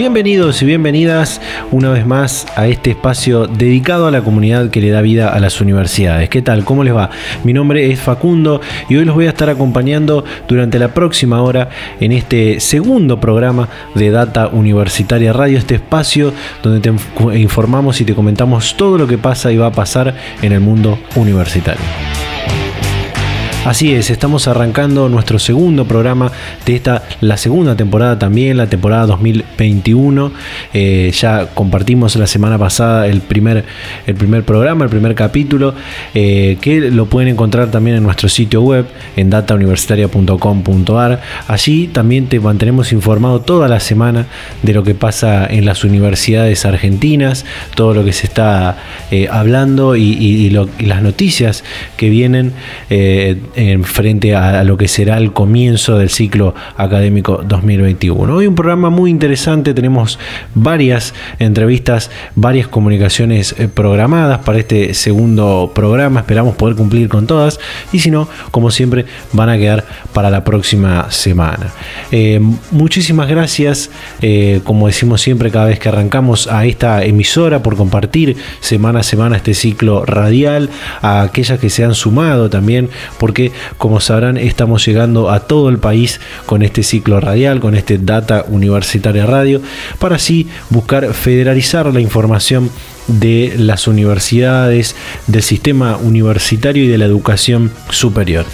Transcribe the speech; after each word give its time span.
Bienvenidos 0.00 0.62
y 0.62 0.64
bienvenidas 0.64 1.42
una 1.70 1.90
vez 1.90 2.06
más 2.06 2.46
a 2.56 2.66
este 2.66 2.92
espacio 2.92 3.46
dedicado 3.46 4.06
a 4.06 4.10
la 4.10 4.22
comunidad 4.22 4.70
que 4.70 4.80
le 4.80 4.88
da 4.88 5.02
vida 5.02 5.28
a 5.28 5.38
las 5.40 5.60
universidades. 5.60 6.30
¿Qué 6.30 6.40
tal? 6.40 6.64
¿Cómo 6.64 6.84
les 6.84 6.96
va? 6.96 7.10
Mi 7.44 7.52
nombre 7.52 7.92
es 7.92 8.00
Facundo 8.00 8.62
y 8.88 8.96
hoy 8.96 9.04
los 9.04 9.14
voy 9.14 9.26
a 9.26 9.28
estar 9.28 9.50
acompañando 9.50 10.24
durante 10.48 10.78
la 10.78 10.94
próxima 10.94 11.42
hora 11.42 11.68
en 12.00 12.12
este 12.12 12.60
segundo 12.60 13.20
programa 13.20 13.68
de 13.94 14.10
Data 14.10 14.48
Universitaria 14.48 15.34
Radio, 15.34 15.58
este 15.58 15.74
espacio 15.74 16.32
donde 16.62 16.80
te 16.80 17.38
informamos 17.38 18.00
y 18.00 18.06
te 18.06 18.14
comentamos 18.14 18.78
todo 18.78 18.96
lo 18.96 19.06
que 19.06 19.18
pasa 19.18 19.52
y 19.52 19.58
va 19.58 19.66
a 19.66 19.72
pasar 19.72 20.14
en 20.40 20.52
el 20.52 20.60
mundo 20.60 20.98
universitario. 21.14 21.84
Así 23.64 23.92
es, 23.92 24.08
estamos 24.08 24.48
arrancando 24.48 25.10
nuestro 25.10 25.38
segundo 25.38 25.84
programa 25.84 26.32
de 26.64 26.76
esta, 26.76 27.02
la 27.20 27.36
segunda 27.36 27.76
temporada 27.76 28.18
también, 28.18 28.56
la 28.56 28.68
temporada 28.68 29.04
2021. 29.04 30.32
Eh, 30.72 31.12
ya 31.12 31.46
compartimos 31.52 32.16
la 32.16 32.26
semana 32.26 32.56
pasada 32.56 33.06
el 33.06 33.20
primer, 33.20 33.66
el 34.06 34.14
primer 34.14 34.44
programa, 34.44 34.84
el 34.84 34.90
primer 34.90 35.14
capítulo, 35.14 35.74
eh, 36.14 36.56
que 36.62 36.80
lo 36.90 37.04
pueden 37.04 37.28
encontrar 37.28 37.70
también 37.70 37.98
en 37.98 38.02
nuestro 38.02 38.30
sitio 38.30 38.62
web, 38.62 38.86
en 39.14 39.28
datauniversitaria.com.ar. 39.28 41.20
Allí 41.46 41.86
también 41.88 42.28
te 42.28 42.40
mantenemos 42.40 42.92
informado 42.92 43.42
toda 43.42 43.68
la 43.68 43.78
semana 43.78 44.26
de 44.62 44.72
lo 44.72 44.84
que 44.84 44.94
pasa 44.94 45.46
en 45.46 45.66
las 45.66 45.84
universidades 45.84 46.64
argentinas, 46.64 47.44
todo 47.74 47.92
lo 47.92 48.06
que 48.06 48.14
se 48.14 48.26
está 48.26 48.78
eh, 49.10 49.28
hablando 49.30 49.96
y, 49.96 50.48
las 50.50 51.02
noticias 51.02 51.62
que 51.98 52.08
vienen 52.08 52.54
en 53.54 53.84
frente 53.84 54.34
a, 54.34 54.62
lo 54.64 54.76
que 54.76 54.88
será 54.88 55.16
el 55.18 55.32
comienzo 55.32 55.98
del 55.98 56.10
ciclo 56.10 56.54
académico 56.76 57.42
2021. 57.46 58.34
Hoy 58.34 58.46
un 58.46 58.54
programa 58.54 58.90
muy 58.90 59.10
interesante, 59.10 59.74
tenemos 59.74 60.18
varias 60.54 61.14
entrevistas, 61.38 62.10
varias 62.34 62.68
comunicaciones 62.68 63.54
eh, 63.58 63.68
programadas 63.68 64.40
para 64.40 64.58
este 64.58 64.94
segundo 64.94 65.72
programa, 65.74 66.20
esperamos 66.20 66.54
poder 66.56 66.76
cumplir 66.76 67.08
con 67.08 67.26
todas 67.26 67.60
y 67.92 68.00
si 68.00 68.10
no, 68.10 68.28
como 68.50 68.70
siempre, 68.70 69.06
van 69.32 69.48
a 69.48 69.58
quedar 69.58 69.84
para 70.12 70.30
la 70.30 70.44
próxima 70.44 71.10
semana. 71.10 71.72
Eh, 72.12 72.40
muchísimas 72.70 73.28
gracias, 73.28 73.90
eh, 74.22 74.60
como 74.64 74.86
decimos 74.86 75.20
siempre 75.20 75.50
cada 75.50 75.66
vez 75.66 75.78
que 75.78 75.88
arrancamos 75.88 76.46
a 76.46 76.64
esta 76.66 77.04
emisora 77.04 77.62
por 77.62 77.76
compartir 77.76 78.36
semana 78.60 79.00
a 79.00 79.02
semana 79.02 79.36
este 79.36 79.54
ciclo 79.54 80.04
radial, 80.04 80.70
a 81.02 81.22
aquellas 81.22 81.58
que 81.58 81.70
se 81.70 81.84
han 81.84 81.94
sumado 81.94 82.50
también, 82.50 82.90
porque 83.18 83.39
como 83.78 84.00
sabrán 84.00 84.36
estamos 84.36 84.84
llegando 84.86 85.30
a 85.30 85.40
todo 85.40 85.68
el 85.68 85.78
país 85.78 86.20
con 86.46 86.62
este 86.62 86.82
ciclo 86.82 87.20
radial, 87.20 87.60
con 87.60 87.74
este 87.74 87.98
Data 87.98 88.44
Universitaria 88.48 89.26
Radio, 89.26 89.60
para 89.98 90.16
así 90.16 90.48
buscar 90.70 91.12
federalizar 91.14 91.92
la 91.92 92.00
información 92.00 92.70
de 93.18 93.54
las 93.56 93.88
universidades, 93.88 94.94
del 95.26 95.42
sistema 95.42 95.96
universitario 95.96 96.84
y 96.84 96.88
de 96.88 96.98
la 96.98 97.04
educación 97.04 97.70
superior. 97.90 98.44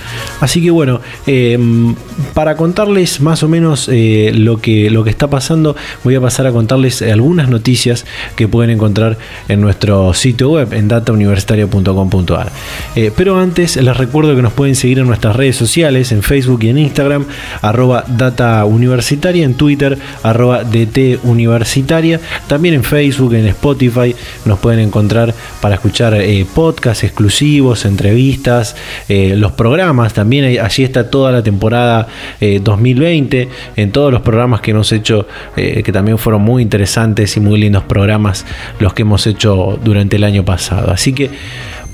Así 0.41 0.63
que 0.63 0.71
bueno, 0.71 1.01
em, 1.27 1.95
para 2.35 2.57
contarles 2.57 3.21
más 3.21 3.43
o 3.43 3.49
menos 3.49 3.89
eh, 3.93 4.33
lo, 4.35 4.61
que, 4.61 4.91
lo 4.91 5.05
que 5.05 5.11
está 5.11 5.29
pasando, 5.29 5.77
voy 6.05 6.15
a 6.15 6.21
pasar 6.21 6.47
a 6.47 6.53
contarles 6.53 7.03
algunas 7.03 7.49
noticias 7.49 8.05
que 8.37 8.49
pueden 8.49 8.71
encontrar 8.71 9.19
en 9.49 9.61
nuestro 9.61 10.15
sitio 10.15 10.51
web, 10.51 10.73
en 10.73 10.89
datauniversitaria.com.ar. 10.89 12.51
Eh, 12.95 13.13
pero 13.17 13.39
antes 13.39 13.77
les 13.77 13.97
recuerdo 13.97 14.35
que 14.35 14.43
nos 14.43 14.53
pueden 14.53 14.75
seguir 14.75 14.99
en 14.99 15.07
nuestras 15.07 15.37
redes 15.37 15.57
sociales, 15.57 16.13
en 16.13 16.23
Facebook 16.23 16.63
y 16.63 16.69
en 16.69 16.79
Instagram, 16.79 17.27
arroba 17.63 18.05
data 18.07 18.65
universitaria, 18.65 19.45
en 19.45 19.55
Twitter, 19.55 19.99
arroba 20.23 20.65
DT 20.65 21.21
universitaria, 21.25 22.21
también 22.49 22.75
en 22.75 22.85
Facebook, 22.85 23.35
en 23.35 23.47
Spotify, 23.47 24.15
nos 24.47 24.59
pueden 24.59 24.81
encontrar 24.81 25.35
para 25.61 25.75
escuchar 25.75 26.15
eh, 26.15 26.47
podcasts 26.55 27.05
exclusivos, 27.05 27.85
entrevistas, 27.85 28.77
eh, 29.09 29.35
los 29.37 29.53
programas. 29.53 30.15
También 30.15 30.59
allí 30.61 30.85
está 30.85 31.11
toda 31.11 31.33
la 31.33 31.43
temporada 31.43 32.07
2020, 32.41 33.43
eh, 33.43 33.49
en 33.77 33.93
todos 33.93 34.13
los 34.13 34.23
programas 34.23 34.61
que 34.61 34.71
hemos 34.71 34.91
hecho, 34.93 35.27
que 35.55 35.93
también 35.93 36.19
fueron 36.19 36.43
muy 36.43 36.63
interesantes 36.63 37.37
y 37.37 37.41
muy 37.41 37.59
lindos 37.59 37.85
programas 37.85 38.45
los 38.79 38.95
que 38.95 39.03
hemos 39.03 39.27
hecho 39.27 39.79
durante 39.83 40.17
el 40.17 40.25
año 40.25 40.45
pasado. 40.45 40.91
Así 40.91 41.13
que 41.13 41.31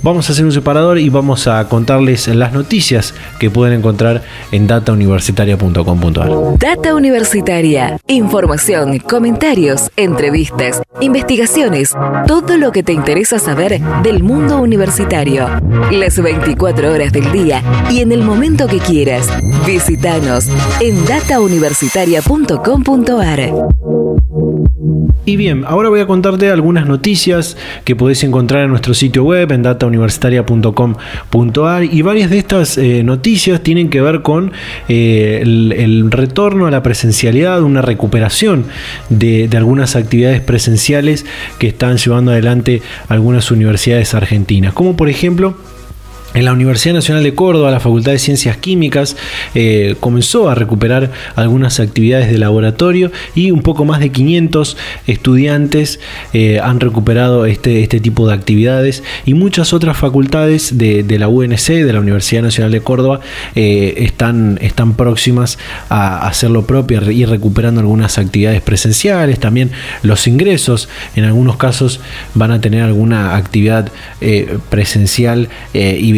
Vamos 0.02 0.28
a 0.28 0.32
hacer 0.32 0.44
un 0.44 0.50
separador 0.50 0.98
y 0.98 1.08
vamos 1.10 1.46
a 1.46 1.68
contarles 1.68 2.26
las 2.26 2.52
noticias 2.52 3.14
que 3.38 3.50
pueden 3.50 3.78
encontrar 3.78 4.24
en 4.50 4.66
datauniversitaria.com.ar. 4.66 6.58
Data 6.58 6.96
Universitaria. 6.96 8.00
Información, 8.08 8.98
comentarios, 8.98 9.92
entrevistas, 9.96 10.82
investigaciones, 11.00 11.94
todo 12.26 12.56
lo 12.56 12.72
que 12.72 12.82
te 12.82 12.92
interesa 12.92 13.38
saber 13.38 13.80
del 14.02 14.24
mundo 14.24 14.58
universitario. 14.58 15.46
Las 15.92 16.20
24 16.20 16.92
horas 16.92 17.12
del 17.12 17.30
día 17.30 17.62
y 17.90 18.00
en 18.00 18.10
el 18.10 18.24
momento 18.24 18.66
que 18.66 18.78
quieras. 18.78 19.28
Visítanos 19.66 20.48
en 20.80 21.06
datauniversitaria.com.ar. 21.06 23.91
Y 25.24 25.36
bien, 25.36 25.64
ahora 25.68 25.88
voy 25.88 26.00
a 26.00 26.06
contarte 26.06 26.50
algunas 26.50 26.84
noticias 26.86 27.56
que 27.84 27.94
podés 27.94 28.24
encontrar 28.24 28.64
en 28.64 28.70
nuestro 28.70 28.92
sitio 28.92 29.22
web 29.22 29.52
en 29.52 29.62
datauniversitaria.com.ar 29.62 31.84
y 31.84 32.02
varias 32.02 32.28
de 32.28 32.38
estas 32.38 32.76
eh, 32.76 33.04
noticias 33.04 33.62
tienen 33.62 33.88
que 33.88 34.00
ver 34.00 34.22
con 34.22 34.50
eh, 34.88 35.38
el, 35.42 36.10
retorno 36.10 36.66
a 36.66 36.72
la 36.72 36.82
presencialidad, 36.82 37.62
una 37.62 37.82
recuperación 37.82 38.64
de, 39.10 39.46
de 39.46 39.56
algunas 39.56 39.94
actividades 39.94 40.40
presenciales 40.40 41.24
que 41.58 41.68
están 41.68 41.98
llevando 41.98 42.32
adelante 42.32 42.82
algunas 43.08 43.52
universidades 43.52 44.14
argentinas, 44.14 44.72
como 44.72 44.96
por 44.96 45.08
ejemplo 45.08 45.54
en 46.34 46.44
la 46.46 46.52
Universidad 46.52 46.94
Nacional 46.94 47.22
de 47.22 47.34
Córdoba, 47.34 47.70
la 47.70 47.80
Facultad 47.80 48.12
de 48.12 48.18
Ciencias 48.18 48.56
Químicas 48.56 49.16
eh, 49.54 49.96
comenzó 50.00 50.48
a 50.48 50.54
recuperar 50.54 51.10
algunas 51.36 51.78
actividades 51.78 52.30
de 52.30 52.38
laboratorio 52.38 53.12
y 53.34 53.50
un 53.50 53.62
poco 53.62 53.84
más 53.84 54.00
de 54.00 54.10
500 54.10 54.76
estudiantes 55.06 56.00
eh, 56.32 56.58
han 56.62 56.80
recuperado 56.80 57.44
este, 57.44 57.82
este 57.82 58.00
tipo 58.00 58.26
de 58.26 58.34
actividades 58.34 59.02
y 59.26 59.34
muchas 59.34 59.72
otras 59.72 59.96
facultades 59.96 60.78
de, 60.78 61.04
la 61.18 61.28
UNC, 61.28 61.66
de 61.66 61.92
la 61.92 62.00
Universidad 62.00 62.42
Nacional 62.42 62.72
de 62.72 62.80
Córdoba, 62.80 63.20
eh, 63.54 63.94
están, 63.98 64.58
están 64.62 64.94
próximas 64.94 65.58
a 65.90 66.26
hacer 66.26 66.50
lo 66.50 66.66
propio 66.66 67.10
y 67.10 67.26
recuperando 67.26 67.80
algunas 67.80 68.16
actividades 68.18 68.62
presenciales. 68.62 69.38
También 69.38 69.70
los 70.02 70.26
ingresos, 70.26 70.88
en 71.14 71.24
algunos 71.24 71.56
casos, 71.56 72.00
van 72.34 72.52
a 72.52 72.60
tener 72.60 72.82
alguna 72.82 73.36
actividad 73.36 73.90
presencial 74.70 75.48
y 75.74 76.12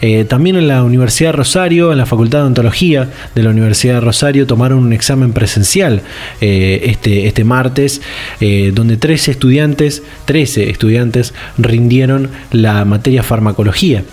Eh, 0.00 0.24
también 0.24 0.56
en 0.56 0.68
la 0.68 0.82
Universidad 0.82 1.30
de 1.30 1.36
Rosario, 1.36 1.92
en 1.92 1.98
la 1.98 2.06
Facultad 2.06 2.40
de 2.40 2.46
Ontología 2.46 3.08
de 3.34 3.42
la 3.42 3.50
Universidad 3.50 3.94
de 3.94 4.00
Rosario, 4.00 4.46
tomaron 4.46 4.78
un 4.78 4.92
examen 4.92 5.32
presencial 5.32 6.02
eh, 6.40 6.82
este, 6.84 7.26
este 7.26 7.44
martes, 7.44 8.00
eh, 8.40 8.72
donde 8.74 8.96
13 8.96 9.32
estudiantes, 9.32 10.02
13 10.24 10.70
estudiantes 10.70 11.34
rindieron 11.58 12.30
la 12.52 12.84
materia 12.84 13.22
farmacología. 13.22 14.04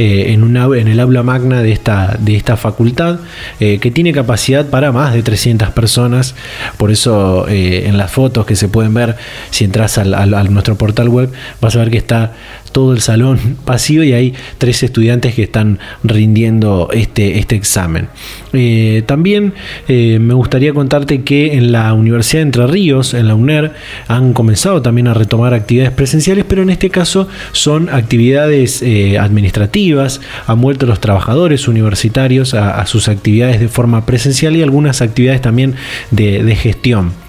en, 0.00 0.44
una, 0.44 0.66
en 0.78 0.86
el 0.86 1.00
aula 1.00 1.24
magna 1.24 1.60
de 1.60 1.72
esta, 1.72 2.16
de 2.20 2.36
esta 2.36 2.56
facultad, 2.56 3.18
que 3.58 3.90
tiene 3.92 4.12
capacidad 4.12 4.64
para 4.70 4.92
más 4.92 5.12
de 5.12 5.24
300 5.24 5.70
personas. 5.70 6.36
Por 6.76 6.92
eso 6.92 7.48
en 7.48 7.98
las 7.98 8.12
fotos 8.12 8.46
que 8.46 8.54
se 8.54 8.68
pueden 8.68 8.94
ver, 8.94 9.16
si 9.50 9.64
entras 9.64 9.98
al, 9.98 10.14
a 10.14 10.44
nuestro 10.44 10.76
portal 10.76 11.08
web, 11.08 11.32
vas 11.60 11.74
a 11.74 11.80
ver 11.80 11.90
que 11.90 11.98
está 11.98 12.32
todo 12.72 12.92
el 12.92 13.00
salón 13.00 13.38
vacío 13.66 14.02
y 14.04 14.12
hay 14.12 14.34
tres 14.58 14.82
estudiantes 14.82 15.34
que 15.34 15.42
están 15.42 15.78
rindiendo 16.02 16.88
este, 16.92 17.38
este 17.38 17.56
examen. 17.56 18.08
Eh, 18.52 19.02
también 19.06 19.54
eh, 19.88 20.18
me 20.20 20.34
gustaría 20.34 20.72
contarte 20.72 21.22
que 21.22 21.54
en 21.54 21.72
la 21.72 21.92
Universidad 21.92 22.40
de 22.40 22.46
Entre 22.46 22.66
Ríos, 22.66 23.14
en 23.14 23.28
la 23.28 23.34
UNER, 23.34 23.72
han 24.06 24.32
comenzado 24.32 24.82
también 24.82 25.08
a 25.08 25.14
retomar 25.14 25.54
actividades 25.54 25.92
presenciales, 25.92 26.44
pero 26.48 26.62
en 26.62 26.70
este 26.70 26.90
caso 26.90 27.28
son 27.52 27.88
actividades 27.88 28.82
eh, 28.82 29.18
administrativas, 29.18 30.20
han 30.46 30.60
vuelto 30.60 30.86
los 30.86 31.00
trabajadores 31.00 31.68
universitarios 31.68 32.54
a, 32.54 32.86
sus 32.86 33.08
actividades 33.08 33.60
de 33.60 33.68
forma 33.68 34.06
presencial 34.06 34.56
y 34.56 34.62
algunas 34.62 35.02
actividades 35.02 35.42
también 35.42 35.74
de, 36.10 36.42
de 36.42 36.56
gestión. 36.56 37.27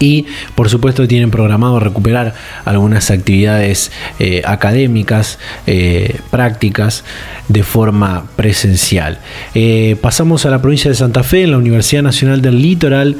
Y 0.00 0.26
por 0.54 0.68
supuesto 0.68 1.06
tienen 1.08 1.30
programado 1.30 1.80
recuperar 1.80 2.34
algunas 2.64 3.10
actividades 3.10 3.90
eh, 4.18 4.42
académicas, 4.44 5.38
eh, 5.66 6.20
prácticas 6.30 7.04
de 7.48 7.62
forma 7.62 8.24
presencial. 8.36 9.18
Eh, 9.54 9.96
pasamos 10.00 10.44
a 10.44 10.50
la 10.50 10.60
provincia 10.60 10.90
de 10.90 10.94
Santa 10.94 11.22
Fe, 11.22 11.44
en 11.44 11.52
la 11.52 11.58
Universidad 11.58 12.02
Nacional 12.02 12.42
del 12.42 12.60
Litoral 12.60 13.16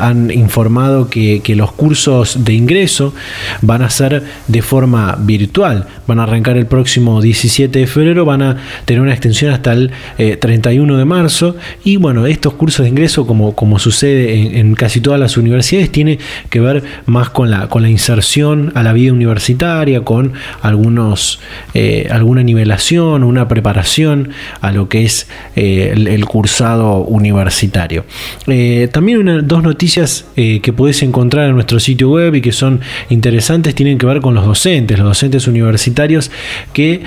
han 0.00 0.30
informado 0.30 1.08
que, 1.08 1.42
los 1.58 1.72
cursos 1.72 2.44
de 2.44 2.52
ingreso 2.52 3.14
van 3.62 3.82
a 3.82 3.90
ser 3.90 4.22
de 4.46 4.62
forma 4.62 5.16
virtual, 5.18 5.86
van 6.06 6.20
a 6.20 6.24
arrancar 6.24 6.56
el 6.56 6.66
próximo 6.66 7.20
17 7.20 7.78
de 7.78 7.86
febrero, 7.86 8.24
van 8.24 8.42
a 8.42 8.56
tener 8.84 9.00
una 9.00 9.12
extensión 9.12 9.52
hasta 9.52 9.72
el 9.72 9.90
31 10.16 10.96
de 10.96 11.04
marzo. 11.04 11.56
Y 11.84 11.96
bueno, 11.96 12.26
estos 12.26 12.54
cursos 12.54 12.84
de 12.84 12.90
ingreso 12.90 13.26
como, 13.26 13.54
como 13.54 13.78
sucede 13.78 14.58
en 14.58 14.74
casi 14.74 15.00
todas 15.00 15.18
las 15.18 15.36
universidades, 15.36 15.77
tiene 15.86 16.18
que 16.50 16.60
ver 16.60 16.82
más 17.06 17.30
con 17.30 17.50
la, 17.50 17.68
con 17.68 17.82
la 17.82 17.88
inserción 17.88 18.72
a 18.74 18.82
la 18.82 18.92
vida 18.92 19.12
universitaria, 19.12 20.02
con 20.02 20.32
algunos, 20.62 21.40
eh, 21.74 22.08
alguna 22.10 22.42
nivelación, 22.42 23.22
una 23.22 23.48
preparación 23.48 24.30
a 24.60 24.72
lo 24.72 24.88
que 24.88 25.04
es 25.04 25.28
eh, 25.56 25.92
el, 25.94 26.24
cursado 26.24 26.98
universitario. 26.98 28.04
Eh, 28.46 28.88
también 28.92 29.46
dos 29.46 29.62
noticias 29.62 30.26
que 30.34 30.72
puedes 30.76 31.02
encontrar 31.02 31.48
en 31.48 31.54
nuestro 31.54 31.80
sitio 31.80 32.10
web 32.10 32.34
y 32.34 32.40
que 32.40 32.52
son 32.52 32.80
interesantes 33.08 33.74
tienen 33.74 33.98
que 33.98 34.06
ver 34.06 34.20
con 34.20 34.34
los 34.34 34.44
docentes, 34.44 34.98
los 34.98 35.08
docentes 35.08 35.46
universitarios 35.46 36.30
que 36.72 37.02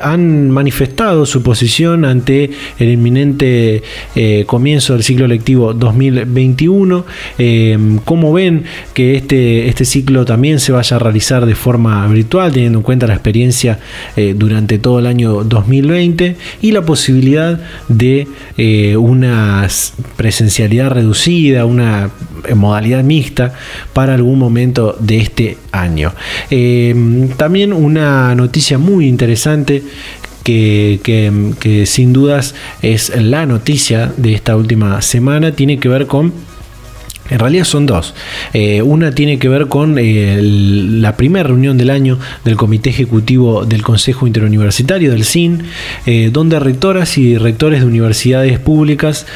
han 0.00 0.50
manifestado 0.50 1.26
su 1.26 1.42
posición 1.42 2.04
ante 2.04 2.50
el 2.78 2.90
inminente 2.90 3.82
comienzo 4.46 4.94
del 4.94 5.02
ciclo 5.02 5.26
lectivo 5.26 5.74
2021 5.74 7.04
cómo 8.12 8.30
ven 8.30 8.64
que 8.92 9.16
este, 9.16 9.68
este 9.68 9.86
ciclo 9.86 10.26
también 10.26 10.60
se 10.60 10.70
vaya 10.70 10.96
a 10.96 10.98
realizar 10.98 11.46
de 11.46 11.54
forma 11.54 12.06
virtual, 12.08 12.52
teniendo 12.52 12.80
en 12.80 12.82
cuenta 12.82 13.06
la 13.06 13.14
experiencia 13.14 13.78
eh, 14.16 14.34
durante 14.36 14.78
todo 14.78 14.98
el 14.98 15.06
año 15.06 15.44
2020 15.44 16.36
y 16.60 16.72
la 16.72 16.82
posibilidad 16.82 17.58
de 17.88 18.28
eh, 18.58 18.98
una 18.98 19.66
presencialidad 20.18 20.90
reducida, 20.90 21.64
una 21.64 22.10
eh, 22.46 22.54
modalidad 22.54 23.02
mixta 23.02 23.54
para 23.94 24.12
algún 24.12 24.38
momento 24.38 24.94
de 25.00 25.16
este 25.16 25.56
año. 25.72 26.12
también 27.38 27.72
una 27.72 28.34
noticia 28.34 28.76
muy 28.76 29.08
interesante 29.08 29.82
que, 30.44 31.00
que, 31.58 31.86
sin 31.86 32.12
dudas 32.12 32.54
es 32.82 33.10
la 33.16 33.46
noticia 33.46 34.12
de 34.18 34.34
esta 34.34 34.54
última 34.54 35.00
semana, 35.00 35.52
tiene 35.52 35.78
que 35.78 35.88
ver 35.88 36.06
con 36.06 36.51
en 37.30 37.38
realidad 37.38 37.64
son 37.64 37.86
dos. 37.86 38.14
Eh, 38.52 38.82
una 38.82 39.14
tiene 39.14 39.38
que 39.38 39.48
ver 39.48 39.68
con 39.68 39.96
eh, 39.98 40.40
la 40.42 41.16
primera 41.16 41.44
reunión 41.48 41.78
del 41.78 41.90
año 41.90 42.18
del 42.44 42.56
Comité 42.56 42.90
Ejecutivo 42.90 43.64
del 43.64 43.82
Consejo 43.82 44.26
Interuniversitario, 44.26 45.10
del 45.10 45.24
CIN, 45.24 45.64
eh, 46.06 46.30
donde 46.32 46.58
rectoras 46.58 47.18
y 47.18 47.38
rectores 47.38 47.80
de 47.80 47.86
universidades 47.86 48.58
públicas 48.58 49.26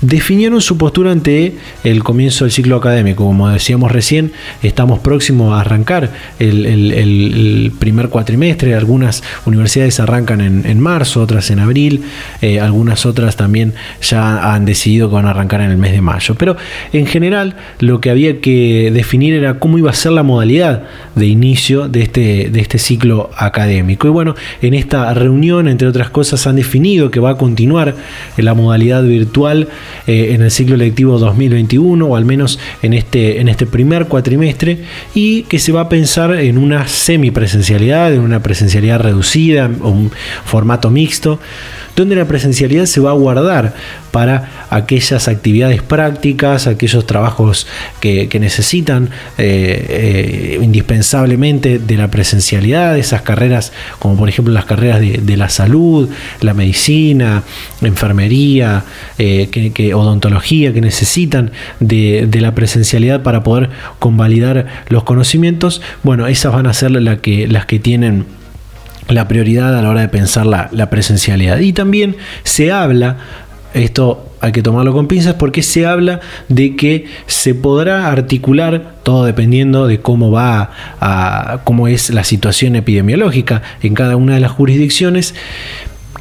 definieron 0.00 0.60
su 0.60 0.76
postura 0.76 1.12
ante 1.12 1.56
el 1.84 2.02
comienzo 2.02 2.44
del 2.44 2.52
ciclo 2.52 2.76
académico. 2.76 3.24
Como 3.24 3.48
decíamos 3.48 3.92
recién, 3.92 4.32
estamos 4.62 4.98
próximos 5.00 5.54
a 5.54 5.60
arrancar 5.60 6.10
el, 6.38 7.72
primer 7.78 8.08
cuatrimestre. 8.08 8.74
Algunas 8.74 9.22
universidades 9.44 10.00
arrancan 10.00 10.40
en, 10.40 10.80
marzo, 10.80 11.22
otras 11.22 11.50
en 11.50 11.58
abril, 11.58 12.02
eh, 12.42 12.60
algunas 12.60 13.06
otras 13.06 13.36
también 13.36 13.74
ya 14.02 14.54
han 14.54 14.64
decidido 14.64 15.08
que 15.08 15.14
van 15.14 15.26
a 15.26 15.30
arrancar 15.30 15.60
en 15.60 15.70
el 15.70 15.76
mes 15.76 15.92
de 15.92 16.00
mayo. 16.00 16.34
Pero 16.34 16.56
en 16.92 17.06
general 17.06 17.56
lo 17.80 18.00
que 18.00 18.10
había 18.10 18.40
que 18.40 18.90
definir 18.92 19.34
era 19.34 19.58
cómo 19.58 19.78
iba 19.78 19.90
a 19.90 19.94
ser 19.94 20.12
la 20.12 20.22
modalidad 20.22 20.84
de 21.14 21.26
inicio 21.26 21.88
de 21.88 22.02
este, 22.02 22.50
de 22.50 22.60
este 22.60 22.78
ciclo 22.78 23.30
académico. 23.36 24.06
Y 24.06 24.10
bueno, 24.10 24.34
en 24.62 24.74
esta 24.74 25.12
reunión, 25.14 25.68
entre 25.68 25.88
otras 25.88 26.10
cosas, 26.10 26.46
han 26.46 26.56
definido 26.56 27.10
que 27.10 27.20
va 27.20 27.30
a 27.30 27.36
continuar 27.36 27.94
en 28.36 28.44
la 28.44 28.54
modalidad 28.54 29.02
virtual 29.02 29.68
eh, 30.06 30.34
en 30.34 30.42
el 30.42 30.50
ciclo 30.50 30.76
lectivo 30.76 31.18
2021 31.18 32.06
o 32.06 32.16
al 32.16 32.24
menos 32.24 32.58
en 32.82 32.94
este, 32.94 33.40
en 33.40 33.48
este 33.48 33.66
primer 33.66 34.06
cuatrimestre 34.06 34.84
y 35.14 35.42
que 35.44 35.58
se 35.58 35.72
va 35.72 35.82
a 35.82 35.88
pensar 35.88 36.34
en 36.34 36.58
una 36.58 36.88
semipresencialidad, 36.88 38.12
en 38.12 38.20
una 38.20 38.40
presencialidad 38.40 39.00
reducida 39.00 39.66
un 39.66 40.10
formato 40.44 40.90
mixto 40.90 41.40
donde 41.96 42.14
la 42.14 42.26
presencialidad 42.26 42.84
se 42.84 43.00
va 43.00 43.10
a 43.10 43.14
guardar 43.14 43.74
para 44.12 44.66
aquellas 44.70 45.28
actividades 45.28 45.82
prácticas, 45.82 46.66
aquellos 46.66 47.06
trabajos 47.06 47.66
que, 48.00 48.28
necesitan 48.36 49.08
eh, 49.38 49.86
eh, 49.88 50.60
indispensablemente 50.62 51.78
de 51.78 51.96
la 51.96 52.10
presencialidad, 52.10 52.98
esas 52.98 53.22
carreras 53.22 53.72
como 53.98 54.16
por 54.16 54.28
ejemplo 54.28 54.52
las 54.52 54.66
carreras 54.66 55.00
de, 55.00 55.36
la 55.36 55.48
salud, 55.48 56.08
la 56.42 56.52
medicina, 56.52 57.42
enfermería, 57.80 58.84
eh, 59.18 59.48
odontología, 59.94 60.72
que 60.74 60.82
necesitan 60.82 61.50
de, 61.80 62.28
la 62.36 62.54
presencialidad 62.54 63.22
para 63.22 63.42
poder 63.42 63.70
convalidar 63.98 64.66
los 64.88 65.04
conocimientos, 65.04 65.80
bueno, 66.02 66.26
esas 66.26 66.52
van 66.52 66.66
a 66.66 66.74
ser 66.74 66.92
que, 67.20 67.48
las 67.48 67.64
que 67.64 67.78
tienen 67.78 68.26
la 69.08 69.28
prioridad 69.28 69.76
a 69.76 69.82
la 69.82 69.90
hora 69.90 70.00
de 70.00 70.08
pensar 70.08 70.46
la, 70.46 70.90
presencialidad. 70.90 71.58
Y 71.58 71.72
también 71.72 72.16
se 72.42 72.72
habla, 72.72 73.18
esto 73.74 74.32
hay 74.40 74.52
que 74.52 74.62
tomarlo 74.62 74.92
con 74.92 75.08
pinzas 75.08 75.34
porque 75.34 75.62
se 75.62 75.86
habla 75.86 76.20
de 76.48 76.76
que 76.76 77.06
se 77.26 77.54
podrá 77.54 78.08
articular 78.10 78.96
todo 79.02 79.24
dependiendo 79.24 79.86
de 79.86 80.00
cómo 80.00 80.30
va 80.30 80.70
a 81.00 81.60
cómo 81.64 81.88
es 81.88 82.10
la 82.10 82.22
situación 82.22 82.76
epidemiológica 82.76 83.62
en 83.82 83.94
cada 83.94 84.16
una 84.16 84.34
de 84.34 84.40
las 84.40 84.52
jurisdicciones 84.52 85.34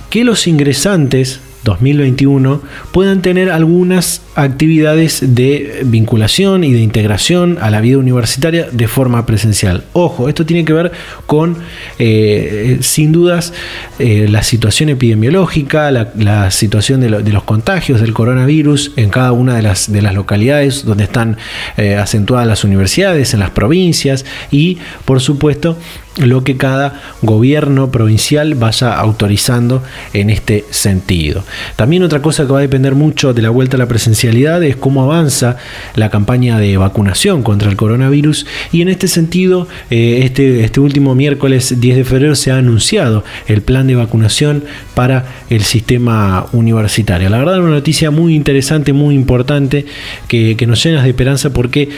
que 0.10 0.24
los 0.24 0.48
ingresantes 0.48 1.42
2021 1.66 2.62
puedan 2.92 3.22
tener 3.22 3.52
algunas 3.52 4.22
actividades 4.36 5.36
de 5.36 5.82
vinculación 5.86 6.64
y 6.64 6.74
de 6.74 6.82
integración 6.82 7.58
a 7.62 7.70
la 7.70 7.82
vida 7.82 7.98
universitaria 7.98 8.68
de 8.72 8.88
forma 8.88 9.26
presencial. 9.26 9.86
Ojo, 9.94 10.28
esto 10.28 10.46
tiene 10.46 10.66
que 10.66 10.74
ver 10.74 10.92
con, 11.26 11.58
eh, 12.00 12.78
sin 12.82 13.12
dudas, 13.12 13.54
eh, 13.98 14.28
la 14.30 14.44
situación 14.44 14.90
epidemiológica, 14.90 15.90
la, 15.92 16.52
situación 16.52 17.02
de, 17.02 17.10
los 17.10 17.44
contagios 17.44 18.02
del 18.02 18.14
coronavirus 18.14 18.92
en 18.98 19.10
cada 19.10 19.32
una 19.32 19.56
de 19.56 19.62
las, 19.62 19.92
de 19.92 20.02
las 20.02 20.14
localidades 20.14 20.86
donde 20.86 21.06
están 21.06 21.38
eh, 21.78 21.96
acentuadas 21.96 22.48
las 22.48 22.64
universidades, 22.64 23.34
en 23.34 23.40
las 23.40 23.52
provincias 23.52 24.26
y, 24.52 24.78
por 25.06 25.22
supuesto, 25.22 25.77
lo 26.18 26.44
que 26.44 26.58
cada 26.58 27.01
gobierno 27.22 27.92
provincial 27.92 28.56
vaya 28.56 28.94
autorizando 28.96 29.84
en 30.13 30.30
este 30.30 30.65
sentido. 30.70 31.44
También 31.75 32.04
otra 32.04 32.22
cosa 32.22 32.46
que 32.46 32.54
va 32.54 32.60
a 32.60 32.62
depender 32.62 32.96
mucho 32.96 33.34
de 33.34 33.42
la 33.42 33.50
vuelta 33.50 33.75
a 33.75 33.80
la 33.80 33.88
es 34.29 34.75
cómo 34.75 35.03
avanza 35.03 35.58
la 35.96 36.10
campaña 36.10 36.60
de 36.60 36.77
vacunación 36.77 37.44
contra 37.44 37.70
el 37.70 37.75
coronavirus 37.75 38.46
y 38.72 38.82
en 38.82 38.89
este 38.89 39.08
sentido 39.08 39.67
eh, 39.89 40.22
este, 40.24 40.63
este 40.63 40.79
último 40.79 41.15
miércoles 41.15 41.79
10 41.79 41.98
de 41.98 42.03
febrero 42.03 42.36
se 42.36 42.51
ha 42.51 42.58
anunciado 42.58 43.24
el 43.48 43.62
plan 43.62 43.88
de 43.88 43.96
vacunación 43.96 44.63
para 44.94 45.25
el 45.50 45.62
sistema 45.62 46.48
universitario. 46.53 47.29
La 47.29 47.38
verdad 47.38 47.60
una 47.60 47.70
noticia 47.70 48.12
muy 48.12 48.36
interesante, 48.36 48.94
muy 48.94 49.15
importante 49.15 49.86
que, 50.27 50.55
que 50.58 50.67
nos 50.67 50.84
llena 50.84 51.03
de 51.03 51.10
esperanza 51.10 51.51
porque 51.51 51.89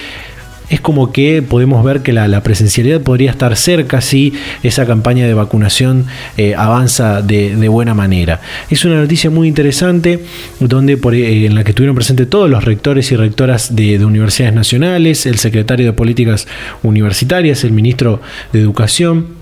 es 0.70 0.82
como 0.82 1.12
que 1.12 1.42
podemos 1.42 1.84
ver 1.84 2.02
que 2.02 2.14
la, 2.14 2.42
presencialidad 2.44 3.02
podría 3.02 3.32
estar 3.32 3.56
cerca 3.56 4.02
si 4.02 4.34
esa 4.64 4.86
campaña 4.86 5.26
de 5.26 5.34
vacunación 5.34 6.06
eh, 6.38 6.56
avanza 6.56 7.22
de, 7.22 7.68
buena 7.68 7.94
manera. 7.94 8.42
Es 8.70 8.86
una 8.86 8.96
noticia 8.96 9.30
muy 9.30 9.48
interesante 9.48 10.24
donde 10.60 10.94
eh, 10.94 11.46
en 11.46 11.56
la 11.56 11.64
que 11.64 11.72
estuvieron 11.72 11.96
presentes 11.96 12.30
todos 12.30 12.50
los 12.50 12.64
rectores 12.64 13.12
y 13.12 13.16
rectoras 13.16 13.76
de 13.76 14.04
universidades 14.04 14.54
nacionales, 14.54 15.26
el 15.26 15.38
secretario 15.38 15.86
de 15.86 15.94
Políticas 15.94 16.48
Universitarias, 16.84 17.64
el 17.64 17.72
ministro 17.72 18.22
de 18.54 18.62
Educación 18.62 19.37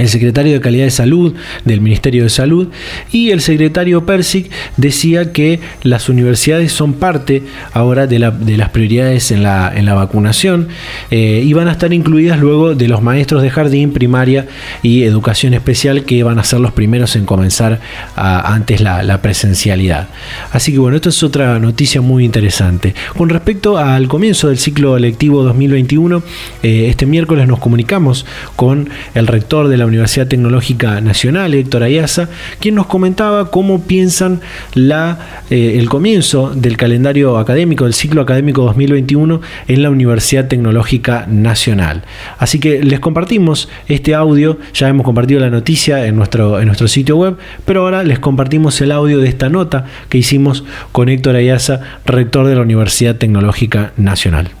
el 0.00 0.08
secretario 0.08 0.54
de 0.54 0.60
Calidad 0.60 0.84
de 0.84 0.90
Salud 0.90 1.34
del 1.64 1.80
Ministerio 1.80 2.24
de 2.24 2.30
Salud 2.30 2.68
y 3.12 3.30
el 3.30 3.40
secretario 3.40 4.06
Persic 4.06 4.50
decía 4.76 5.32
que 5.32 5.60
las 5.82 6.08
universidades 6.08 6.72
son 6.72 6.94
parte 6.94 7.42
ahora 7.72 8.06
de, 8.06 8.18
las 8.18 8.68
prioridades 8.70 9.30
en 9.30 9.42
la, 9.42 9.94
vacunación 9.94 10.68
eh, 11.10 11.42
y 11.44 11.52
van 11.52 11.68
a 11.68 11.72
estar 11.72 11.92
incluidas 11.92 12.38
luego 12.38 12.74
de 12.74 12.88
los 12.88 13.02
maestros 13.02 13.42
de 13.42 13.50
jardín, 13.50 13.92
primaria 13.92 14.46
y 14.82 15.02
educación 15.02 15.52
especial 15.52 16.04
que 16.04 16.22
van 16.22 16.38
a 16.38 16.44
ser 16.44 16.60
los 16.60 16.72
primeros 16.72 17.16
en 17.16 17.26
comenzar 17.26 17.80
antes 18.16 18.80
la, 18.80 19.20
presencialidad. 19.20 20.08
Así 20.52 20.72
que 20.72 20.78
bueno, 20.78 20.96
esto 20.96 21.10
es 21.10 21.22
otra 21.22 21.58
noticia 21.58 22.00
muy 22.00 22.24
interesante. 22.24 22.94
Con 23.16 23.28
respecto 23.28 23.76
al 23.76 24.08
comienzo 24.08 24.48
del 24.48 24.58
ciclo 24.58 24.98
lectivo 24.98 25.42
2021, 25.42 26.22
eh, 26.62 26.86
este 26.88 27.04
miércoles 27.04 27.46
nos 27.46 27.58
comunicamos 27.58 28.24
con 28.56 28.88
el 29.14 29.26
rector 29.26 29.68
de 29.68 29.76
la 29.76 29.84
Universidad 29.90 30.26
Tecnológica 30.26 31.00
Nacional, 31.00 31.54
Héctor 31.54 31.82
Ayaza, 31.82 32.28
quien 32.58 32.74
nos 32.74 32.86
comentaba 32.86 33.50
cómo 33.50 33.82
piensan 33.82 34.40
la, 34.74 35.44
eh, 35.50 35.76
el 35.78 35.88
comienzo 35.88 36.50
del 36.54 36.76
calendario 36.76 37.36
académico, 37.38 37.84
del 37.84 37.94
ciclo 37.94 38.22
académico 38.22 38.62
2021 38.62 39.40
en 39.68 39.82
la 39.82 39.90
Universidad 39.90 40.48
Tecnológica 40.48 41.26
Nacional. 41.28 42.04
Así 42.38 42.58
que 42.58 42.82
les 42.82 43.00
compartimos 43.00 43.68
este 43.88 44.14
audio, 44.14 44.58
ya 44.72 44.88
hemos 44.88 45.04
compartido 45.04 45.40
la 45.40 45.50
noticia 45.50 46.06
en 46.06 46.16
nuestro, 46.16 46.60
en 46.60 46.66
nuestro 46.66 46.88
sitio 46.88 47.16
web, 47.16 47.36
pero 47.64 47.82
ahora 47.82 48.02
les 48.02 48.18
compartimos 48.18 48.80
el 48.80 48.92
audio 48.92 49.18
de 49.18 49.28
esta 49.28 49.48
nota 49.48 49.86
que 50.08 50.18
hicimos 50.18 50.64
con 50.92 51.08
Héctor 51.08 51.36
Ayaza, 51.36 51.80
rector 52.06 52.46
de 52.46 52.54
la 52.54 52.62
Universidad 52.62 53.16
Tecnológica 53.16 53.92
Nacional. 53.96 54.59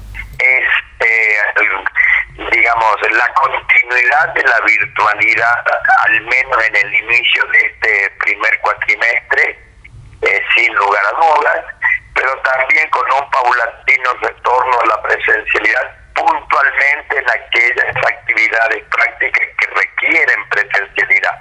De 4.34 4.42
la 4.44 4.60
virtualidad, 4.60 5.64
al 6.04 6.20
menos 6.20 6.64
en 6.66 6.76
el 6.76 6.94
inicio 6.94 7.42
de 7.46 7.58
este 7.58 8.10
primer 8.18 8.60
cuatrimestre, 8.60 9.58
eh, 10.22 10.42
sin 10.54 10.74
lugar 10.74 11.02
a 11.06 11.16
dudas, 11.16 11.64
pero 12.14 12.36
también 12.42 12.88
con 12.90 13.04
un 13.12 13.30
paulatino 13.30 14.12
retorno 14.20 14.80
a 14.80 14.86
la 14.86 15.02
presencialidad 15.02 15.96
puntualmente 16.14 17.18
en 17.18 17.30
aquellas 17.30 17.96
actividades 17.96 18.84
prácticas 18.90 19.46
que 19.58 19.66
requieren 19.74 20.48
presencialidad. 20.50 21.40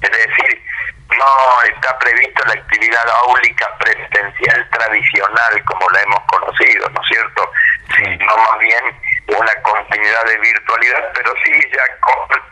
Es 0.00 0.10
decir, 0.10 0.62
no 1.10 1.62
está 1.74 1.98
prevista 1.98 2.42
la 2.46 2.54
actividad 2.54 3.08
áulica 3.26 3.76
presencial 3.78 4.68
tradicional 4.70 5.64
como 5.66 5.88
la 5.90 6.02
hemos 6.02 6.20
conocido, 6.26 6.88
¿no 6.88 7.00
es 7.02 7.08
cierto? 7.08 7.52
Sino 7.94 8.36
más 8.36 8.58
bien 8.58 9.15
una 9.28 9.62
continuidad 9.62 10.24
de 10.24 10.38
virtualidad, 10.38 11.12
pero 11.14 11.34
sí 11.44 11.52
ya 11.72 11.84
con 12.00 12.42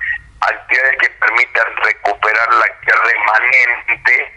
actividades 0.41 0.99
que 0.99 1.11
permitan 1.11 1.77
recuperar 1.77 2.49
la 2.55 2.67
remanente 2.85 4.33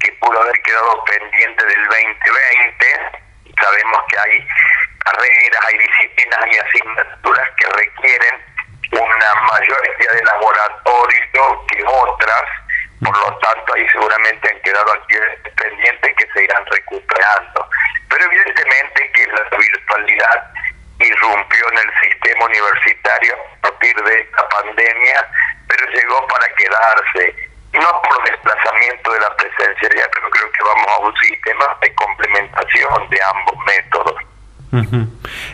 que 0.00 0.12
pudo 0.12 0.40
haber 0.40 0.62
quedado 0.62 1.04
pendiente 1.04 1.66
del 1.66 1.84
2020. 1.86 2.86
Sabemos 3.60 4.00
que 4.08 4.18
hay 4.18 4.48
carreras, 5.04 5.64
hay 5.66 5.78
disciplinas, 5.78 6.40
hay 6.42 6.58
asignaturas 6.58 7.48
que 7.58 7.66
requieren 7.66 8.50
una 8.92 9.34
mayor 9.52 9.78
actividad 9.88 10.14
de 10.14 10.24
laboratorio 10.24 11.66
que 11.66 11.84
otras, 11.84 12.44
por 13.04 13.16
lo 13.16 13.38
tanto 13.38 13.74
ahí 13.74 13.88
seguramente 13.90 14.50
han 14.50 14.60
quedado 14.62 14.92
actividades 14.92 15.40
pendientes 15.56 16.14
que 16.16 16.26
se 16.32 16.44
irán 16.44 16.64
recuperando. 16.66 17.68
Pero 18.08 18.24
evidentemente 18.24 19.12
que 19.12 19.26
la 19.26 19.56
virtualidad 19.56 20.50
irrumpió 21.00 21.68
en 21.72 21.78
el 21.78 21.90
sistema 22.02 22.44
universitario 22.44 23.34
a 23.34 23.60
partir 23.62 23.96
de 23.96 24.20
esta 24.20 24.48
pandemia, 24.48 25.28
pero 25.68 25.86
llegó 25.92 26.26
para 26.26 26.46
quedarse, 26.54 27.34
no 27.72 28.02
por 28.02 28.22
desplazamiento 28.24 29.12
de 29.12 29.20
la 29.20 29.36
presencialidad, 29.36 30.10
pero 30.14 30.30
creo 30.30 30.52
que 30.52 30.62
vamos 30.64 30.86
a 30.88 30.98
un 30.98 31.16
sistema 31.16 31.78
de 31.80 31.94
complementación 31.94 33.08
de 33.10 33.22
ambos 33.22 33.56
métodos. 33.66 34.29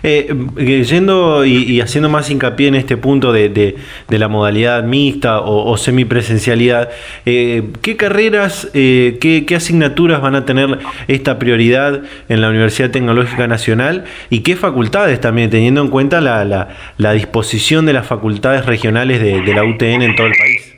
Eh, 0.03 0.29
eh, 0.59 0.85
yendo 0.85 1.47
y, 1.47 1.81
haciendo 1.81 2.11
más 2.11 2.29
hincapié 2.31 2.69
en 2.69 2.75
este 2.75 2.99
punto 2.99 3.33
de, 3.33 3.77
la 4.09 4.29
modalidad 4.29 4.83
mixta 4.83 5.41
o, 5.41 5.77
semipresencialidad, 5.77 6.91
eh, 7.25 7.71
¿qué 7.83 7.97
carreras, 7.97 8.69
qué, 8.73 9.47
asignaturas 9.57 10.21
van 10.21 10.35
a 10.35 10.45
tener 10.45 10.79
esta 11.09 11.39
prioridad 11.39 12.03
en 12.29 12.41
la 12.41 12.51
Universidad 12.51 12.91
Tecnológica 12.91 13.47
Nacional 13.47 14.05
y 14.29 14.41
qué 14.41 14.55
facultades 14.55 15.21
también, 15.21 15.49
teniendo 15.49 15.81
en 15.81 15.89
cuenta 15.89 16.21
la, 16.21 16.45
la, 16.45 17.13
disposición 17.13 17.87
de 17.87 17.95
las 17.95 18.07
facultades 18.07 18.67
regionales 18.67 19.21
de, 19.21 19.41
de 19.41 19.55
la 19.55 19.65
UTN 19.65 20.03
en 20.03 20.17
todo 20.17 20.27
el 20.27 20.35
país? 20.35 20.75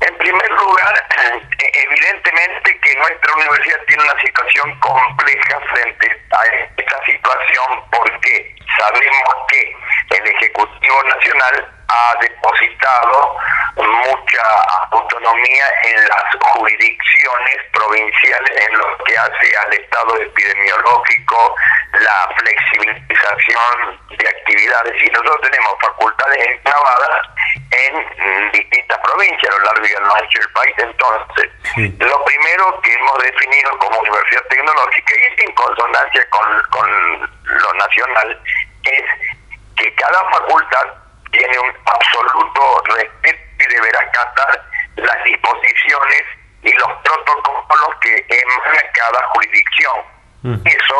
En 0.00 0.16
primer 0.18 0.50
lugar, 0.50 0.94
evidentemente 1.90 2.78
que 2.80 2.90
tiene 3.86 4.02
una 4.02 4.20
situación 4.20 4.78
compleja 4.80 5.60
frente 5.72 6.06
a 6.30 6.44
esta 6.46 7.04
situación 7.04 7.82
porque 7.90 8.54
sabemos 8.78 9.34
que 9.48 9.76
el 10.16 10.26
Ejecutivo 10.26 11.02
Nacional 11.04 11.72
ha 11.88 12.14
depositado 12.20 13.36
mucha 13.76 14.42
autonomía 14.90 15.64
en 15.84 16.08
las 16.08 16.24
jurisdicciones 16.40 17.56
provinciales 17.72 18.68
en 18.68 18.78
lo 18.78 18.98
que 19.04 19.18
hace 19.18 19.56
al 19.56 19.72
estado 19.74 20.16
epidemiológico, 20.20 21.56
la 22.00 22.28
flexibilización 22.36 24.00
de 24.18 24.28
actividades 24.28 25.02
y 25.02 25.06
nosotros 25.10 25.40
tenemos 25.42 25.74
facultades 25.80 26.46
enclavadas 26.46 27.26
en 27.70 28.52
distintas 28.52 28.98
provincias 28.98 29.54
a 29.54 29.58
lo 29.58 29.64
largo 29.64 29.86
y 29.86 29.94
ancho 29.94 30.38
del 30.40 30.52
país. 30.52 30.74
Entonces, 30.78 31.50
lo 31.98 32.24
primero 32.24 32.80
que 32.82 32.92
hemos 32.92 33.18
definido 33.22 33.78
como 33.78 33.98
universidad 34.00 34.42
tecnológica 34.48 35.14
y 35.14 35.42
en 35.42 35.54
consonancia 35.54 36.30
con, 36.30 36.62
con 36.70 36.90
lo 37.44 37.74
nacional 37.74 38.40
es 38.84 39.04
que 39.76 39.94
cada 39.94 40.30
facultad 40.30 40.86
tiene 41.30 41.58
un 41.58 41.72
absoluto 41.84 42.82
respeto 42.94 43.38
y 43.58 43.74
deberá 43.74 44.00
acatar 44.00 44.64
las 44.96 45.24
disposiciones 45.24 46.22
y 46.62 46.72
los 46.72 46.92
protocolos 47.04 47.94
que 48.00 48.24
emana 48.28 48.82
cada 48.94 49.26
jurisdicción. 49.28 50.15
Eso, 50.46 50.96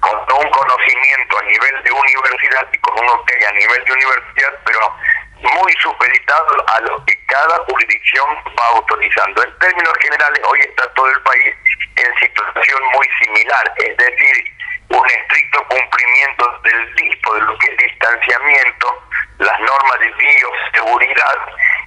con 0.00 0.16
un 0.16 0.50
conocimiento 0.50 1.38
a 1.38 1.42
nivel 1.42 1.82
de 1.82 1.92
universidad 1.92 2.66
y 2.72 2.78
con 2.78 2.98
un 2.98 3.08
hotel 3.08 3.46
a 3.46 3.52
nivel 3.52 3.84
de 3.84 3.92
universidad, 3.92 4.54
pero 4.64 4.96
muy 5.42 5.72
supeditado 5.80 6.64
a 6.66 6.80
lo 6.80 7.04
que 7.04 7.14
cada 7.26 7.58
jurisdicción 7.68 8.26
va 8.58 8.66
autorizando. 8.76 9.42
En 9.42 9.58
términos 9.58 9.92
generales, 10.00 10.40
hoy 10.48 10.60
está 10.60 10.88
todo 10.94 11.08
el 11.08 11.22
país 11.22 11.54
en 11.96 12.18
situación 12.18 12.82
muy 12.94 13.08
similar, 13.22 13.72
es 13.76 13.96
decir, 13.96 14.55
un 14.88 15.10
estricto 15.10 15.64
cumplimiento 15.68 16.60
del 16.62 16.94
dispo 16.94 17.34
de 17.34 17.40
lo 17.42 17.58
que 17.58 17.66
es 17.66 17.76
distanciamiento, 17.76 19.02
las 19.38 19.60
normas 19.60 20.00
de 20.00 20.12
bioseguridad, 20.12 21.36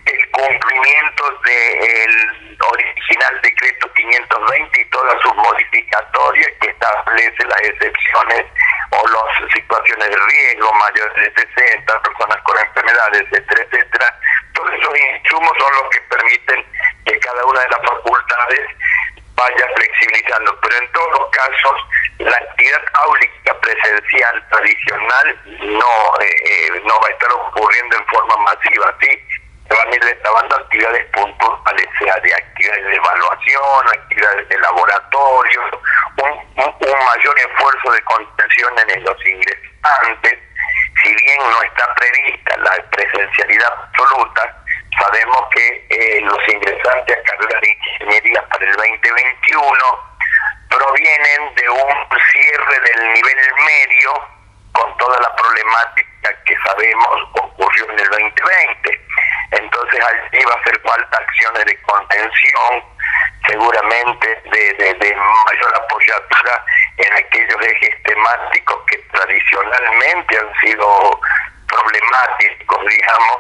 el 0.06 0.32
cumplimiento 0.32 1.24
del 1.44 2.58
original 2.60 3.42
decreto 3.42 3.92
520 3.94 4.82
y 4.82 4.86
todas 4.86 5.22
sus 5.22 5.36
modificatorias 5.36 6.52
que 6.62 6.70
establece 6.70 7.46
las 7.46 7.62
excepciones 7.62 8.46
o 8.92 9.08
las 9.08 9.52
situaciones 9.54 10.10
de 10.10 10.18
riesgo 10.18 10.74
mayores 10.74 11.34
de 11.36 11.48
60, 11.56 12.02
personas 12.02 12.38
con 12.44 12.58
enfermedades, 12.60 13.22
etcétera, 13.32 13.64
etcétera. 13.72 14.20
Todos 14.54 14.74
esos 14.74 14.94
insumos 14.98 15.52
son 15.58 15.72
los 15.82 15.90
que 15.90 16.02
permiten 16.02 16.66
que 17.06 17.20
cada 17.20 17.46
una 17.46 17.62
de 17.62 17.70
las 17.70 17.82
facultades 17.82 18.68
vaya 19.40 19.66
flexibilizando, 19.74 20.60
pero 20.62 20.76
en 20.76 20.92
todos 20.92 21.12
los 21.20 21.30
casos 21.32 21.76
la 22.20 22.36
actividad 22.36 22.84
áulica 22.94 23.60
presencial 23.62 24.48
tradicional 24.50 25.40
no 25.46 25.94
eh, 26.20 26.28
eh, 26.28 26.82
no 26.84 27.00
va 27.00 27.08
a 27.08 27.12
estar 27.12 27.32
ocurriendo 27.32 27.96
en 27.96 28.06
forma 28.08 28.36
masiva, 28.44 28.94
sí, 29.00 29.08
se 29.70 29.76
van 29.76 29.88
a 29.88 29.96
ir 29.96 30.04
destabando 30.04 30.56
actividades 30.58 31.06
puntuales, 31.12 31.88
sea 32.00 32.20
de 32.20 32.34
actividades 32.34 32.86
de 32.86 32.96
evaluación, 32.96 33.88
actividades 33.88 34.50
de 34.50 34.58
laboratorio, 34.60 35.62
un 36.18 37.06
mayor 37.06 37.40
esfuerzo 37.40 37.92
de 37.92 38.02
contención 38.02 38.74
en 38.90 39.04
los 39.06 39.26
ingresantes, 39.26 40.40
si 41.02 41.16
bien 41.16 41.40
no 41.40 41.62
está 41.64 41.96
prevista 41.96 42.58
la 42.58 42.84
presencialidad 42.92 43.72
absoluta, 43.72 44.59
Sabemos 45.00 45.48
que 45.52 45.88
eh, 45.90 46.22
los 46.22 46.40
ingresantes 46.48 47.18
a 47.18 47.24
carreras 47.24 47.62
de 47.62 47.72
ingeniería 47.72 48.42
para 48.50 48.66
el 48.66 48.76
2021 48.76 50.10
provienen 50.70 51.56
de 51.56 51.70
un 51.70 51.90
cierre 52.32 52.80
del 52.82 53.14
nivel 53.14 53.38
medio 53.66 54.40
con 54.74 54.98
toda 54.98 55.20
la 55.20 55.36
problemática 55.36 56.44
que 56.46 56.56
sabemos 56.66 57.30
ocurrió 57.34 57.90
en 57.92 58.00
el 58.00 58.10
2020. 58.10 59.02
Entonces 59.52 60.00
allí 60.06 60.44
va 60.46 60.54
a 60.54 60.60
hacer 60.60 60.82
falta 60.82 61.18
acciones 61.18 61.66
de 61.66 61.82
contención, 61.82 62.84
seguramente 63.48 64.28
de, 64.52 65.16
mayor 65.16 65.76
apoyatura 65.76 66.66
en 66.98 67.14
aquellos 67.14 67.62
ejes 67.62 68.04
temáticos 68.04 68.78
que 68.88 68.98
tradicionalmente 69.12 70.38
han 70.38 70.60
sido 70.62 71.20
problemáticos, 71.68 72.86
digamos, 72.86 73.38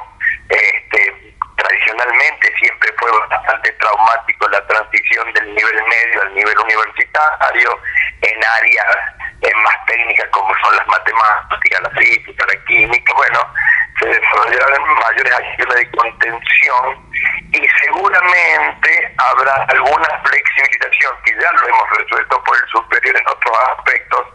este, 0.49 1.18
tradicionalmente 1.59 2.53
siempre 2.57 2.89
fue 2.97 3.11
bastante 3.29 3.71
traumático 3.73 4.47
la 4.49 4.65
transición 4.67 5.31
del 5.33 5.53
nivel 5.53 5.83
medio 5.83 6.21
al 6.21 6.33
nivel 6.33 6.57
universitario 6.59 7.79
en 8.21 8.43
áreas 8.43 9.19
más 9.63 9.85
técnicas 9.85 10.27
como 10.31 10.53
son 10.63 10.75
las 10.75 10.87
matemáticas, 10.87 11.81
la 11.81 11.89
física, 11.91 12.45
la 12.45 12.65
química, 12.65 13.13
bueno, 13.13 13.53
se 13.99 14.07
desarrollaron 14.07 14.93
mayores 14.95 15.33
acciones 15.33 15.75
de 15.75 15.91
contención 15.91 17.11
y 17.51 17.67
seguramente 17.83 19.13
habrá 19.17 19.53
alguna 19.69 20.21
flexibilización 20.23 21.13
que 21.25 21.33
ya 21.41 21.51
lo 21.51 21.67
hemos 21.67 21.89
resuelto 21.97 22.43
por 22.43 22.57
el 22.57 22.69
superior 22.69 23.15
en 23.17 23.27
otros 23.27 23.57
aspectos, 23.77 24.27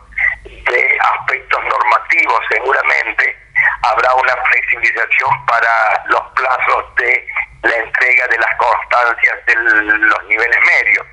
de 0.44 0.98
aspectos 1.00 1.64
normativos 1.64 2.40
seguramente, 2.50 3.43
habrá 3.82 4.14
una 4.14 4.36
flexibilización 4.48 5.46
para 5.46 6.04
los 6.06 6.22
plazos 6.34 6.94
de 6.96 7.26
la 7.62 7.76
entrega 7.76 8.26
de 8.28 8.38
las 8.38 8.56
constancias 8.56 9.46
de 9.46 9.54
los 9.56 10.24
niveles 10.24 10.58
medios. 10.66 11.06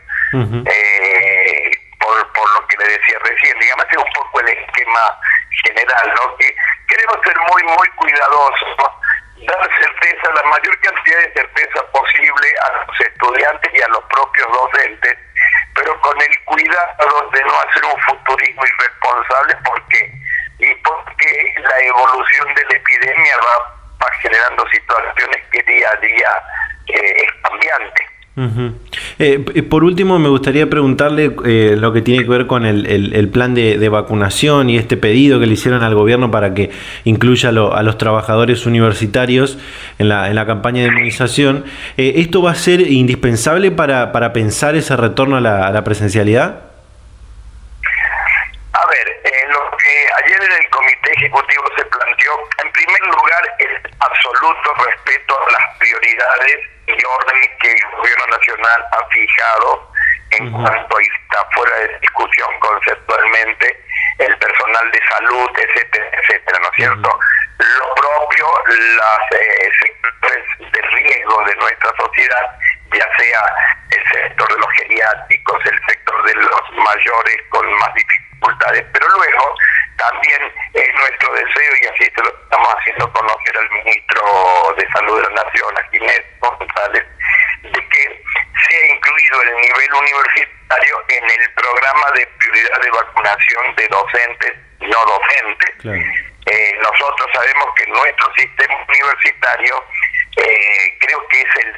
eh, 0.66 1.72
por, 2.00 2.34
por 2.34 2.50
lo 2.54 2.68
que 2.68 2.78
le 2.78 2.86
decía 2.86 3.20
recién, 3.20 3.58
digamos, 3.60 3.86
es 3.92 3.98
un 3.98 4.14
poco 4.14 4.40
el 4.42 4.48
esquema 4.50 5.20
general, 5.66 6.14
¿no? 6.16 6.36
Que 6.38 6.56
queremos 6.88 7.18
ser 7.24 7.38
muy, 7.52 7.64
muy 7.64 7.88
cuidadosos, 7.96 8.78
dar 9.46 9.70
certeza, 9.78 10.34
la 10.34 10.44
mayor 10.50 10.80
cantidad 10.82 11.18
de 11.20 11.34
certeza 11.34 11.92
posible 11.92 12.48
a 12.64 12.86
los 12.86 13.00
estudiantes 13.00 13.72
y 13.74 13.82
a 13.82 13.88
los 13.90 14.04
propios 14.06 14.48
docentes, 14.52 15.18
pero 15.76 16.00
con 16.02 16.20
el 16.22 16.44
cuidado 16.46 17.30
de 17.34 17.44
no 17.44 17.60
hacer 17.62 17.86
un 17.86 18.02
futurismo 18.02 18.64
irresponsable 18.66 19.56
porque 19.64 20.12
y 20.62 20.76
porque 20.84 21.54
la 21.62 21.86
evolución 21.88 22.48
de 22.56 22.64
la 22.64 22.76
epidemia 22.78 23.36
va, 23.38 24.08
generando 24.22 24.64
situaciones 24.70 25.38
que 25.52 25.64
día 25.64 25.88
a 25.92 25.98
día 25.98 26.30
eh, 26.88 27.26
es 27.26 27.32
cambiante. 27.42 28.12
Eh, 29.20 29.64
por 29.70 29.84
último, 29.84 30.18
me 30.18 30.30
gustaría 30.30 30.70
preguntarle 30.70 31.36
eh, 31.46 31.76
lo 31.78 31.92
que 31.92 32.02
tiene 32.02 32.24
que 32.24 32.30
ver 32.30 32.48
con 32.48 32.66
el, 32.66 33.30
plan 33.30 33.54
de, 33.54 33.90
vacunación 33.90 34.70
y 34.70 34.78
este 34.78 34.96
pedido 34.96 35.40
que 35.40 35.46
le 35.46 35.54
hicieron 35.54 35.84
al 35.84 35.94
gobierno 35.96 36.32
para 36.32 36.54
que 36.54 36.72
incluya 37.04 37.50
a 37.50 37.84
los 37.84 37.98
trabajadores 37.98 38.66
universitarios 38.66 39.58
en 40.00 40.10
la, 40.10 40.30
en 40.30 40.36
la 40.36 40.46
campaña 40.46 40.82
de 40.84 40.88
inmunización. 40.88 41.66
Eh, 41.98 42.14
¿Esto 42.18 42.42
va 42.42 42.52
a 42.52 42.56
ser 42.56 42.82
indispensable 42.82 43.70
para, 43.70 44.12
para 44.12 44.32
pensar 44.32 44.76
ese 44.76 44.96
retorno 44.96 45.36
a 45.36 45.42
la 45.42 45.84
presencialidad? 45.84 46.72
A 48.74 48.88
ver, 48.88 49.08
lo 49.50 49.60
que 50.42 50.48
ayer 50.48 50.52
en 50.52 50.64
el 50.64 50.70
Comité 50.70 51.12
Ejecutivo 51.14 51.64
se 51.78 51.86
planteó, 51.86 52.50
en 52.64 52.72
primer 52.72 53.02
lugar, 53.02 53.56
el 53.60 53.82
absoluto 54.00 54.74
respeto 54.86 55.38
a 55.40 55.52
las 55.52 55.78
prioridades 55.78 56.58
y 56.88 57.06
orden 57.06 57.58
que 57.62 57.72
el 57.72 57.98
gobierno 57.98 58.28
nacional 58.28 58.86
ha 58.92 59.08
fijado 59.10 59.92
en 60.32 60.52
cuanto 60.52 60.98
a 60.98 61.02
está 61.02 61.50
fuera 61.54 61.76
de 61.78 62.00
discusión 62.00 62.50
conceptualmente 62.60 63.86
el 64.20 64.38
personal 64.38 64.92
de 64.92 65.00
salud, 65.10 65.50
etcétera, 65.58 66.10
etcétera, 66.14 66.60
¿no 66.62 66.70
es 66.70 66.76
cierto? 66.76 67.20
Lo 67.58 67.96
propio, 67.96 68.48
las 68.68 69.40
eh, 69.40 69.72
sectores 69.80 70.72
de 70.72 70.82
riesgo 70.82 71.44
de 71.46 71.56
nuestra 71.56 71.92
sociedad, 71.98 72.60
ya 72.94 73.08
sea 73.18 73.42
el 73.92 74.04
sector 74.12 74.54
de 74.54 74.60
los 74.60 74.72
geriátricos, 74.72 75.66
el 75.66 75.80
sector 75.88 76.24
de 76.24 76.36
los 76.36 76.72
mayores 76.72 77.38
con 77.50 77.74
más 77.80 77.94
dificultades, 77.94 78.86
pero 78.94 79.08
luego 79.10 79.56
también 80.02 80.42
es 80.74 80.96
nuestro 80.96 81.34
deseo, 81.34 81.72
y 81.82 81.86
así 81.86 82.12
se 82.16 82.24
lo 82.24 82.30
estamos 82.44 82.68
haciendo 82.76 83.14
conocer 83.14 83.58
al 83.58 83.70
ministro 83.70 84.22
de 84.78 84.88
Salud 84.94 85.22
de 85.22 85.30
la 85.30 85.44
Nación, 85.44 85.78
a 85.78 85.90
Ginés 85.92 86.24
González, 86.40 87.06
de 87.62 87.88
que 87.90 88.24
sea 88.70 88.96
incluido 88.96 89.42
el 89.44 89.56
nivel 89.58 89.94
universitario 89.94 90.96
en 91.10 91.24
el 91.30 91.54
programa 91.54 92.12
de 92.16 92.28
prioridad 92.40 92.82
de 92.82 92.92
vacunación 92.92 93.76
de 93.76 93.88
docentes 93.90 94.54
no 94.82 95.06
docentes. 95.06 95.70
Eh, 96.48 96.74
nosotros 96.82 97.30
sabemos 97.34 97.68
que 97.78 97.86
nuestro 97.88 98.34
sistema 98.34 98.76
universitario 98.90 99.86
eh, 100.38 100.98
creo 101.00 101.28
que 101.28 101.42
es 101.42 101.56
el 101.66 101.76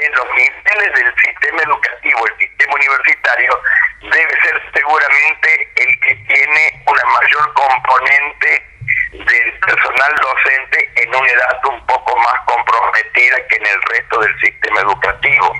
de 0.00 0.08
los 0.10 0.26
niveles 0.34 0.94
del 0.94 1.14
sistema 1.22 1.62
educativo, 1.62 2.26
el 2.26 2.38
sistema 2.38 2.74
universitario, 2.74 3.62
debe 4.02 4.40
ser 4.42 4.62
seguramente 4.74 5.72
el 5.76 6.00
que 6.00 6.14
tiene 6.14 6.84
una 6.86 7.04
mayor 7.04 7.54
componente 7.54 8.64
del 9.12 9.58
personal 9.60 10.14
docente 10.20 10.90
en 10.96 11.14
una 11.14 11.28
edad 11.28 11.60
un 11.66 11.86
poco 11.86 12.16
más 12.18 12.40
comprometida 12.46 13.36
que 13.48 13.56
en 13.56 13.66
el 13.66 13.82
resto 13.82 14.20
del 14.20 14.40
sistema 14.40 14.80
educativo. 14.80 15.52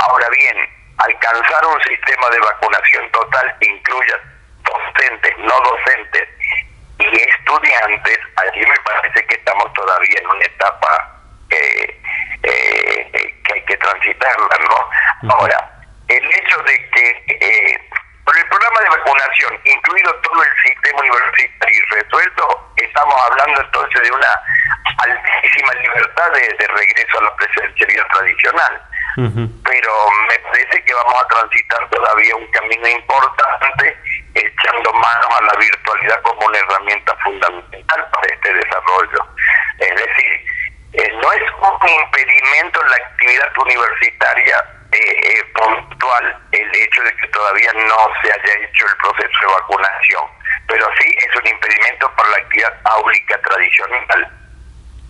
Ahora 0.00 0.28
bien, 0.30 0.56
alcanzar 0.98 1.66
un 1.66 1.82
sistema 1.84 2.28
de 2.30 2.38
vacunación 2.40 3.10
total 3.12 3.56
que 3.60 3.70
incluya 3.70 4.20
docentes, 4.62 5.38
no 5.38 5.60
docentes 5.60 6.28
y 6.98 7.16
estudiantes, 7.16 8.18
allí 8.36 8.60
me 8.60 8.80
parece 8.84 9.26
que 9.26 9.34
estamos 9.36 9.72
todavía 9.72 10.18
en 10.20 10.26
una 10.26 10.44
etapa 10.44 11.19
eh, 11.50 12.00
eh, 12.42 13.34
que 13.44 13.54
hay 13.54 13.64
que 13.64 13.76
transitarla, 13.76 14.56
¿no? 14.60 15.34
Ahora, 15.34 15.70
el 16.08 16.24
hecho 16.24 16.62
de 16.62 16.90
que 16.90 17.24
eh, 17.28 17.90
por 18.24 18.36
el 18.38 18.48
programa 18.48 18.80
de 18.80 18.88
vacunación, 18.90 19.60
incluido 19.64 20.14
todo 20.16 20.42
el 20.42 20.50
sistema 20.62 21.00
universitario 21.00 21.82
y 21.82 21.94
resuelto, 21.94 22.72
estamos 22.76 23.14
hablando 23.30 23.60
entonces 23.60 24.02
de 24.02 24.12
una 24.12 24.42
altísima 24.98 25.72
libertad 25.74 26.32
de, 26.32 26.66
regreso 26.68 27.18
a 27.18 27.24
la 27.24 27.36
presencialidad 27.36 28.06
tradicional. 28.08 28.82
Pero 29.16 29.92
me 30.28 30.38
parece 30.38 30.84
que 30.84 30.94
vamos 30.94 31.14
a 31.22 31.26
transitar 31.26 31.90
todavía 31.90 32.36
un 32.36 32.46
camino 32.52 32.88
importante, 32.88 33.98
echando 34.34 34.92
mano 34.92 35.28
a 35.36 35.42
la 35.42 35.54
virtualidad 35.58 36.22
como 36.22 36.46
una 36.46 36.58
herramienta 36.58 37.16
fundamental 37.16 38.08
para 38.12 38.34
este 38.34 38.54
desarrollo. 38.54 39.26
Es 39.78 39.94
decir, 39.96 40.44
eh, 40.92 41.12
no 41.22 41.32
es 41.32 41.42
un 41.60 41.78
impedimento 41.90 42.82
en 42.82 42.90
la 42.90 42.96
actividad 42.96 43.58
universitaria 43.58 44.64
eh, 44.92 44.98
eh, 44.98 45.44
puntual 45.54 46.36
el 46.52 46.74
hecho 46.74 47.02
de 47.02 47.16
que 47.16 47.28
todavía 47.28 47.72
no 47.74 48.10
se 48.22 48.32
haya 48.32 48.66
hecho 48.66 48.86
el 48.86 48.96
proceso 48.96 49.40
de 49.40 49.46
vacunación, 49.46 50.24
pero 50.66 50.88
sí 50.98 51.14
es 51.16 51.36
un 51.36 51.46
impedimento 51.46 52.10
para 52.16 52.28
la 52.30 52.36
actividad 52.38 52.74
áulica 52.84 53.40
tradicional. 53.40 54.36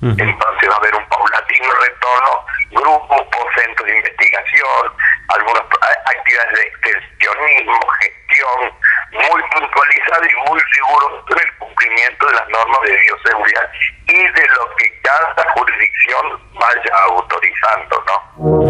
Entonces 0.03 0.71
va 0.71 0.75
a 0.75 0.79
haber 0.79 0.95
un 0.95 1.07
paulatino 1.11 1.75
retorno, 1.75 2.47
grupos, 2.71 3.47
centros 3.55 3.87
de 3.87 3.97
investigación, 3.99 4.93
algunas 5.29 5.63
actividades 6.07 6.59
de 6.59 6.63
extensionismo, 6.69 7.81
gestión, 8.01 8.73
muy 9.13 9.43
puntualizado 9.51 10.25
y 10.25 10.49
muy 10.49 10.61
seguro 10.73 11.25
del 11.29 11.53
cumplimiento 11.59 12.27
de 12.27 12.33
las 12.33 12.49
normas 12.49 12.81
de 12.83 12.97
bioseguridad 12.97 13.73
y 14.07 14.23
de 14.23 14.49
lo 14.49 14.77
que 14.77 15.01
cada 15.03 15.53
jurisdicción 15.53 16.41
vaya 16.55 16.95
autorizando, 17.09 18.05
¿no? 18.07 18.70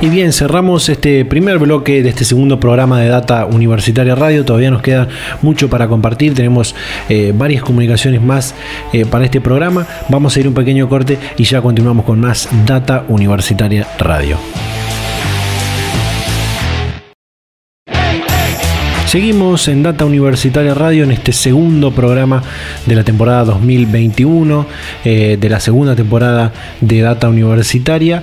Y 0.00 0.08
bien, 0.08 0.32
cerramos 0.32 0.88
este 0.90 1.24
primer 1.24 1.58
bloque 1.58 2.02
de 2.02 2.10
este 2.10 2.24
segundo 2.24 2.60
programa 2.60 3.00
de 3.00 3.08
Data 3.08 3.46
Universitaria 3.46 4.14
Radio. 4.14 4.44
Todavía 4.44 4.70
nos 4.70 4.82
queda 4.82 5.08
mucho 5.40 5.70
para 5.70 5.88
compartir. 5.88 6.34
Tenemos 6.34 6.74
eh, 7.08 7.32
varias 7.34 7.62
comunicaciones 7.62 8.20
más 8.20 8.54
eh, 8.92 9.06
para 9.06 9.24
este 9.24 9.40
programa. 9.40 9.86
Vamos 10.08 10.36
a 10.36 10.40
ir 10.40 10.48
un 10.48 10.54
pequeño 10.54 10.88
corte 10.88 11.18
y 11.38 11.44
ya 11.44 11.62
continuamos 11.62 12.04
con 12.04 12.20
más 12.20 12.48
Data 12.66 13.04
Universitaria 13.08 13.86
Radio. 13.98 14.36
Seguimos 19.16 19.66
en 19.68 19.82
Data 19.82 20.04
Universitaria 20.04 20.74
Radio 20.74 21.04
en 21.04 21.10
este 21.10 21.32
segundo 21.32 21.90
programa 21.90 22.42
de 22.84 22.94
la 22.94 23.02
temporada 23.02 23.44
2021, 23.44 24.66
eh, 25.06 25.38
de 25.40 25.48
la 25.48 25.58
segunda 25.58 25.96
temporada 25.96 26.52
de 26.82 27.00
Data 27.00 27.26
Universitaria. 27.30 28.22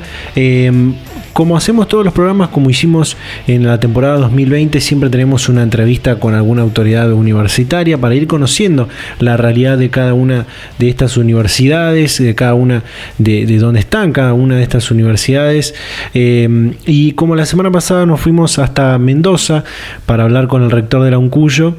Como 1.33 1.57
hacemos 1.57 1.87
todos 1.87 2.05
los 2.05 2.13
programas, 2.13 2.49
como 2.49 2.69
hicimos 2.69 3.17
en 3.47 3.65
la 3.65 3.79
temporada 3.79 4.17
2020, 4.17 4.79
siempre 4.79 5.09
tenemos 5.09 5.49
una 5.49 5.63
entrevista 5.63 6.19
con 6.19 6.35
alguna 6.35 6.61
autoridad 6.61 7.11
universitaria 7.11 7.97
para 7.97 8.13
ir 8.13 8.27
conociendo 8.27 8.87
la 9.17 9.35
realidad 9.35 9.79
de 9.79 9.89
cada 9.89 10.13
una 10.13 10.45
de 10.77 10.89
estas 10.89 11.17
universidades, 11.17 12.19
de 12.21 12.35
cada 12.35 12.53
una 12.53 12.83
de, 13.17 13.47
de 13.47 13.57
dónde 13.57 13.79
están 13.79 14.11
cada 14.11 14.33
una 14.33 14.57
de 14.57 14.61
estas 14.61 14.91
universidades. 14.91 15.73
Eh, 16.13 16.75
y 16.85 17.13
como 17.13 17.35
la 17.35 17.47
semana 17.47 17.71
pasada 17.71 18.05
nos 18.05 18.21
fuimos 18.21 18.59
hasta 18.59 18.99
Mendoza 18.99 19.63
para 20.05 20.25
hablar 20.25 20.47
con 20.47 20.61
el 20.61 20.69
rector 20.83 21.03
de 21.03 21.11
la 21.11 21.17
UNCUYO 21.17 21.73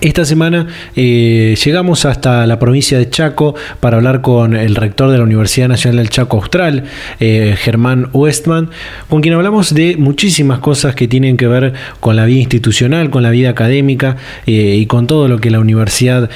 esta 0.00 0.24
semana 0.24 0.66
eh, 0.96 1.56
llegamos 1.64 2.04
hasta 2.04 2.46
la 2.46 2.58
provincia 2.58 2.98
de 2.98 3.08
Chaco 3.08 3.54
para 3.80 3.96
hablar 3.96 4.20
con 4.20 4.54
el 4.54 4.74
rector 4.74 5.10
de 5.10 5.18
la 5.18 5.24
Universidad 5.24 5.68
Nacional 5.68 5.98
del 5.98 6.10
Chaco 6.10 6.36
Austral, 6.36 6.84
eh, 7.20 7.54
Germán 7.58 8.08
Westman, 8.12 8.70
con 9.08 9.20
quien 9.22 9.34
hablamos 9.34 9.74
de 9.74 9.96
muchísimas 9.96 10.58
cosas 10.60 10.94
que 10.94 11.08
tienen 11.08 11.36
que 11.36 11.46
ver 11.46 11.72
con 12.00 12.16
la 12.16 12.24
vida 12.26 12.40
institucional, 12.40 13.10
con 13.10 13.22
la 13.22 13.30
vida 13.30 13.50
académica 13.50 14.16
eh, 14.46 14.76
y 14.78 14.86
con 14.86 15.06
todo 15.06 15.28
lo 15.28 15.38
que 15.38 15.50
la 15.50 15.60
universidad 15.60 16.30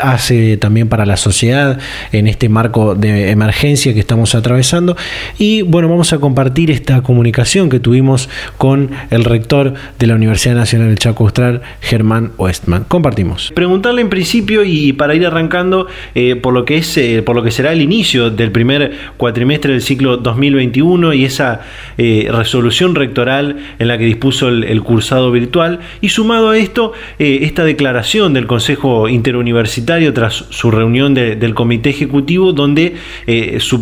hace 0.00 0.56
también 0.56 0.88
para 0.88 1.06
la 1.06 1.16
sociedad 1.16 1.78
en 2.12 2.26
este 2.26 2.48
marco 2.48 2.94
de 2.94 3.30
emergencia 3.30 3.94
que 3.94 4.00
estamos 4.00 4.34
atravesando. 4.34 4.96
Y 5.38 5.62
bueno, 5.62 5.88
vamos 5.88 6.12
a 6.12 6.18
compartir 6.18 6.70
esta 6.70 7.02
comunicación 7.02 7.68
que 7.68 7.80
tuvimos 7.80 8.28
con 8.58 8.90
el 9.10 9.24
rector 9.24 9.74
de 9.98 10.06
la 10.06 10.14
Universidad 10.14 10.54
Nacional 10.54 10.88
del 10.88 10.98
Chaco 10.98 11.24
Austral, 11.24 11.62
Germán 11.80 12.32
Westman 12.38 12.84
compartimos. 13.02 13.50
Preguntarle 13.52 14.00
en 14.00 14.08
principio 14.08 14.62
y 14.62 14.92
para 14.92 15.16
ir 15.16 15.26
arrancando 15.26 15.88
eh, 16.14 16.36
por 16.36 16.54
lo 16.54 16.64
que 16.64 16.76
es 16.76 16.96
eh, 16.96 17.20
por 17.26 17.34
lo 17.34 17.42
que 17.42 17.50
será 17.50 17.72
el 17.72 17.82
inicio 17.82 18.30
del 18.30 18.52
primer 18.52 18.92
cuatrimestre 19.16 19.72
del 19.72 19.82
ciclo 19.82 20.18
2021 20.18 21.12
y 21.12 21.24
esa 21.24 21.62
eh, 21.98 22.28
resolución 22.30 22.94
rectoral 22.94 23.56
en 23.80 23.88
la 23.88 23.98
que 23.98 24.04
dispuso 24.04 24.48
el, 24.48 24.82
cursado 24.82 25.32
virtual 25.32 25.80
y 26.00 26.10
sumado 26.10 26.50
a 26.50 26.58
esto 26.58 26.92
esta 27.18 27.64
declaración 27.64 28.34
del 28.34 28.46
Consejo 28.46 29.08
Interuniversitario 29.08 30.12
tras 30.12 30.34
su 30.34 30.70
reunión 30.70 31.14
del 31.14 31.54
Comité 31.54 31.90
Ejecutivo 31.90 32.52
donde 32.52 32.96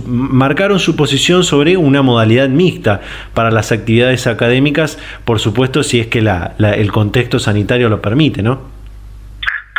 marcaron 0.06 0.78
su 0.78 0.96
posición 0.96 1.44
sobre 1.44 1.76
una 1.76 2.02
modalidad 2.02 2.48
mixta 2.48 3.00
para 3.34 3.50
las 3.50 3.72
actividades 3.72 4.26
académicas, 4.26 4.98
por 5.24 5.40
supuesto 5.40 5.82
si 5.82 6.00
es 6.00 6.06
que 6.06 6.18
el 6.18 6.92
contexto 6.92 7.38
sanitario 7.38 7.88
lo 7.88 8.00
permite, 8.00 8.42
¿no? 8.42 8.80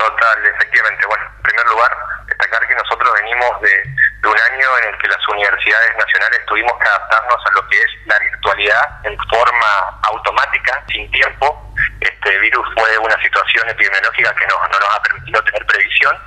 Total, 0.02 0.38
efectivamente. 0.56 1.06
Bueno, 1.06 1.24
en 1.38 1.44
primer 1.44 1.66
lugar, 1.68 1.92
destacar 2.28 2.68
que 2.68 2.74
venimos 3.60 3.62
de, 3.62 4.30
un 4.30 4.38
año 4.38 4.68
en 4.84 4.94
el 4.94 4.98
que 5.00 5.08
las 5.08 5.28
universidades 5.28 5.96
nacionales 5.98 6.46
tuvimos 6.46 6.74
que 6.80 6.88
adaptarnos 6.88 7.46
a 7.46 7.52
lo 7.52 7.68
que 7.68 7.78
es 7.78 7.90
la 8.06 8.20
virtualidad 8.20 9.06
en 9.06 9.18
forma 9.30 10.00
automática, 10.04 10.84
sin 10.90 11.10
tiempo. 11.12 11.74
Este 12.00 12.40
virus 12.40 12.68
fue 12.76 12.98
una 13.00 13.22
situación 13.22 13.68
epidemiológica 13.70 14.34
que 14.36 14.48
no, 14.48 14.56
no 14.56 14.80
nos 14.80 14.96
ha 14.96 15.02
permitido 15.02 15.44
tener 15.44 15.66
previsión, 15.66 16.18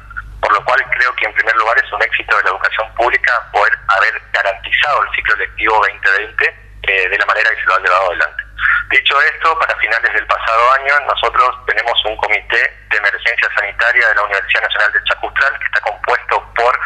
por 0.40 0.52
lo 0.52 0.64
cual 0.64 0.84
creo 0.90 1.14
que 1.14 1.26
en 1.26 1.34
primer 1.34 1.56
lugar 1.56 1.78
es 1.78 1.92
un 1.92 2.02
éxito 2.02 2.36
de 2.36 2.42
la 2.42 2.50
educación 2.50 2.94
pública 2.94 3.32
poder 3.52 3.72
haber 3.88 4.20
garantizado 4.32 5.04
el 5.04 5.10
ciclo 5.14 5.36
lectivo 5.36 5.76
2020 5.76 6.64
eh, 6.82 7.08
de 7.08 7.18
la 7.18 7.26
manera 7.26 7.50
que 7.50 7.60
se 7.60 7.66
lo 7.66 7.74
ha 7.74 7.80
llevado 7.80 8.06
adelante. 8.08 8.42
Dicho 8.90 9.20
esto, 9.22 9.58
para 9.58 9.76
finales 9.76 10.12
del 10.12 10.26
pasado 10.26 10.72
año 10.72 10.94
nosotros 11.06 11.50
tenemos 11.66 12.04
un 12.04 12.16
comité 12.16 12.62
de 12.90 12.96
emergencia 12.96 13.48
sanitaria 13.56 14.08
de 14.08 14.14
la 14.14 14.22
Universidad 14.22 14.62
Nacional 14.62 14.92
de 14.92 15.04
Chacustral 15.04 15.58
que 15.58 15.64
está 15.64 15.80
compuesto 15.80 16.52
por 16.54 16.78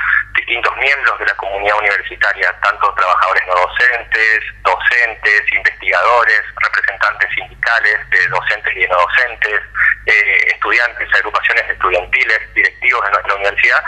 distintos 0.49 0.77
miembros 0.79 1.19
de 1.19 1.27
la 1.27 1.35
comunidad 1.35 1.77
universitaria, 1.77 2.51
tanto 2.63 2.95
trabajadores 2.95 3.43
no 3.49 3.55
docentes, 3.55 4.41
docentes, 4.65 5.53
investigadores, 5.53 6.41
representantes 6.57 7.29
sindicales 7.35 7.97
de 8.09 8.29
docentes 8.29 8.77
y 8.77 8.81
de 8.81 8.89
no 8.89 8.97
docentes, 8.97 9.61
eh, 10.07 10.53
estudiantes, 10.55 11.09
agrupaciones 11.15 11.69
estudiantiles, 11.69 12.55
directivos 12.55 13.05
de 13.05 13.11
nuestra 13.11 13.35
universidad, 13.35 13.85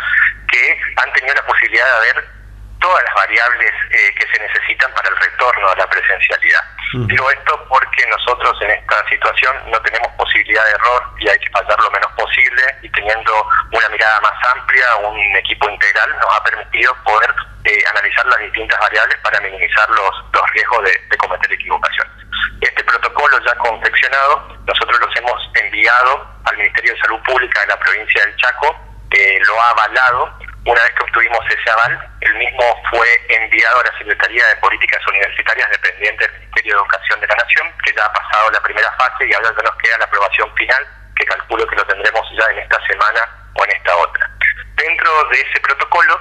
que 0.53 0.81
han 0.97 1.13
tenido 1.15 1.35
la 1.35 1.47
posibilidad 1.47 2.01
de 2.01 2.13
ver 2.13 2.25
todas 2.79 3.05
las 3.05 3.15
variables 3.15 3.73
eh, 3.91 4.15
que 4.19 4.27
se 4.27 4.43
necesitan 4.43 4.93
para 4.93 5.09
el 5.09 5.17
retorno 5.17 5.67
a 5.67 5.77
la 5.77 5.87
presencialidad. 5.89 6.65
Digo 6.93 7.31
esto 7.31 7.67
porque 7.69 8.05
nosotros 8.09 8.51
en 8.63 8.71
esta 8.71 9.09
situación 9.09 9.55
no 9.71 9.81
tenemos 9.83 10.09
posibilidad 10.19 10.65
de 10.65 10.71
error 10.73 11.03
y 11.21 11.29
hay 11.29 11.39
que 11.39 11.49
fallar 11.51 11.79
lo 11.79 11.91
menos 11.93 12.11
posible 12.13 12.63
y 12.83 12.89
teniendo 12.91 13.47
una 13.71 13.89
mirada 13.91 14.21
más 14.21 14.33
amplia, 14.57 14.97
un 14.97 15.37
equipo 15.37 15.71
integral 15.71 16.11
nos 16.19 16.35
ha 16.35 16.43
permitido 16.43 16.93
poder 17.05 17.33
eh, 17.65 17.79
analizar 17.91 18.27
las 18.27 18.41
distintas 18.41 18.81
variables 18.81 19.17
para 19.19 19.41
minimizar 19.41 19.89
los, 19.91 20.11
los 20.33 20.51
riesgos 20.51 20.83
de, 20.85 20.99
de 21.11 21.17
cometer 21.17 21.53
equivocaciones. 21.53 22.13
Este 22.61 22.83
protocolo 22.83 23.39
ya 23.47 23.55
confeccionado, 23.59 24.59
nosotros 24.67 24.99
los 24.99 25.17
hemos 25.17 25.51
enviado 25.63 26.27
al 26.45 26.57
Ministerio 26.57 26.93
de 26.93 27.01
Salud 27.03 27.21
Pública 27.23 27.61
de 27.61 27.67
la 27.69 27.79
provincia 27.79 28.25
del 28.25 28.37
Chaco, 28.37 28.77
que 29.11 29.41
lo 29.47 29.61
ha 29.61 29.71
avalado 29.71 30.39
una 30.65 30.83
vez 30.83 30.93
que 30.93 31.05
obtuvimos 31.05 31.41
ese 31.49 31.71
aval, 31.71 32.09
el 32.21 32.35
mismo 32.35 32.83
fue 32.91 33.09
enviado 33.29 33.81
a 33.81 33.85
la 33.85 33.99
Secretaría 33.99 34.47
de 34.47 34.57
Políticas 34.57 35.01
Universitarias 35.09 35.71
dependiente 35.71 36.29
del 36.29 36.41
Ministerio 36.41 36.75
de 36.75 36.81
Educación 36.81 37.21
de 37.21 37.27
la 37.29 37.37
Nación, 37.37 37.73
que 37.85 37.95
ya 37.97 38.05
ha 38.05 38.13
pasado 38.13 38.51
la 38.51 38.61
primera 38.61 38.93
fase 38.93 39.27
y 39.27 39.33
ahora 39.33 39.55
ya 39.57 39.63
nos 39.63 39.77
queda 39.77 39.99
la 39.99 40.05
aprobación 40.05 40.55
final, 40.55 40.87
que 41.17 41.25
calculo 41.25 41.67
que 41.67 41.77
lo 41.77 41.87
tendremos 41.87 42.29
ya 42.37 42.45
en 42.53 42.59
esta 42.59 42.79
semana 42.87 43.21
o 43.55 43.65
en 43.65 43.71
esta 43.73 43.97
otra. 43.97 44.31
Dentro 44.77 45.25
de 45.33 45.41
ese 45.41 45.61
protocolo 45.61 46.21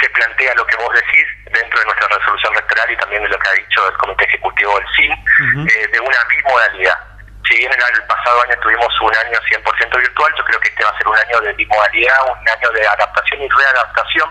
se 0.00 0.08
plantea 0.08 0.54
lo 0.54 0.66
que 0.66 0.76
vos 0.76 0.94
decís 0.94 1.26
dentro 1.52 1.78
de 1.78 1.84
nuestra 1.84 2.08
resolución 2.08 2.54
rectoral 2.54 2.90
y 2.90 2.96
también 2.96 3.22
de 3.22 3.28
lo 3.28 3.38
que 3.38 3.48
ha 3.48 3.52
dicho 3.52 3.88
el 3.88 3.96
Comité 3.98 4.24
Ejecutivo 4.24 4.78
del 4.78 4.88
CIN, 4.96 5.12
eh, 5.68 5.88
de 5.92 6.00
una 6.00 6.18
bimodalidad 6.30 7.13
si 7.48 7.56
bien 7.58 7.72
en 7.72 7.80
el 7.94 8.02
pasado 8.04 8.42
año 8.42 8.56
tuvimos 8.60 9.00
un 9.00 9.16
año 9.16 9.38
100% 9.38 9.98
virtual, 9.98 10.32
yo 10.36 10.44
creo 10.44 10.60
que 10.60 10.68
este 10.68 10.84
va 10.84 10.90
a 10.90 10.98
ser 10.98 11.08
un 11.08 11.16
año 11.16 11.40
de 11.40 11.52
bimodalidad, 11.52 12.16
un 12.26 12.48
año 12.48 12.70
de 12.70 12.86
adaptación 12.86 13.42
y 13.42 13.48
readaptación, 13.48 14.30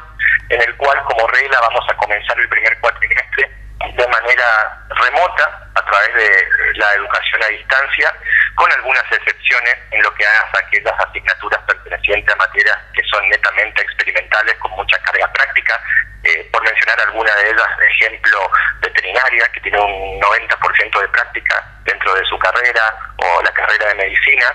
en 0.50 0.62
el 0.62 0.76
cual 0.78 1.02
como 1.04 1.28
regla 1.28 1.60
vamos 1.62 1.86
a 1.90 1.96
comenzar 1.96 2.40
el 2.40 2.50
primer 2.50 2.80
cuatrimestre 2.80 3.52
de 3.96 4.08
manera 4.08 4.86
remota 4.90 5.70
a 5.76 5.82
través 5.86 6.14
de 6.16 6.48
la 6.76 6.94
educación 6.94 7.44
a 7.44 7.48
distancia, 7.48 8.14
con 8.56 8.72
algunas 8.72 9.04
excepciones 9.12 9.76
en 9.92 10.02
lo 10.02 10.14
que 10.14 10.26
hace 10.26 10.58
a 10.58 10.60
aquellas 10.60 11.00
asignaturas 11.00 11.60
pertenecientes 11.68 12.34
a 12.34 12.38
materias 12.38 12.78
que 12.94 13.04
son 13.04 13.28
netamente 13.30 13.82
experimentales 13.82 14.56
con 14.60 14.72
mucha 14.72 14.98
carga 15.00 15.32
práctica, 15.34 15.80
eh, 16.24 16.50
por 16.52 16.64
mencionar 16.64 17.00
alguna 17.02 17.36
de 17.36 17.50
ellas, 17.50 17.68
ejemplo, 17.90 18.50
veterinaria, 18.80 19.48
que 19.52 19.60
tiene 19.60 19.80
un 19.80 20.22
90% 20.22 21.02
de 21.02 21.08
práctica 21.10 21.64
dentro 21.84 22.16
de 22.16 22.24
su 22.26 22.40
carrera, 22.40 22.96
o 23.18 23.42
la 23.42 23.52
carrera 23.52 23.88
de 23.90 23.96
medicina, 24.14 24.46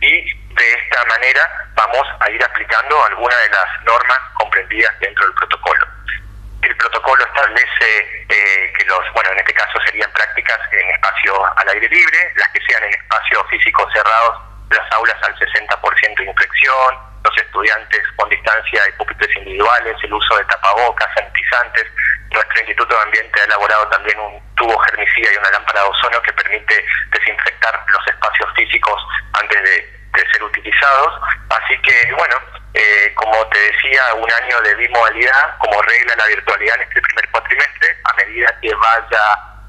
y 0.00 0.54
de 0.54 0.72
esta 0.72 1.04
manera 1.06 1.42
vamos 1.74 2.06
a 2.20 2.30
ir 2.30 2.42
aplicando 2.42 3.04
algunas 3.04 3.38
de 3.42 3.50
las 3.50 3.84
normas 3.84 4.18
comprendidas 4.34 4.92
dentro 5.00 5.24
del 5.24 5.34
protocolo. 5.34 5.86
El 6.62 6.76
protocolo 6.76 7.24
establece 7.24 8.26
eh, 8.28 8.72
que 8.76 8.84
los, 8.86 9.00
bueno, 9.14 9.30
en 9.32 9.38
este 9.38 9.54
caso 9.54 9.78
serían 9.86 10.10
prácticas 10.12 10.58
en 10.72 10.90
espacio 10.90 11.58
al 11.58 11.68
aire 11.68 11.88
libre, 11.88 12.32
las 12.36 12.48
que 12.48 12.60
sean 12.68 12.84
en 12.84 12.90
espacios 12.90 13.44
físicos 13.50 13.92
cerrados, 13.92 14.42
las 14.70 14.92
aulas 14.92 15.16
al 15.22 15.34
60% 15.36 16.18
de 16.18 16.24
infección, 16.24 16.94
los 17.24 17.36
estudiantes 17.38 18.02
con 18.16 18.28
distancia 18.28 18.82
y 18.88 18.92
pupitres 18.92 19.36
individuales, 19.36 19.96
el 20.02 20.12
uso 20.12 20.36
de 20.36 20.44
tapabocas, 20.44 21.08
sanitizantes. 21.14 21.86
Nuestro 22.30 22.60
Instituto 22.60 22.94
de 22.94 23.02
Ambiente 23.02 23.40
ha 23.40 23.44
elaborado 23.44 23.88
también 23.88 24.18
un 24.20 24.40
tubo 24.56 24.78
germicida 24.78 25.32
y 25.32 25.36
una 25.38 25.50
lámpara 25.50 25.82
de 25.82 25.88
ozono 25.88 26.20
que 26.22 26.32
permite 26.34 26.84
desinfectar 27.10 27.84
los 27.88 28.06
espacios 28.06 28.52
físicos 28.68 29.00
antes 29.32 29.62
de, 29.62 29.98
ser 30.32 30.42
utilizados. 30.42 31.14
Así 31.48 31.80
que, 31.82 32.12
bueno, 32.12 32.34
eh, 32.74 33.12
como 33.14 33.46
te 33.48 33.58
decía, 33.58 34.02
un 34.14 34.28
año 34.42 34.60
de 34.62 34.74
bimodalidad, 34.74 35.56
como 35.58 35.80
regla 35.82 36.14
la 36.16 36.26
virtualidad 36.26 36.74
en 36.74 36.82
este 36.82 37.00
primer 37.00 37.28
cuatrimestre, 37.30 37.96
a 38.02 38.14
medida 38.14 38.52
que 38.60 38.74
vaya 38.74 39.22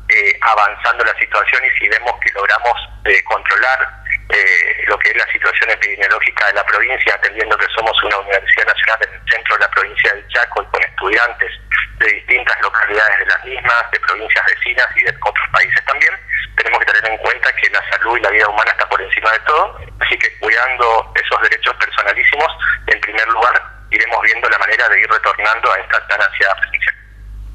eh, 0.10 0.40
avanzando 0.42 1.06
la 1.06 1.14
situación 1.20 1.62
y 1.66 1.80
si 1.80 1.88
vemos 1.88 2.14
que 2.20 2.32
logramos 2.34 2.74
eh, 3.06 3.24
controlar 3.26 4.00
eh, 4.30 4.84
lo 4.88 4.98
que 4.98 5.10
es 5.10 5.18
la 5.18 5.32
situación 5.32 5.70
epidemiológica 5.70 6.48
de 6.48 6.54
la 6.54 6.66
provincia, 6.66 7.14
atendiendo 7.14 7.56
que 7.58 7.68
somos 7.76 7.94
una 8.04 8.18
universidad 8.18 8.66
nacional 8.66 9.00
en 9.08 9.14
el 9.14 9.32
centro 9.32 9.56
de 9.56 9.62
la 9.62 9.70
provincia 9.70 10.14
del 10.14 10.28
Chaco 10.30 10.64
y 10.64 10.66
con 10.66 10.84
estudiantes 10.84 11.52
de 12.00 12.08
distintas 12.08 12.62
localidades 12.62 13.20
de 13.20 13.26
las 13.26 13.46
mismas, 13.46 13.92
de 13.92 14.00
provincias 14.00 14.46
vecinas 14.46 14.88
y 14.96 15.04
de 15.04 15.16
otros 15.22 15.48
países 15.52 15.84
también. 15.86 16.14
Tenemos 16.56 16.80
que 16.80 16.86
tener 16.86 17.12
en 17.12 17.18
cuenta 17.18 17.52
que 17.54 17.70
la 17.70 17.90
salud 17.92 18.18
y 18.18 18.22
la 18.22 18.30
vida 18.32 18.48
humana 18.48 18.72
está 18.72 18.88
por 18.90 19.02
encima 19.02 19.32
de 19.32 19.40
todo, 19.40 19.80
así 20.00 20.18
que 20.18 20.40
cuidando 20.40 21.14
esos 21.16 21.42
derechos 21.42 21.76
personalísimos, 21.76 22.48
en 22.88 23.00
primer 23.02 23.28
lugar, 23.28 23.62
iremos 23.92 24.22
viendo 24.24 24.50
la 24.50 24.58
manera 24.58 24.90
de 24.90 25.02
ir 25.02 25.10
retornando 25.10 25.72
a 25.72 25.76
esta 25.78 26.08
tan 26.08 26.22
ansiada 26.22 26.56
presencia. 26.56 26.99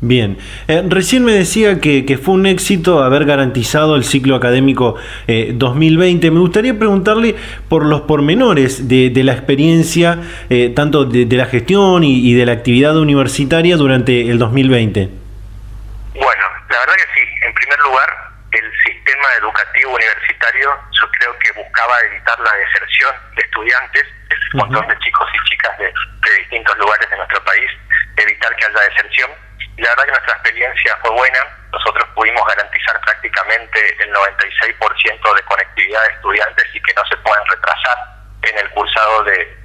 Bien, 0.06 0.36
eh, 0.68 0.82
recién 0.86 1.24
me 1.24 1.32
decía 1.32 1.80
que, 1.80 2.18
fue 2.22 2.34
un 2.34 2.44
éxito 2.44 3.02
haber 3.02 3.24
garantizado 3.24 3.96
el 3.96 4.04
ciclo 4.04 4.36
académico 4.36 4.96
2020. 5.26 6.26
Eh, 6.26 6.30
me 6.30 6.40
gustaría 6.40 6.78
preguntarle 6.78 7.34
por 7.70 7.86
los 7.86 8.02
pormenores 8.02 8.86
de, 8.86 9.10
la 9.24 9.32
experiencia, 9.32 10.18
eh, 10.50 10.68
tanto 10.76 11.06
de, 11.06 11.24
la 11.34 11.46
gestión 11.46 12.04
y, 12.04 12.34
de 12.34 12.44
la 12.44 12.52
actividad 12.52 12.98
universitaria 12.98 13.78
durante 13.78 14.28
el 14.28 14.38
2020. 14.38 15.08
Bueno, 16.12 16.44
la 16.68 16.78
verdad 16.80 16.94
que 16.96 17.08
sí. 17.16 17.24
En 17.40 17.54
primer 17.54 17.80
lugar, 17.80 18.08
el 18.52 18.68
sistema 18.84 19.28
educativo 19.40 19.88
universitario 19.88 20.68
yo 21.00 21.04
creo 21.16 21.32
que 21.38 21.62
buscaba 21.64 21.94
evitar 22.12 22.38
la 22.40 22.52
deserción 22.52 23.14
de 23.36 23.40
estudiantes, 23.40 24.04
un 24.52 24.60
montón 24.68 24.86
de 24.86 24.98
chicos 24.98 25.26
y 25.32 25.48
chicas 25.48 25.78
de 25.78 25.88
distintos 26.40 26.76
lugares 26.76 27.08
de 27.08 27.16
nuestro 27.16 27.42
país, 27.44 27.70
evitar 28.18 28.54
que 28.56 28.64
haya 28.66 28.80
deserción 28.92 29.30
la 29.76 29.88
verdad 29.90 30.04
que 30.04 30.10
nuestra 30.10 30.34
experiencia 30.34 30.96
fue 31.02 31.10
buena. 31.10 31.38
Nosotros 31.72 32.08
pudimos 32.14 32.46
garantizar 32.46 33.00
prácticamente 33.00 33.96
el 34.02 34.12
96% 34.12 35.34
de 35.34 35.42
conectividad 35.42 36.02
de 36.02 36.14
estudiantes 36.14 36.64
y 36.72 36.80
que 36.80 36.94
no 36.94 37.04
se 37.06 37.16
puedan 37.18 37.44
retrasar 37.46 37.98
en 38.42 38.58
el 38.58 38.70
cursado 38.70 39.24
de, 39.24 39.64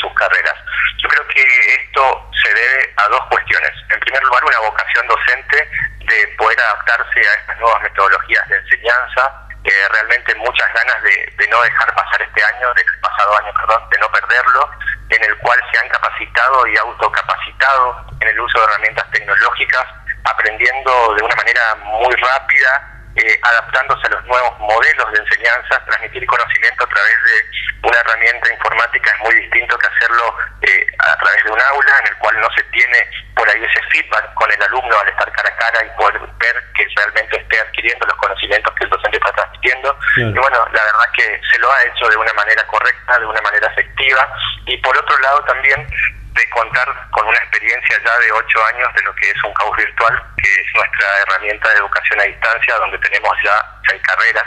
sus 0.00 0.14
carreras. 0.14 0.54
Yo 1.02 1.08
creo 1.08 1.26
que 1.28 1.42
esto 1.74 2.30
se 2.42 2.54
debe 2.54 2.94
a 2.96 3.08
dos 3.08 3.20
cuestiones. 3.30 3.70
En 3.90 4.00
primer 4.00 4.22
lugar, 4.22 4.44
una 4.44 4.58
vocación 4.60 5.06
docente 5.06 5.68
de 6.00 6.28
poder 6.38 6.58
adaptarse 6.60 7.20
a 7.20 7.34
estas 7.40 7.58
nuevas 7.58 7.82
metodologías 7.82 8.48
de 8.48 8.56
enseñanza, 8.56 9.48
eh, 9.64 9.88
realmente 9.90 10.34
muchas 10.36 10.72
ganas 10.74 11.02
de, 11.02 11.32
de, 11.38 11.48
no 11.48 11.60
dejar 11.62 11.94
pasar 11.94 12.20
este 12.22 12.44
año, 12.44 12.72
del 12.74 12.86
pasado 13.00 13.38
año, 13.38 13.52
perdón, 13.54 13.88
de 13.90 13.98
no 13.98 14.08
perderlo, 14.08 14.70
en 15.08 15.24
el 15.24 15.38
cual 15.38 15.58
se 15.72 15.78
han 15.78 15.88
capacitado 15.88 16.66
y 16.66 16.76
autocapacitado 16.76 18.06
en 18.20 18.28
el 18.28 18.40
uso 18.40 18.58
de 18.58 18.64
herramientas 18.64 19.10
tecnológicas, 19.10 19.86
aprendiendo 20.24 21.14
de 21.14 21.22
una 21.22 21.34
manera 21.36 21.74
muy 21.76 22.14
rápida 22.14 22.93
eh, 23.16 23.38
adaptándose 23.42 24.06
a 24.06 24.10
los 24.10 24.24
nuevos 24.26 24.58
modelos 24.58 25.12
de 25.12 25.18
enseñanza, 25.20 25.84
transmitir 25.86 26.26
conocimiento 26.26 26.84
a 26.84 26.88
través 26.88 27.16
de 27.24 27.88
una 27.88 27.98
herramienta 27.98 28.52
informática 28.52 29.10
es 29.10 29.20
muy 29.20 29.34
distinto 29.40 29.78
que 29.78 29.86
hacerlo 29.86 30.36
eh, 30.62 30.86
a 30.98 31.16
través 31.16 31.44
de 31.44 31.50
un 31.50 31.60
aula 31.60 31.98
en 32.00 32.06
el 32.08 32.16
cual 32.18 32.40
no 32.40 32.48
se 32.56 32.62
tiene 32.64 32.98
por 33.36 33.48
ahí 33.48 33.62
ese 33.62 33.80
feedback 33.90 34.32
con 34.34 34.50
el 34.50 34.62
alumno 34.62 34.98
al 34.98 35.08
estar 35.08 35.30
cara 35.32 35.48
a 35.48 35.56
cara 35.56 35.84
y 35.84 35.96
poder 35.96 36.18
ver 36.18 36.64
que 36.74 36.86
realmente 36.96 37.36
esté 37.36 37.60
adquiriendo 37.60 38.06
los 38.06 38.16
conocimientos 38.16 38.74
que 38.74 38.84
el 38.84 38.90
docente 38.90 39.18
está 39.18 39.32
transmitiendo. 39.32 39.98
Y 40.16 40.38
bueno, 40.38 40.58
la 40.72 40.84
verdad 40.84 41.12
que 41.14 41.40
se 41.50 41.58
lo 41.58 41.70
ha 41.70 41.82
hecho 41.82 42.08
de 42.08 42.16
una 42.16 42.32
manera 42.32 42.66
correcta, 42.66 43.18
de 43.18 43.26
una 43.26 43.40
manera 43.42 43.68
efectiva. 43.68 44.32
Y 44.66 44.76
por 44.78 44.96
otro 44.96 45.18
lado 45.18 45.44
también 45.44 45.86
de 46.34 46.50
contar 46.50 46.88
con 47.10 47.26
una 47.26 47.38
experiencia 47.38 47.96
ya 48.04 48.18
de 48.18 48.32
ocho 48.32 48.64
años 48.66 48.88
de 48.94 49.02
lo 49.02 49.14
que 49.14 49.30
es 49.30 49.44
un 49.44 49.54
caos 49.54 49.76
virtual, 49.76 50.22
que 50.42 50.50
es 50.50 50.66
nuestra 50.74 51.06
herramienta 51.22 51.68
de 51.70 51.76
educación 51.76 52.20
a 52.20 52.24
distancia, 52.24 52.74
donde 52.76 52.98
tenemos 52.98 53.32
ya 53.44 53.54
seis 53.88 54.02
carreras 54.02 54.44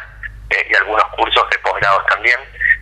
eh, 0.50 0.67
y 0.69 0.76
algunos 0.76 1.06
cursos 1.15 1.50
de 1.50 1.60
posgrados 1.60 2.06
también, 2.08 2.39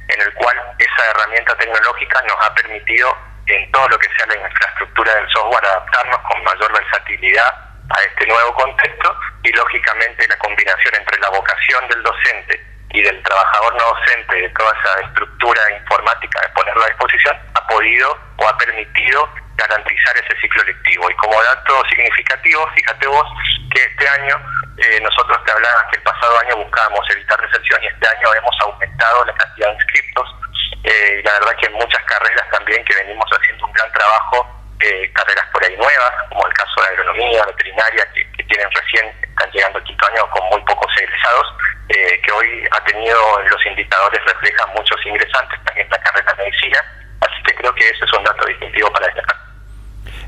en 0.09 0.21
el 0.21 0.33
cual 0.33 0.57
esa 0.79 1.11
herramienta 1.11 1.55
tecnológica 1.57 2.21
nos 2.23 2.37
ha 2.45 2.53
permitido 2.55 3.15
en 3.47 3.71
todo 3.71 3.87
lo 3.89 3.99
que 3.99 4.09
sea 4.17 4.25
la 4.27 4.47
infraestructura 4.47 5.15
del 5.15 5.29
software 5.29 5.65
adaptarnos 5.65 6.19
con 6.21 6.43
mayor 6.43 6.73
versatilidad 6.73 7.53
a 7.89 8.01
este 8.01 8.25
nuevo 8.25 8.53
contexto 8.55 9.15
y 9.43 9.51
lógicamente 9.51 10.27
la 10.27 10.37
combinación 10.37 10.95
entre 10.95 11.19
la 11.19 11.29
vocación 11.29 11.87
del 11.89 12.01
docente 12.01 12.74
y 12.95 13.01
del 13.03 13.21
trabajador 13.23 13.75
no 13.75 13.83
docente 13.91 14.35
de 14.35 14.49
toda 14.49 14.71
esa 14.71 15.01
estructura 15.01 15.61
informática 15.81 16.39
de 16.41 16.49
ponerla 16.49 16.85
a 16.85 16.87
disposición 16.87 17.35
ha 17.53 17.67
podido 17.67 18.17
o 18.37 18.47
ha 18.47 18.57
permitido 18.57 19.29
garantizar 19.55 20.15
ese 20.15 20.39
ciclo 20.39 20.63
lectivo. 20.63 21.09
Y 21.11 21.15
como 21.15 21.43
dato 21.43 21.83
significativo, 21.89 22.65
fíjate 22.73 23.07
vos 23.07 23.27
que 23.73 23.83
este 23.83 24.07
año 24.07 24.35
eh, 24.77 24.99
nosotros 25.01 25.43
te 25.43 25.51
hablaba 25.51 25.87
que 25.91 25.97
el 25.97 26.03
pasado 26.03 26.39
año 26.39 26.55
buscábamos 26.55 27.05
evitar 27.11 27.41
deserción 27.41 27.83
y 27.83 27.87
este 27.87 28.07
año 28.07 28.33
hemos 28.33 28.55
aumentado 28.61 29.25
la 29.25 29.33
cantidad 29.33 29.67
de 29.67 29.73
inscriptos. 29.73 30.35
Eh, 30.83 31.19
y 31.19 31.23
la 31.23 31.33
verdad 31.33 31.55
que 31.59 31.65
en 31.67 31.73
muchas 31.73 32.03
carreras 32.03 32.49
también 32.49 32.85
que 32.85 32.95
venimos 32.95 33.27
haciendo 33.29 33.65
un 33.65 33.73
gran 33.73 33.91
trabajo, 33.91 34.47
eh, 34.79 35.11
carreras 35.13 35.45
por 35.51 35.63
ahí 35.65 35.75
nuevas, 35.75 36.11
como 36.29 36.47
el 36.47 36.53
caso 36.53 36.81
de 36.81 36.87
agronomía, 36.95 37.43
veterinaria, 37.43 38.07
que, 38.13 38.23
que 38.31 38.43
tienen 38.43 38.71
recién, 38.71 39.05
están 39.19 39.51
llegando 39.51 39.79
al 39.79 39.83
quinto 39.83 40.07
año 40.07 40.29
con 40.31 40.47
muy 40.47 40.61
pocos 40.63 40.91
egresados, 40.97 41.47
eh, 41.89 42.19
que 42.21 42.31
hoy 42.31 42.67
ha 42.71 42.83
tenido 42.83 43.39
indicadores 44.15 44.33
reflejan 44.33 44.69
muchos 44.75 44.97
ingresantes 45.05 45.59
también 45.65 45.87
la 45.89 45.97
carrera 45.97 46.33
de 46.37 46.43
medicina, 46.43 46.79
así 47.21 47.43
que 47.45 47.55
creo 47.55 47.73
que 47.75 47.89
ese 47.89 48.05
es 48.05 48.13
un 48.17 48.23
dato 48.23 48.45
distintivo 48.47 48.91
para 48.91 49.07
destacar. 49.07 49.35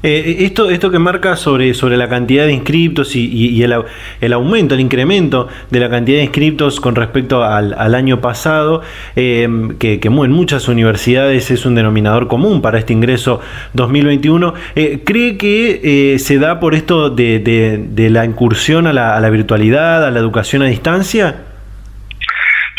Eh, 0.04 0.38
esto, 0.42 0.70
esto 0.70 0.92
que 0.92 1.00
marca 1.00 1.36
sobre, 1.36 1.74
sobre 1.74 1.98
la 1.98 2.08
cantidad 2.08 2.46
de 2.46 2.54
inscriptos 2.54 3.16
y, 3.16 3.64
el, 3.64 3.84
el, 4.22 4.34
aumento, 4.34 4.76
el 4.76 4.82
incremento 4.82 5.50
de 5.72 5.80
la 5.80 5.90
cantidad 5.90 6.18
de 6.20 6.26
inscriptos 6.26 6.80
con 6.80 6.96
respecto 6.96 7.44
al, 7.44 7.96
año 7.96 8.22
pasado, 8.22 8.84
eh, 9.16 9.48
que, 9.80 10.00
que, 10.00 10.08
en 10.08 10.32
muchas 10.32 10.68
universidades 10.68 11.50
es 11.50 11.66
un 11.66 11.74
denominador 11.74 12.28
común 12.28 12.62
para 12.62 12.78
este 12.78 12.94
ingreso 12.94 13.42
2021, 13.74 14.54
eh, 14.76 15.02
¿cree 15.04 15.36
que 15.36 16.18
se 16.20 16.38
da 16.38 16.60
por 16.60 16.76
esto 16.76 17.10
de, 17.10 17.40
de, 17.40 18.10
la 18.12 18.24
incursión 18.24 18.86
a 18.86 18.94
la 18.94 19.30
virtualidad, 19.32 20.06
a 20.06 20.12
la 20.12 20.20
educación 20.20 20.62
a 20.62 20.66
distancia? 20.66 21.38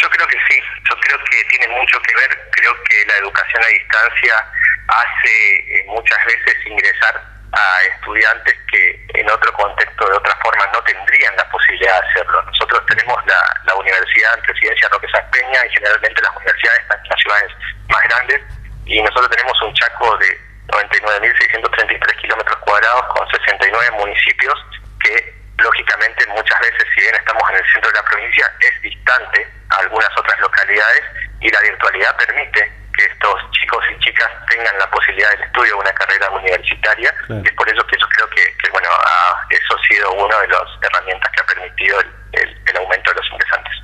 Yo 0.01 0.09
creo 0.11 0.27
que 0.29 0.39
sí, 0.49 0.55
yo 0.89 0.95
creo 1.01 1.19
que 1.19 1.37
tiene 1.51 1.75
mucho 1.75 1.99
que 2.01 2.15
ver, 2.15 2.31
creo 2.53 2.73
que 2.87 2.95
la 3.07 3.17
educación 3.19 3.63
a 3.65 3.69
distancia 3.89 4.45
hace 4.89 5.57
eh, 5.57 5.85
muchas 5.87 6.19
veces 6.25 6.55
ingresar 6.67 7.23
a 7.53 7.83
estudiantes 7.95 8.55
que 8.71 9.07
en 9.15 9.31
otro 9.31 9.53
contexto, 9.55 10.09
de 10.09 10.17
otra 10.17 10.37
forma, 10.43 10.67
no 10.73 10.83
tendrían 10.83 11.35
la 11.37 11.49
posibilidad 11.51 12.01
de 12.01 12.09
hacerlo. 12.09 12.43
Nosotros 12.43 12.85
tenemos 12.87 13.17
la, 13.27 13.75
Universidad 13.79 14.35
en 14.35 14.43
Presidencia 14.43 14.89
Roque 14.91 15.07
Peña 15.31 15.65
y 15.65 15.71
generalmente 15.71 16.21
las 16.21 16.37
universidades 16.37 16.81
están 16.83 16.99
en 16.99 17.09
las 17.09 17.21
ciudades 17.23 17.53
más 17.89 18.03
grandes 18.03 18.43
y 18.85 19.01
nosotros 19.01 19.31
tenemos 19.31 19.63
un 19.63 19.73
chaco 19.75 20.17
de 20.19 20.41
99.633 20.67 22.21
kilómetros 22.21 22.57
cuadrados 22.59 23.07
con 23.15 23.27
69 23.31 23.91
municipios 23.93 24.55
que 25.03 25.35
lógicamente 25.59 26.27
muchas 26.27 26.61
veces 26.61 26.85
si 26.95 27.01
bien 27.01 27.15
estamos 27.15 27.43
en 27.51 27.57
el 27.57 27.73
centro 27.73 27.91
de 27.91 27.97
la 27.97 28.05
provincia 28.05 28.53
es 28.61 28.83
distante 28.83 29.49
a 29.71 29.77
algunas 29.77 30.11
otras 30.19 30.41
localidades 30.41 31.05
y 31.41 31.49
la 31.49 31.61
virtualidad 31.61 32.17
permite 32.17 32.78
que 32.99 33.05
estos 33.07 33.51
chicos 33.53 33.85
y 33.95 33.99
chicas 34.01 34.29
tengan 34.51 34.77
la 34.79 34.91
posibilidad 34.91 35.31
del 35.31 35.43
estudio 35.43 35.73
de 35.75 35.81
una 35.81 35.93
carrera 35.93 36.31
universitaria. 36.31 37.15
Claro. 37.27 37.43
Es 37.45 37.53
por 37.55 37.69
eso 37.69 37.87
que 37.87 37.97
yo 37.99 38.07
creo 38.09 38.29
que, 38.31 38.43
que 38.59 38.71
bueno, 38.71 38.89
a, 38.91 39.47
eso 39.51 39.77
ha 39.77 39.87
sido 39.87 40.13
una 40.13 40.37
de 40.41 40.49
las 40.49 40.67
herramientas 40.83 41.31
que 41.33 41.41
ha 41.41 41.47
permitido 41.47 42.01
el, 42.01 42.11
el, 42.33 42.63
el 42.67 42.77
aumento 42.77 43.11
de 43.11 43.17
los 43.17 43.27
ingresantes. 43.31 43.75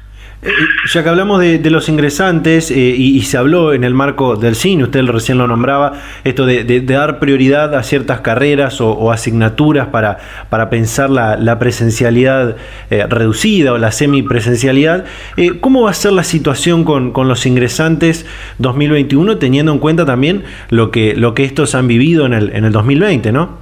Eh, 0.45 0.51
ya 0.93 1.03
que 1.03 1.09
hablamos 1.09 1.41
de, 1.41 1.59
los 1.71 1.89
ingresantes 1.89 2.71
eh, 2.71 2.75
y, 2.75 3.23
se 3.23 3.39
habló 3.39 3.73
en 3.73 3.83
el 3.83 3.95
marco 3.95 4.37
del 4.37 4.55
cine, 4.55 4.85
usted 4.85 5.03
recién 5.07 5.39
lo 5.39 5.47
nombraba, 5.47 5.95
esto 6.25 6.45
de, 6.45 6.81
dar 6.83 7.19
prioridad 7.19 7.75
a 7.75 7.83
ciertas 7.83 8.21
carreras 8.21 8.81
o, 8.81 9.11
asignaturas 9.11 9.89
para, 9.89 10.19
para 10.51 10.69
pensar 10.69 11.09
la, 11.09 11.37
la 11.37 11.59
presencialidad 11.59 12.57
eh, 12.91 13.07
reducida 13.09 13.73
o 13.73 13.79
la 13.79 13.91
semipresencialidad. 13.91 15.07
Eh, 15.37 15.61
¿Cómo 15.61 15.83
va 15.83 15.91
a 15.91 15.95
ser 15.95 16.13
la 16.13 16.25
situación 16.25 16.85
con, 16.85 17.13
con, 17.13 17.29
los 17.29 17.47
ingresantes 17.47 18.27
2021 18.59 19.39
teniendo 19.39 19.73
en 19.73 19.79
cuenta 19.79 20.05
también 20.05 20.45
lo 20.69 20.91
que, 20.91 21.15
lo 21.15 21.35
que 21.35 21.45
estos 21.45 21.75
han 21.75 21.89
vivido 21.89 22.27
en 22.27 22.35
el, 22.35 22.55
en 22.55 22.65
el 22.65 22.73
2020, 22.73 23.33
no? 23.33 23.59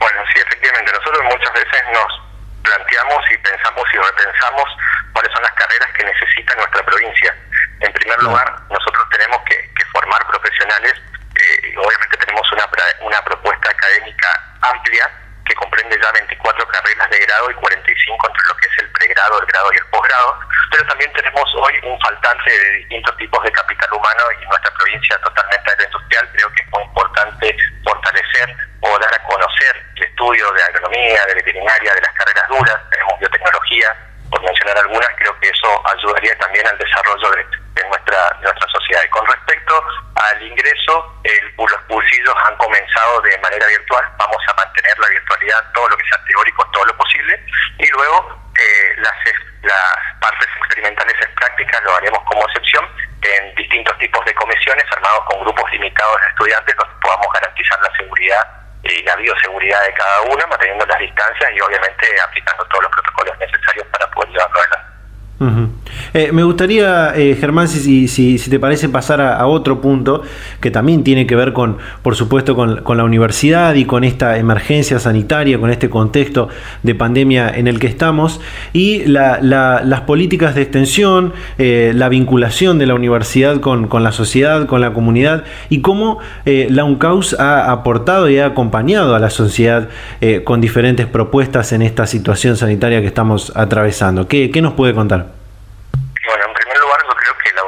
Bueno, 0.00 0.18
sí, 0.32 0.40
efectivamente. 0.40 0.92
Nosotros 0.92 1.22
muchas 1.24 1.52
veces 1.52 1.82
nos 1.92 2.08
planteamos 2.62 3.20
y 3.28 3.36
pensamos 3.44 3.84
y 3.92 3.96
repensamos 3.96 4.64
cuáles 5.12 5.32
son 5.32 5.42
las 5.42 5.52
carreras 5.52 5.88
que 5.96 6.05
necesita 6.16 6.54
nuestra 6.56 6.82
provincia. 6.84 7.34
En 7.80 7.92
primer 7.92 8.22
lugar, 8.22 8.46
nosotros 8.70 9.04
tenemos 9.10 9.38
que, 9.44 9.56
que 9.56 9.84
formar 9.92 10.26
profesionales, 10.26 10.94
eh, 11.36 11.74
obviamente 11.76 12.16
tenemos 12.16 12.50
una, 12.52 12.64
una 13.02 13.20
propuesta 13.22 13.70
académica 13.70 14.28
amplia 14.62 15.10
que 15.44 15.54
comprende 15.54 15.98
ya 16.00 16.10
24 16.12 16.66
carreras 16.68 17.10
de 17.10 17.18
grado 17.20 17.50
y 17.50 17.54
45 17.54 18.28
entre 18.28 18.48
lo 18.48 18.56
que 18.56 18.66
es 18.66 18.78
el 18.78 18.90
pregrado, 18.92 19.40
el 19.40 19.46
grado 19.46 19.70
y 19.72 19.76
el 19.76 19.86
posgrado, 19.86 20.40
pero 20.70 20.86
también 20.86 21.12
tenemos 21.12 21.44
hoy 21.54 21.74
un 21.84 22.00
faltante 22.00 22.50
de 22.50 22.70
distintos 22.78 23.16
tipos 23.16 23.44
de 23.44 23.52
capital 23.52 23.88
humano 23.92 24.22
y 24.40 24.46
nuestra 24.46 24.70
provincia 24.72 25.18
totalmente 25.18 25.70
agroindustrial 25.70 26.28
creo 26.32 26.52
que 26.52 26.62
es 26.62 26.70
muy 26.72 26.82
importante 26.82 27.56
fortalecer 27.84 28.56
o 28.80 28.98
dar 28.98 29.14
a 29.14 29.22
conocer 29.24 29.86
el 29.96 30.02
estudio 30.02 30.50
de 30.52 30.62
agronomía, 30.62 31.24
de 31.26 31.34
veterinaria, 31.34 31.94
de 31.94 32.00
las 32.00 32.12
carreras 32.14 32.48
duras, 32.48 32.80
tenemos 32.90 33.18
biotecnología, 33.20 34.05
por 34.30 34.42
mencionar 34.42 34.78
algunas, 34.78 35.08
creo 35.16 35.38
que 35.40 35.48
eso 35.48 35.82
ayudaría 35.86 36.36
también 36.38 36.66
al 36.66 36.78
desarrollo 36.78 37.30
de, 37.30 37.84
nuestra, 37.88 38.38
nuestra 38.42 38.68
sociedad. 38.68 39.02
Y 39.04 39.08
con 39.08 39.26
respecto 39.26 39.82
al 40.14 40.42
ingreso, 40.42 41.20
el, 41.24 41.54
los 41.56 41.80
cursillos 41.88 42.34
han 42.44 42.56
comenzado 42.56 43.20
de 43.22 43.38
manera 43.38 43.66
virtual, 43.66 44.04
vamos 44.18 44.42
a 44.48 44.54
mantener 44.54 44.98
la 44.98 45.08
virtualidad, 45.08 45.72
todo 45.74 45.88
lo 45.88 45.96
que 45.96 46.08
sea 46.08 46.24
teórico, 46.24 46.66
todo 46.72 46.84
lo 46.84 46.96
posible, 46.96 47.40
y 47.78 47.86
luego 47.90 48.50
eh, 48.58 48.94
las, 48.98 49.16
las 49.62 50.20
partes 50.20 50.48
experimentales 50.58 51.16
en 51.22 51.34
práctica 51.34 51.80
lo 51.82 51.96
haremos 51.96 52.22
como 52.24 52.46
excepción 52.46 52.88
en 53.22 53.54
distintos 53.54 53.96
tipos 53.98 54.24
de 54.24 54.34
comisiones 54.34 54.84
armados 54.92 55.24
con 55.26 55.40
grupos 55.40 55.70
limitados 55.72 56.20
de 56.20 56.28
estudiantes 56.28 56.76
donde 56.76 56.94
podamos 57.02 57.26
garantizar 57.32 57.80
la 57.82 57.96
seguridad 57.96 58.65
y 58.82 59.02
la 59.02 59.16
bioseguridad 59.16 59.82
de 59.84 59.94
cada 59.94 60.20
uno, 60.22 60.46
manteniendo 60.48 60.86
las 60.86 60.98
distancias 60.98 61.50
y 61.54 61.60
obviamente 61.60 62.06
aplicando 62.24 62.64
todos 62.66 62.84
los 62.84 62.92
protocolos 62.92 63.38
necesarios 63.38 63.86
para 63.88 64.10
poder 64.10 64.30
llevarlo 64.30 64.58
adelante. 64.60 64.86
Uh. 65.40 65.85
Eh, 66.14 66.30
me 66.32 66.42
gustaría, 66.42 67.12
eh, 67.14 67.36
Germán, 67.38 67.68
si, 67.68 68.38
te 68.38 68.58
parece 68.58 68.88
pasar 68.88 69.20
a, 69.20 69.46
otro 69.46 69.80
punto 69.80 70.22
que 70.60 70.70
también 70.70 71.04
tiene 71.04 71.26
que 71.26 71.36
ver 71.36 71.52
con, 71.52 71.78
por 72.02 72.16
supuesto, 72.16 72.54
con, 72.54 72.96
la 72.96 73.04
universidad 73.04 73.74
y 73.74 73.84
con 73.84 74.04
esta 74.04 74.38
emergencia 74.38 74.98
sanitaria, 74.98 75.58
con 75.58 75.70
este 75.70 75.90
contexto 75.90 76.48
de 76.82 76.94
pandemia 76.94 77.50
en 77.50 77.68
el 77.68 77.78
que 77.78 77.86
estamos 77.86 78.40
y 78.72 79.04
la, 79.04 79.38
la, 79.42 79.82
las 79.84 80.02
políticas 80.02 80.54
de 80.54 80.62
extensión, 80.62 81.34
eh, 81.58 81.92
la 81.94 82.08
vinculación 82.08 82.78
de 82.78 82.86
la 82.86 82.94
universidad 82.94 83.60
con, 83.60 83.88
la 84.02 84.12
sociedad, 84.12 84.66
con 84.66 84.80
la 84.80 84.92
comunidad 84.92 85.44
y 85.68 85.80
cómo 85.80 86.18
eh, 86.44 86.68
la 86.70 86.84
UNCAUS 86.84 87.38
ha 87.38 87.70
aportado 87.70 88.30
y 88.30 88.38
ha 88.38 88.46
acompañado 88.46 89.14
a 89.14 89.18
la 89.18 89.30
sociedad 89.30 89.88
con 90.44 90.60
diferentes 90.60 91.06
propuestas 91.06 91.72
en 91.72 91.82
esta 91.82 92.06
situación 92.06 92.56
sanitaria 92.56 93.00
que 93.00 93.06
estamos 93.06 93.52
atravesando. 93.54 94.26
¿Qué, 94.28 94.50
qué 94.50 94.62
nos 94.62 94.72
puede 94.72 94.94
contar? 94.94 95.36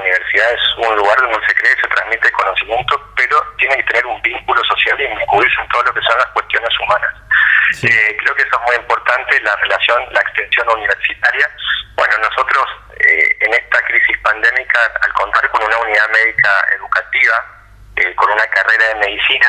universidad 0.09 0.53
es 0.53 0.89
un 0.89 0.97
lugar 0.97 1.17
donde 1.21 1.47
se 1.47 1.55
cree, 1.55 1.75
se 1.81 1.89
transmite 1.89 2.33
conocimiento, 2.33 3.01
pero 3.17 3.37
tiene 3.69 3.85
que 3.85 3.93
tener 3.93 4.07
un 4.07 4.23
vínculo 4.23 4.63
social 4.65 5.01
y 5.01 5.05
incluirse 5.05 5.61
en 5.61 5.69
todo 5.69 5.83
lo 5.83 5.95
que 5.95 6.01
son 6.01 6.17
las 6.19 6.27
cuestiones 6.29 6.71
humanas. 6.81 7.15
Eh, 7.83 8.17
creo 8.19 8.35
que 8.35 8.43
eso 8.43 8.57
es 8.57 8.67
muy 8.67 8.77
importante, 8.77 9.41
la 9.41 9.55
relación, 9.57 10.03
la 10.11 10.21
extensión 10.21 10.69
universitaria. 10.71 11.47
Bueno, 11.97 12.15
nosotros 12.19 12.65
eh, 12.97 13.37
en 13.41 13.55
esta 13.55 13.79
crisis 13.83 14.17
pandémica, 14.23 14.81
al 15.03 15.13
contar 15.13 15.49
con 15.51 15.63
una 15.65 15.77
unidad 15.79 16.09
médica 16.09 16.51
educativa, 16.77 17.45
eh, 17.97 18.15
con 18.15 18.33
una 18.33 18.47
carrera 18.47 18.89
de 18.89 18.95
medicina, 18.97 19.49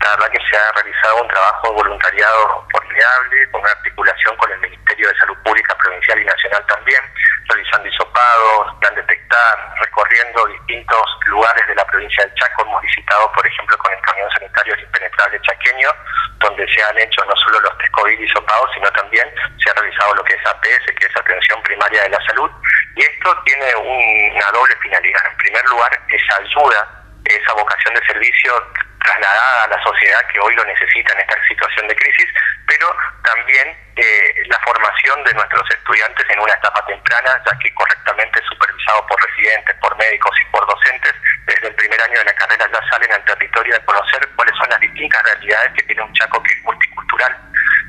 la 0.00 0.10
verdad 0.16 0.30
que 0.32 0.40
se 0.50 0.56
ha 0.56 0.72
realizado 0.72 1.22
un 1.22 1.28
trabajo 1.28 1.68
de 1.68 1.74
voluntariado 1.74 2.66
formidable, 2.72 3.50
con 3.50 3.60
una 3.60 3.70
articulación 3.70 4.36
con 4.36 4.50
el 4.50 4.60
Ministerio 4.60 5.08
de 5.08 5.18
Salud 5.18 5.36
Pública 5.44 5.76
Provincial 5.76 6.20
y 6.20 6.24
Nacional 6.24 6.64
también, 6.66 7.00
realizando 7.48 7.88
hisopados, 7.88 8.74
plan 8.80 8.94
detectar, 8.94 9.74
recorriendo 9.80 10.46
distintos 10.46 11.04
lugares 11.26 11.66
de 11.68 11.74
la 11.74 11.84
provincia 11.86 12.24
del 12.24 12.34
Chaco, 12.34 12.62
hemos 12.62 12.82
visitado, 12.82 13.30
por 13.32 13.46
ejemplo, 13.46 13.76
con 13.78 13.92
el 13.92 14.00
camión 14.00 14.30
sanitario 14.30 14.74
impenetrable 14.80 15.40
chaqueño, 15.42 15.90
donde 16.38 16.66
se 16.72 16.82
han 16.82 16.98
hecho 16.98 17.24
no 17.26 17.36
solo 17.36 17.60
los 17.60 17.78
test 17.78 17.92
COVID 17.92 18.18
hisopados, 18.18 18.70
sino 18.74 18.90
también 18.92 19.28
se 19.62 19.70
ha 19.70 19.74
realizado 19.74 20.14
lo 20.14 20.24
que 20.24 20.34
es 20.34 20.46
APS, 20.46 20.86
que 20.96 21.06
es 21.06 21.16
Atención 21.16 21.62
Primaria 21.62 22.02
de 22.02 22.08
la 22.08 22.24
Salud, 22.24 22.50
y 22.96 23.02
esto 23.02 23.36
tiene 23.44 23.74
una 23.76 24.50
doble 24.52 24.74
finalidad. 24.82 25.26
En 25.30 25.36
primer 25.36 25.64
lugar, 25.66 25.90
esa 26.08 26.36
ayuda, 26.40 26.88
esa 27.26 27.52
vocación 27.52 27.94
de 27.94 28.06
servicio 28.06 28.89
trasladada 29.00 29.64
a 29.64 29.68
la 29.68 29.82
sociedad 29.82 30.20
que 30.32 30.40
hoy 30.40 30.54
lo 30.54 30.64
necesita 30.64 31.12
en 31.14 31.20
esta 31.20 31.36
situación 31.48 31.88
de 31.88 31.96
crisis, 31.96 32.28
pero 32.66 32.86
también 33.24 33.76
eh, 33.96 34.42
la 34.46 34.58
formación 34.60 35.24
de 35.24 35.34
nuestros 35.34 35.68
estudiantes 35.70 36.26
en 36.30 36.40
una 36.40 36.54
etapa 36.54 36.84
temprana, 36.86 37.42
ya 37.44 37.58
que 37.58 37.74
correctamente 37.74 38.40
supervisado 38.48 39.06
por 39.06 39.20
residentes, 39.20 39.76
por 39.76 39.96
médicos 39.96 40.36
y 40.40 40.44
por 40.50 40.66
docentes, 40.66 41.14
desde 41.46 41.68
el 41.68 41.74
primer 41.74 42.00
año 42.00 42.18
de 42.18 42.24
la 42.24 42.34
carrera 42.34 42.66
ya 42.72 42.90
salen 42.90 43.12
al 43.12 43.24
territorio 43.24 43.76
a 43.76 43.84
conocer 43.84 44.28
cuáles 44.36 44.56
son 44.56 44.68
las 44.70 44.80
distintas 44.80 45.22
realidades 45.24 45.72
que 45.74 45.82
tiene 45.82 46.02
un 46.02 46.14
Chaco 46.14 46.42
que 46.42 46.52
es 46.52 46.62
multicultural. 46.62 47.36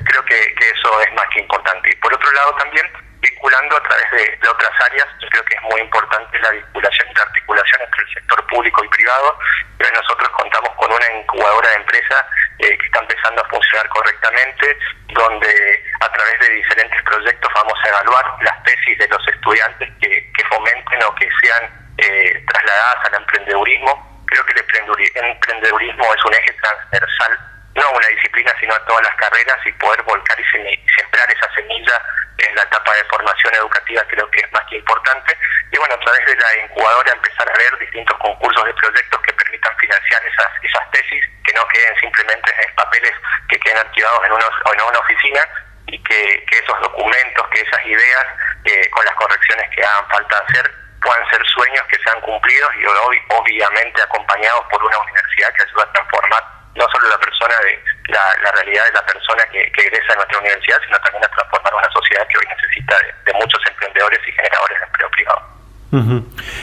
Creo 0.04 0.24
que, 0.24 0.54
que 0.54 0.70
eso 0.70 1.00
es 1.00 1.12
más 1.14 1.26
que 1.32 1.40
importante. 1.40 1.90
Y 1.90 1.96
por 1.96 2.12
otro 2.12 2.30
lado 2.32 2.54
también 2.56 2.86
vinculando 3.22 3.76
a 3.76 3.82
través 3.82 4.10
de, 4.10 4.48
otras 4.48 4.72
áreas. 4.84 5.06
Yo 5.20 5.28
creo 5.28 5.44
que 5.44 5.54
es 5.54 5.62
muy 5.62 5.80
importante 5.80 6.38
la 6.40 6.50
vinculación 6.50 7.08
y 7.08 7.14
la 7.14 7.22
articulación 7.22 7.80
entre 7.82 8.02
el 8.02 8.14
sector 8.14 8.46
público 8.48 8.84
y 8.84 8.88
privado. 8.88 9.38
Hoy 9.80 9.90
nosotros 9.94 10.28
contamos 10.30 10.70
con 10.76 10.92
una 10.92 11.12
incubadora 11.18 11.68
de 11.70 11.76
empresa 11.76 12.26
eh, 12.58 12.76
que 12.76 12.86
está 12.86 13.00
empezando 13.00 13.42
a 13.42 13.48
funcionar 13.48 13.88
correctamente, 13.88 14.78
donde 15.08 15.84
a 16.00 16.12
través 16.12 16.38
de 16.40 16.54
diferentes 16.54 17.02
proyectos 17.02 17.52
vamos 17.54 17.78
a 17.84 17.88
evaluar 17.88 18.24
las 18.42 18.62
tesis 18.64 18.98
de 18.98 19.08
los 19.08 19.28
estudiantes 19.28 19.88
que, 20.00 20.22
fomenten 20.50 21.02
o 21.04 21.14
que 21.14 21.28
sean 21.40 21.64
eh, 21.96 22.44
trasladadas 22.46 23.06
al 23.06 23.14
emprendedurismo. 23.22 24.24
Creo 24.26 24.44
que 24.44 24.52
el 24.52 25.24
emprendedurismo 25.24 26.14
es 26.14 26.24
un 26.26 26.34
eje 26.34 26.52
transversal 26.60 27.38
no 27.74 27.90
una 27.92 28.06
disciplina, 28.08 28.41
sino 28.62 28.74
a 28.74 28.84
todas 28.86 29.02
las 29.02 29.16
carreras 29.16 29.58
y 29.66 29.72
poder 29.72 30.00
volcar 30.04 30.38
y 30.38 30.44
sembrar 30.46 31.26
esa 31.28 31.52
semilla 31.52 31.98
en 32.38 32.54
la 32.54 32.62
etapa 32.62 32.94
de 32.94 33.04
formación 33.10 33.54
educativa 33.56 34.02
creo 34.06 34.30
que 34.30 34.40
es 34.40 34.52
más 34.52 34.62
que 34.70 34.76
importante. 34.76 35.36
Y 35.72 35.78
bueno, 35.78 35.94
a 35.94 35.98
través 35.98 36.24
de 36.26 36.36
la 36.36 36.64
incubadora 36.64 37.12
empezar 37.12 37.50
a 37.50 37.58
ver 37.58 37.78
distintos 37.80 38.16
concursos 38.18 38.64
de 38.64 38.74
proyectos 38.74 39.20
que 39.22 39.32
permitan 39.32 39.76
financiar 39.78 40.22
esas, 40.24 40.50
esas 40.62 40.90
tesis, 40.92 41.24
que 41.44 41.52
no 41.54 41.66
queden 41.74 41.94
simplemente 41.98 42.54
en 42.54 42.74
papeles 42.76 43.12
que 43.48 43.58
queden 43.58 43.78
archivados 43.78 44.24
en 44.26 44.32
una, 44.32 44.46
en 44.46 44.82
una 44.82 44.98
oficina 45.00 45.42
y 45.88 45.98
que, 46.04 46.46
que 46.46 46.58
esos 46.58 46.80
documentos, 46.82 47.48
que 47.48 47.62
esas 47.62 47.84
ideas, 47.84 48.26
eh, 48.64 48.88
con 48.90 49.04
las 49.04 49.14
correcciones 49.14 49.68
que 49.74 49.82
hagan 49.82 50.08
falta 50.08 50.38
hacer, 50.38 50.70
puedan 51.02 51.30
ser 51.30 51.44
sueños 51.46 51.82
que 51.90 51.98
sean 51.98 52.20
cumplidos 52.20 52.70
y 52.78 52.86
obviamente 52.86 54.02
acompañados 54.02 54.64
por 54.70 54.84
una 54.84 54.98
universidad 54.98 55.52
que 55.52 55.62
ayuda 55.62 55.82
a 55.82 55.92
transformar 55.92 56.61
no 56.74 56.86
solo 56.88 57.08
la 57.08 57.18
persona 57.18 57.54
de 57.64 57.78
la, 58.08 58.52
realidad 58.52 58.84
de 58.84 58.92
la 58.92 59.06
persona 59.06 59.44
que, 59.52 59.70
que, 59.72 59.82
egresa 59.82 60.12
a 60.12 60.16
nuestra 60.16 60.38
universidad, 60.38 60.80
sino 60.84 60.98
también 61.00 61.24
a 61.24 61.28
transformar 61.28 61.74
una 61.74 61.90
sociedad 61.90 62.26
que 62.28 62.38
hoy 62.38 62.46
necesita 62.48 62.96
de 63.24 63.32
muchos 63.34 63.60
emprendedores 63.66 64.20
y 64.26 64.32
generadores 64.32 64.78
de 64.78 64.84
empleo 64.86 65.10
privado. 65.10 65.61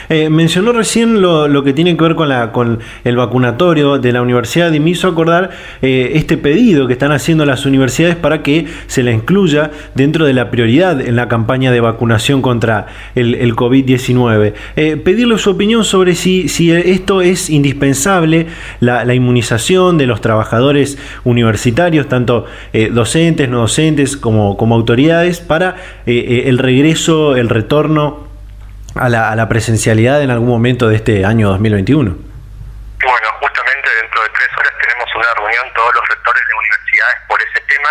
Eh, 0.08 0.28
mencionó 0.28 0.72
recién 0.72 1.22
lo, 1.22 1.62
que 1.62 1.72
tiene 1.72 1.96
que 1.96 2.02
ver 2.02 2.16
con, 2.16 2.28
la, 2.28 2.50
con 2.50 2.80
el 3.04 3.16
vacunatorio 3.16 3.98
de 3.98 4.12
la 4.12 4.22
universidad 4.22 4.72
y 4.72 4.80
me 4.80 4.90
hizo 4.90 5.06
acordar 5.06 5.50
eh, 5.82 6.12
este 6.14 6.36
pedido 6.36 6.88
que 6.88 6.94
están 6.94 7.12
haciendo 7.12 7.44
las 7.46 7.64
universidades 7.64 8.16
para 8.16 8.42
que 8.42 8.66
se 8.88 9.04
la 9.04 9.12
incluya 9.12 9.70
dentro 9.94 10.26
de 10.26 10.32
la 10.32 10.50
prioridad 10.50 11.00
en 11.00 11.14
la 11.14 11.28
campaña 11.28 11.70
de 11.70 11.80
vacunación 11.80 12.42
contra 12.42 12.88
el, 13.14 13.54
COVID-19. 13.54 14.54
Eh, 14.74 14.96
pedirle 14.96 15.38
su 15.38 15.50
opinión 15.50 15.84
sobre 15.84 16.16
si, 16.16 16.46
esto 16.72 17.20
es 17.20 17.50
indispensable, 17.50 18.48
la, 18.80 19.14
inmunización 19.14 19.96
de 19.96 20.06
los 20.06 20.20
trabajadores 20.20 20.98
universitarios, 21.24 22.08
tanto 22.08 22.46
docentes, 22.92 23.48
no 23.48 23.60
docentes 23.60 24.16
como 24.16 24.74
autoridades, 24.74 25.40
para 25.40 25.76
el 26.06 26.58
regreso, 26.58 27.36
el 27.36 27.48
retorno 27.48 28.29
a 28.94 29.08
la, 29.08 29.30
a 29.30 29.36
la 29.36 29.48
presencialidad 29.48 30.22
en 30.22 30.30
algún 30.30 30.48
momento 30.48 30.88
de 30.88 30.96
este 30.96 31.24
año 31.24 31.48
2021? 31.50 32.30
Bueno, 33.04 33.28
justamente 33.40 33.88
dentro 34.02 34.22
de 34.22 34.28
tres 34.30 34.48
horas 34.58 34.72
tenemos 34.80 35.08
una 35.14 35.34
reunión 35.34 35.64
todos 35.74 35.94
los 35.94 36.08
rectores 36.08 36.42
de 36.46 36.54
universidades 36.54 37.16
por 37.28 37.40
ese 37.40 37.60
tema, 37.62 37.90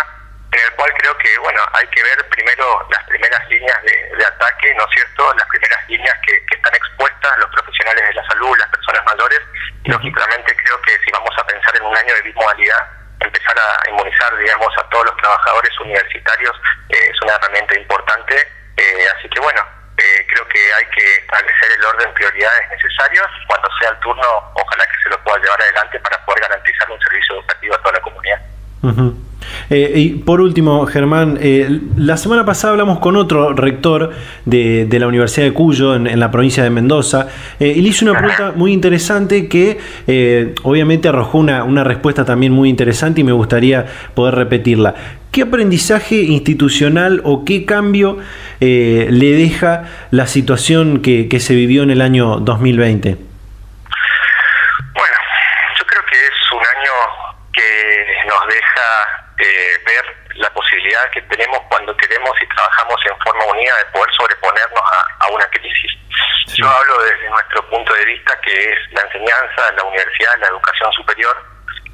en 0.52 0.60
el 0.60 0.70
cual 0.76 0.92
creo 0.98 1.16
que, 1.18 1.38
bueno, 1.38 1.62
hay 1.72 1.86
que 1.88 2.02
ver 2.02 2.28
primero 2.28 2.86
las 2.90 3.04
primeras 3.04 3.48
líneas 3.48 3.82
de, 3.82 4.24
ataque, 4.24 4.74
¿no 4.74 4.84
es 4.84 4.90
cierto? 4.94 5.34
Las 5.34 5.48
primeras 5.48 5.88
líneas 5.88 6.16
que, 6.26 6.36
están 6.54 6.74
expuestas 6.74 7.38
los 7.38 7.50
profesionales 7.50 8.04
de 8.06 8.14
la 8.14 8.26
salud, 8.28 8.56
las 8.58 8.68
personas 8.68 9.02
mayores, 9.06 9.40
y 9.84 9.90
lógicamente 9.90 10.54
creo 10.56 10.80
que 10.82 10.92
si 11.04 11.10
vamos 11.10 11.34
a 11.38 11.46
pensar 11.46 11.74
en 11.76 11.84
un 11.84 11.96
año 11.96 12.14
de 12.14 12.22
bimodalidad, 12.22 12.82
empezar 13.20 13.56
a 13.58 13.90
inmunizar, 13.90 14.36
digamos, 14.36 14.72
a 14.78 14.88
todos 14.90 15.06
los 15.06 15.16
trabajadores 15.16 15.80
universitarios 15.80 16.54
eh, 16.88 17.10
es 17.10 17.22
una 17.22 17.34
herramienta 17.34 17.78
importante, 17.78 18.36
eh, 18.76 19.06
así 19.16 19.28
que 19.28 19.40
bueno, 19.40 19.64
eh, 20.00 20.26
creo 20.28 20.48
que 20.48 20.58
hay 20.74 20.84
que 20.86 21.14
establecer 21.16 21.68
el 21.76 21.84
orden 21.84 22.08
de 22.08 22.14
prioridades 22.14 22.70
necesarios. 22.70 23.26
Cuando 23.46 23.68
sea 23.78 23.90
el 23.90 23.98
turno, 24.00 24.52
ojalá 24.54 24.86
que 24.86 25.02
se 25.02 25.10
lo 25.10 25.22
pueda 25.22 25.38
llevar 25.38 25.60
adelante 25.62 26.00
para 26.00 26.24
poder 26.24 26.40
garantizar 26.40 26.90
un 26.90 27.00
servicio 27.00 27.34
educativo 27.36 27.74
a 27.74 27.78
toda 27.78 27.92
la 27.92 28.00
comunidad. 28.00 28.40
Eh, 29.68 29.92
y 29.96 30.08
por 30.10 30.40
último, 30.40 30.86
Germán, 30.86 31.38
eh, 31.40 31.80
la 31.96 32.16
semana 32.16 32.44
pasada 32.44 32.72
hablamos 32.72 32.98
con 32.98 33.16
otro 33.16 33.52
rector 33.52 34.12
de, 34.44 34.86
la 34.90 35.06
Universidad 35.06 35.46
de 35.46 35.52
Cuyo, 35.52 35.94
en, 35.94 36.20
la 36.20 36.30
provincia 36.30 36.62
de 36.62 36.70
Mendoza, 36.70 37.28
y 37.58 37.80
le 37.80 37.88
hice 37.88 38.04
una 38.04 38.18
pregunta 38.18 38.52
muy 38.54 38.72
interesante 38.72 39.48
que 39.48 39.78
obviamente 40.62 41.08
arrojó 41.08 41.38
una, 41.38 41.64
una 41.64 41.84
respuesta 41.84 42.24
también 42.24 42.52
muy 42.52 42.68
interesante 42.68 43.20
y 43.20 43.24
me 43.24 43.32
gustaría 43.32 43.86
poder 44.14 44.34
repetirla. 44.34 44.94
¿Qué 45.32 45.42
aprendizaje 45.42 46.14
institucional 46.16 47.20
o 47.22 47.44
qué 47.44 47.64
cambio 47.64 48.18
eh, 48.60 49.06
le 49.10 49.32
deja 49.32 49.84
la 50.10 50.26
situación 50.26 51.02
que, 51.02 51.28
se 51.38 51.54
vivió 51.54 51.84
en 51.84 51.90
el 51.90 52.00
año 52.00 52.40
2020? 52.40 53.14
Bueno, 53.14 53.28
yo 55.78 55.86
creo 55.86 56.02
que 56.10 56.16
es 56.16 56.52
un 56.52 56.58
año 56.58 56.90
que 57.52 58.06
nos 58.26 58.44
deja 58.48 59.06
eh, 59.38 59.78
ver 59.86 60.04
que 61.12 61.22
tenemos 61.22 61.60
cuando 61.68 61.96
queremos 61.96 62.30
y 62.42 62.46
trabajamos 62.48 62.96
en 63.06 63.16
forma 63.18 63.44
unida 63.44 63.76
de 63.76 63.84
poder 63.92 64.10
sobreponernos 64.14 64.80
a, 65.20 65.28
una 65.28 65.46
crisis. 65.50 65.92
Yo 66.56 66.68
hablo 66.68 66.98
desde 67.02 67.30
nuestro 67.30 67.62
punto 67.70 67.94
de 67.94 68.04
vista 68.04 68.36
que 68.40 68.72
es 68.72 68.78
la 68.92 69.02
enseñanza, 69.02 69.70
la 69.76 69.84
universidad, 69.84 70.36
la 70.40 70.48
educación 70.48 70.92
superior, 70.92 71.36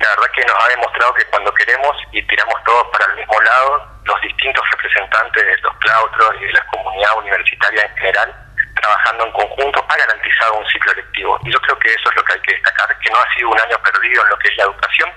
la 0.00 0.08
verdad 0.08 0.30
que 0.34 0.44
nos 0.46 0.64
ha 0.64 0.68
demostrado 0.68 1.14
que 1.14 1.24
cuando 1.26 1.52
queremos 1.52 1.96
y 2.12 2.22
tiramos 2.26 2.54
todos 2.64 2.88
para 2.92 3.12
el 3.12 3.16
mismo 3.18 3.40
lado, 3.40 4.00
los 4.04 4.20
distintos 4.22 4.64
representantes 4.72 5.44
de 5.44 5.58
los 5.58 5.76
claustros 5.76 6.30
y 6.40 6.44
de 6.46 6.52
la 6.52 6.66
comunidad 6.66 7.18
universitaria 7.18 7.82
en 7.82 7.96
general, 7.96 8.34
trabajando 8.80 9.26
en 9.26 9.32
conjunto, 9.32 9.84
ha 9.88 9.96
garantizado 9.96 10.54
un 10.54 10.66
ciclo 10.68 10.92
lectivo. 10.94 11.38
Y 11.44 11.52
yo 11.52 11.60
creo 11.60 11.78
que 11.78 11.92
eso 11.92 12.08
es 12.08 12.16
lo 12.16 12.24
que 12.24 12.32
hay 12.32 12.40
que 12.40 12.52
destacar, 12.54 12.98
que 12.98 13.10
no 13.10 13.18
ha 13.18 13.34
sido 13.34 13.50
un 13.50 13.60
año 13.60 13.78
perdido 13.82 14.22
en 14.24 14.30
lo 14.30 14.38
que 14.38 14.48
es 14.48 14.56
la 14.56 14.64
educación, 14.64 15.12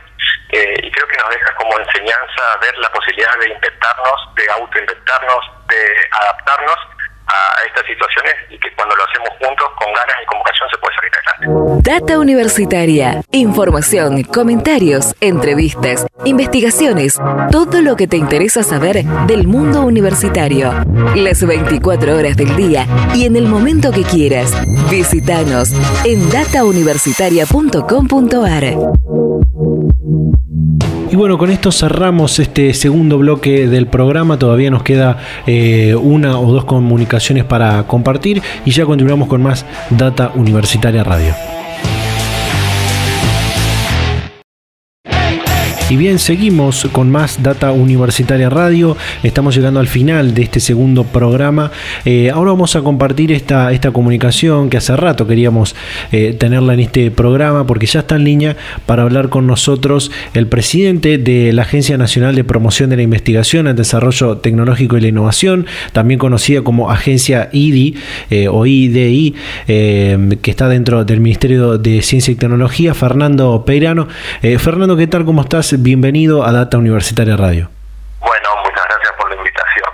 eh, 0.52 0.74
y 0.84 0.92
creo 0.92 1.08
que 1.08 1.18
nos 1.18 1.30
deja 1.30 1.56
como 1.56 1.80
enseñanza 1.80 2.58
ver 2.62 2.78
la 2.78 2.92
posibilidad 2.92 3.36
de 3.40 3.50
inventarnos, 3.50 4.36
de 4.36 4.52
autoinventarnos, 4.52 5.52
de 5.68 5.96
adaptarnos 6.12 6.78
a 7.30 7.66
estas 7.68 7.86
situaciones 7.86 8.34
y 8.50 8.58
que 8.60 8.74
cuando 8.76 8.96
lo 8.96 9.04
hacemos 9.04 9.30
juntos, 9.40 9.68
con 9.78 9.94
ganas 9.94 10.16
y 10.22 10.26
con 10.26 10.40
vocación, 10.40 10.68
se 10.70 10.78
puede 10.78 10.96
salir 10.96 11.12
adelante. 11.14 11.48
Data 11.90 12.20
Universitaria. 12.20 13.22
Información, 13.32 14.24
comentarios, 14.24 15.16
entrevistas, 15.22 16.06
investigaciones, 16.26 17.18
todo 17.52 17.82
lo 17.82 17.96
que 17.96 18.08
te 18.08 18.18
interesa 18.18 18.64
saber 18.64 19.06
del 19.28 19.48
mundo 19.48 19.82
universitario. 19.82 20.74
Las 21.16 21.46
24 21.46 22.18
horas 22.18 22.36
del 22.36 22.56
día 22.56 22.88
y 23.14 23.26
en 23.26 23.36
el 23.36 23.46
momento 23.46 23.92
que 23.92 24.02
quieras. 24.04 24.52
Visítanos 24.90 25.72
en 26.06 26.28
datauniversitaria.com.ar. 26.32 29.29
Y 31.12 31.16
bueno, 31.16 31.38
con 31.38 31.50
esto 31.50 31.72
cerramos 31.72 32.38
este 32.40 32.74
segundo 32.74 33.18
bloque 33.18 33.68
del 33.68 33.88
programa. 33.88 34.38
Todavía 34.38 34.70
nos 34.70 34.84
queda 34.84 35.18
eh, 35.48 35.96
una 35.96 36.40
o 36.40 36.52
dos 36.52 36.66
comunicaciones 36.66 37.46
para 37.46 37.84
compartir 37.84 38.42
y 38.64 38.72
ya 38.72 38.86
continuamos 38.86 39.28
con 39.28 39.42
más 39.42 39.66
Data 39.90 40.32
Universitaria 40.36 41.04
Radio. 41.04 41.59
Y 45.90 45.98
bien, 45.98 46.20
seguimos 46.20 46.88
con 46.92 47.10
más 47.10 47.42
Data 47.42 47.72
Universitaria 47.72 48.48
Radio. 48.48 48.96
Estamos 49.24 49.56
llegando 49.56 49.80
al 49.80 49.88
final 49.88 50.36
de 50.36 50.44
este 50.44 50.60
segundo 50.60 51.04
programa. 51.04 51.72
Eh, 52.06 52.30
ahora 52.30 52.52
vamos 52.52 52.76
a 52.76 52.84
compartir 52.84 53.32
esta, 53.32 53.72
esta 53.72 53.90
comunicación 53.90 54.70
que 54.70 54.78
hace 54.78 54.96
rato 54.96 55.26
queríamos 55.26 55.76
eh, 56.12 56.36
tenerla 56.38 56.76
en 56.76 56.82
este 56.82 57.10
programa 57.10 57.66
porque 57.66 57.88
ya 57.88 58.02
está 58.02 58.18
en 58.18 58.24
línea 58.24 58.56
para 58.86 59.02
hablar 59.02 59.30
con 59.30 59.48
nosotros 59.48 60.12
el 60.36 60.46
presidente 60.46 61.18
de 61.18 61.54
la 61.54 61.64
Agencia 61.64 61.98
Nacional 61.98 62.36
de 62.36 62.44
Promoción 62.44 62.92
de 62.92 62.98
la 62.98 63.02
Investigación, 63.02 63.66
el 63.66 63.76
Desarrollo 63.76 64.38
Tecnológico 64.38 64.96
y 64.96 65.02
la 65.02 65.08
Innovación, 65.08 65.66
también 65.92 66.20
conocida 66.20 66.62
como 66.62 66.92
Agencia 66.92 67.50
IDI 67.52 67.96
eh, 68.30 68.48
o 68.48 68.68
IDI, 68.68 69.34
que 69.66 70.52
está 70.52 70.70
dentro 70.70 71.04
del 71.04 71.20
Ministerio 71.20 71.80
de 71.80 72.04
Ciencia 72.04 72.32
y 72.32 72.36
Tecnología, 72.36 72.94
Fernando 72.94 73.66
Peirano. 73.66 74.08
Fernando, 74.60 74.96
¿qué 74.96 75.08
tal? 75.08 75.26
¿Cómo 75.26 75.42
estás? 75.42 75.79
Bienvenido 75.82 76.46
a 76.46 76.52
Data 76.52 76.78
Universitaria 76.78 77.38
Radio. 77.38 77.70
Bueno, 78.20 78.50
muchas 78.64 78.86
gracias 78.86 79.12
por 79.18 79.30
la 79.30 79.36
invitación. 79.38 79.90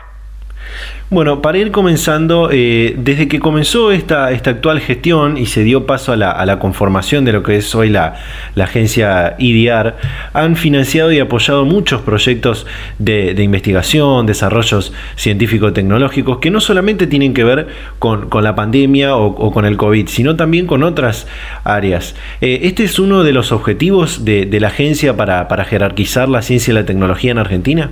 Bueno, 1.11 1.39
para 1.39 1.59
ir 1.59 1.71
comenzando, 1.71 2.49
eh, 2.51 2.95
desde 2.97 3.27
que 3.27 3.39
comenzó 3.39 3.91
esta, 3.91 4.31
esta 4.31 4.49
actual 4.49 4.79
gestión 4.79 5.37
y 5.37 5.45
se 5.45 5.63
dio 5.63 5.85
paso 5.85 6.11
a 6.11 6.15
la, 6.15 6.57
conformación 6.57 7.25
de 7.25 7.31
lo 7.31 7.43
que 7.43 7.57
es 7.57 7.75
hoy 7.75 7.89
la, 7.89 8.15
agencia 8.59 9.35
IDIAR, 9.37 9.97
han 10.33 10.55
financiado 10.55 11.11
y 11.11 11.19
apoyado 11.19 11.63
muchos 11.63 12.01
proyectos 12.01 12.65
de, 12.97 13.31
investigación, 13.39 14.25
desarrollos 14.25 14.93
científico-tecnológicos 15.15 16.39
que 16.39 16.49
no 16.49 16.59
solamente 16.59 17.05
tienen 17.05 17.35
que 17.35 17.43
ver 17.43 17.67
con, 17.99 18.27
la 18.41 18.55
pandemia 18.55 19.15
o, 19.15 19.51
con 19.51 19.65
el 19.65 19.77
COVID, 19.77 20.07
sino 20.07 20.35
también 20.35 20.65
con 20.65 20.81
otras 20.81 21.27
áreas. 21.63 22.15
Eh, 22.41 22.61
este 22.63 22.83
es 22.83 22.97
uno 22.97 23.23
de 23.23 23.31
los 23.31 23.51
objetivos 23.51 24.25
de, 24.25 24.47
la 24.59 24.69
agencia 24.69 25.15
para, 25.15 25.47
para 25.49 25.65
jerarquizar 25.65 26.29
la 26.29 26.41
ciencia 26.41 26.71
y 26.71 26.73
la 26.73 26.85
tecnología 26.85 27.29
en 27.29 27.37
Argentina. 27.37 27.91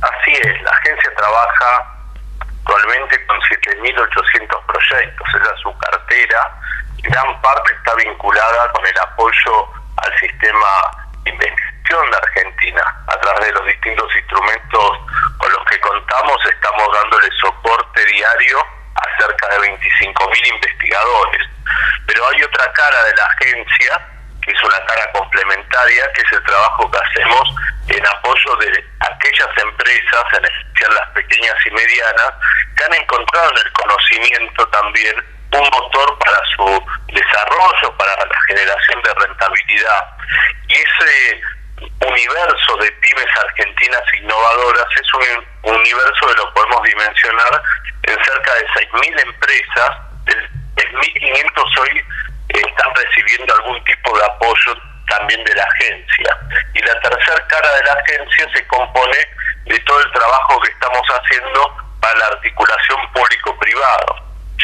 Así 0.00 0.30
es, 0.30 0.62
la 0.62 0.70
agencia 0.70 1.10
trabaja 1.16 1.98
actualmente 2.38 3.26
con 3.26 3.37
7.800 3.48 4.66
proyectos, 4.66 5.28
esa 5.34 5.54
es 5.54 5.60
su 5.60 5.76
cartera, 5.78 6.60
gran 7.02 7.40
parte 7.40 7.72
está 7.74 7.94
vinculada 7.94 8.70
con 8.72 8.86
el 8.86 8.98
apoyo 8.98 9.68
al 9.96 10.18
sistema 10.18 10.68
de 11.24 11.30
investigación 11.30 12.10
de 12.10 12.16
Argentina. 12.16 12.82
A 13.06 13.20
través 13.20 13.46
de 13.46 13.52
los 13.52 13.66
distintos 13.66 14.16
instrumentos 14.16 14.98
con 15.38 15.52
los 15.52 15.64
que 15.66 15.80
contamos, 15.80 16.36
estamos 16.46 16.88
dándole 16.92 17.28
soporte 17.40 18.04
diario 18.06 18.58
a 18.94 19.20
cerca 19.20 19.48
de 19.48 19.68
25.000 19.68 20.54
investigadores. 20.54 21.48
Pero 22.06 22.26
hay 22.28 22.42
otra 22.42 22.72
cara 22.72 23.04
de 23.04 23.14
la 23.14 23.24
agencia, 23.24 24.08
que 24.48 24.56
es 24.56 24.64
una 24.64 24.84
cara 24.86 25.12
complementaria, 25.12 26.10
que 26.14 26.22
es 26.22 26.32
el 26.32 26.42
trabajo 26.44 26.90
que 26.90 26.98
hacemos 26.98 27.54
en 27.88 28.06
apoyo 28.06 28.56
de 28.56 28.84
aquellas 29.00 29.48
empresas, 29.58 30.24
en 30.32 30.44
especial 30.44 30.94
las 30.94 31.08
pequeñas 31.10 31.54
y 31.66 31.70
medianas, 31.70 32.32
que 32.76 32.84
han 32.84 32.94
encontrado 32.94 33.50
en 33.50 33.58
el 33.58 33.72
conocimiento 33.72 34.66
también 34.68 35.16
un 35.52 35.68
motor 35.70 36.18
para 36.18 36.38
su 36.56 36.86
desarrollo, 37.08 37.96
para 37.96 38.16
la 38.24 38.40
generación 38.48 39.02
de 39.02 39.14
rentabilidad. 39.14 40.04
Y 40.68 40.74
ese 40.74 41.40
universo 42.06 42.76
de 42.78 42.90
pymes 42.92 43.36
argentinas 43.36 44.02
innovadoras 44.20 44.86
es 44.96 45.14
un 45.14 45.74
universo 45.74 46.26
que 46.26 46.34
lo 46.34 46.54
podemos 46.54 46.82
dimensionar 46.84 47.62
en 48.04 48.24
cerca 48.24 48.54
de 48.54 48.66
6.000 48.68 49.20
empresas, 49.20 49.90
1.500 50.76 51.78
hoy 51.80 52.04
están 52.48 52.94
recibiendo 52.94 53.54
algún 53.54 53.82
tipo 53.84 54.18
de 54.18 54.24
apoyo 54.24 54.74
también 55.08 55.42
de 55.44 55.54
la 55.54 55.64
agencia. 55.64 56.38
Y 56.74 56.80
la 56.80 57.00
tercera 57.00 57.46
cara 57.48 57.68
de 57.76 57.84
la 57.84 57.92
agencia 57.92 58.48
se 58.54 58.66
compone 58.66 59.18
de 59.66 59.78
todo 59.80 60.00
el 60.00 60.12
trabajo 60.12 60.60
que 60.60 60.70
estamos 60.70 61.02
haciendo 61.08 61.76
para 62.00 62.18
la 62.18 62.26
articulación 62.26 63.12
público-privado. 63.12 64.16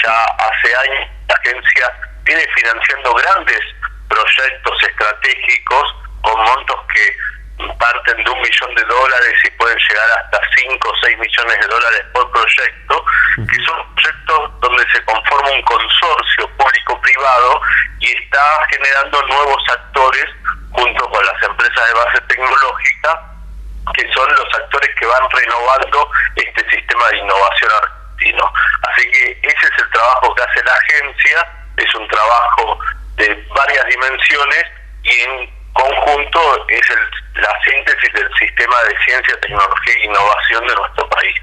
Ya 0.02 0.24
hace 0.24 0.76
años 0.88 1.08
la 1.28 1.34
agencia 1.36 1.92
viene 2.24 2.46
financiando 2.54 3.14
grandes 3.14 3.60
proyectos 4.08 4.82
estratégicos 4.82 5.94
con 6.22 6.40
montos 6.42 6.76
que 6.92 7.16
parten 7.78 8.24
de 8.24 8.30
un 8.30 8.40
millón 8.40 8.74
de 8.74 8.82
dólares 8.84 9.34
y 9.44 9.50
pueden 9.52 9.78
llegar 9.78 10.08
hasta 10.18 10.40
5 10.56 10.88
o 10.88 10.96
6 11.02 11.18
millones 11.18 11.60
de 11.60 11.66
dólares 11.66 12.02
por 12.12 12.30
proyecto, 12.32 13.04
que 13.36 13.64
son 13.64 13.94
proyectos 13.94 14.60
donde 14.60 14.84
se 14.92 15.04
conforma 15.04 15.50
un 15.50 15.62
consorcio 15.62 16.48
público-privado 16.56 17.60
y 18.00 18.12
está 18.16 18.66
generando 18.70 19.22
nuevos 19.26 19.62
actores 19.70 20.26
junto 20.72 21.08
con 21.08 21.24
las 21.24 21.42
empresas 21.42 21.86
de 21.86 21.94
base 21.94 22.20
tecnológica, 22.22 23.20
que 23.94 24.12
son 24.12 24.28
los 24.28 24.54
actores 24.54 24.90
que 24.98 25.06
van 25.06 25.30
renovando 25.30 26.10
este 26.36 26.70
sistema 26.70 27.08
de 27.08 27.18
innovación 27.18 27.70
argentino. 27.70 28.52
Así 28.90 29.10
que 29.10 29.38
ese 29.42 29.66
es 29.66 29.82
el 29.82 29.90
trabajo 29.90 30.34
que 30.34 30.42
hace 30.42 30.64
la 30.64 30.74
agencia, 30.74 31.48
es 31.76 31.94
un 31.94 32.08
trabajo 32.08 32.78
de 33.16 33.46
varias 33.54 33.86
dimensiones 33.86 34.64
y 35.04 35.20
en 35.20 35.63
conjunto 35.74 36.40
es 36.68 36.90
el, 36.90 37.42
la 37.42 37.50
síntesis 37.64 38.12
del 38.14 38.30
sistema 38.38 38.76
de 38.88 38.96
ciencia, 39.04 39.40
tecnología 39.40 39.94
e 39.94 40.06
innovación 40.06 40.66
de 40.66 40.74
nuestro 40.74 41.08
país. 41.10 41.34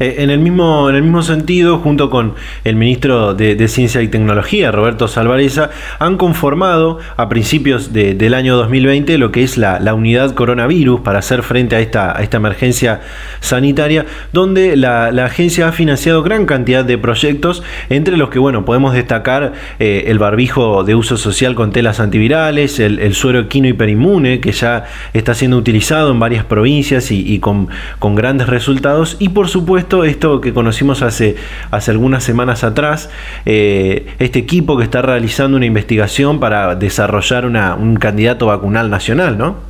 Eh, 0.00 0.16
en, 0.18 0.30
el 0.30 0.38
mismo, 0.38 0.88
en 0.88 0.96
el 0.96 1.02
mismo 1.02 1.22
sentido, 1.22 1.78
junto 1.78 2.08
con 2.08 2.34
el 2.64 2.76
ministro 2.76 3.34
de, 3.34 3.68
Ciencia 3.68 4.00
y 4.02 4.08
Tecnología, 4.08 4.72
Roberto 4.72 5.08
Salvareza, 5.08 5.70
han 5.98 6.16
conformado 6.16 6.98
a 7.16 7.28
principios 7.28 7.92
del 7.92 8.34
año 8.34 8.56
2020 8.56 9.18
lo 9.18 9.30
que 9.30 9.42
es 9.42 9.58
la, 9.58 9.78
unidad 9.94 10.34
coronavirus 10.34 11.00
para 11.00 11.18
hacer 11.18 11.42
frente 11.42 11.76
a 11.76 11.80
esta, 11.80 12.12
esta 12.20 12.38
emergencia 12.38 13.00
sanitaria, 13.40 14.06
donde 14.32 14.76
la, 14.76 15.08
agencia 15.24 15.68
ha 15.68 15.72
financiado 15.72 16.22
gran 16.22 16.46
cantidad 16.46 16.84
de 16.84 16.96
proyectos, 16.96 17.62
entre 17.90 18.16
los 18.16 18.30
que 18.30 18.38
bueno, 18.38 18.64
podemos 18.64 18.94
destacar 18.94 19.52
eh, 19.78 20.04
el 20.06 20.18
barbijo 20.18 20.82
de 20.82 20.94
uso 20.94 21.18
social 21.18 21.54
con 21.54 21.72
telas 21.72 22.00
antivirales, 22.00 22.80
el, 22.80 23.14
suero 23.14 23.40
equino 23.40 23.68
hiperinmune, 23.68 24.40
que 24.40 24.52
ya 24.52 24.86
está 25.12 25.34
siendo 25.34 25.58
utilizado 25.58 26.10
en 26.10 26.18
varias 26.18 26.44
provincias 26.44 27.10
y, 27.10 27.20
y 27.30 27.38
con, 27.38 27.68
con 27.98 28.14
grandes 28.14 28.48
resultados, 28.48 29.09
y 29.18 29.30
por 29.30 29.48
supuesto 29.48 30.04
esto 30.04 30.40
que 30.40 30.52
conocimos 30.52 31.02
hace, 31.02 31.36
hace 31.70 31.90
algunas 31.90 32.22
semanas 32.24 32.64
atrás, 32.64 33.10
eh, 33.46 34.14
este 34.18 34.38
equipo 34.38 34.76
que 34.76 34.84
está 34.84 35.02
realizando 35.02 35.56
una 35.56 35.66
investigación 35.66 36.40
para 36.40 36.74
desarrollar 36.74 37.46
una, 37.46 37.74
un 37.74 37.96
candidato 37.96 38.46
vacunal 38.46 38.90
nacional, 38.90 39.38
¿no? 39.38 39.62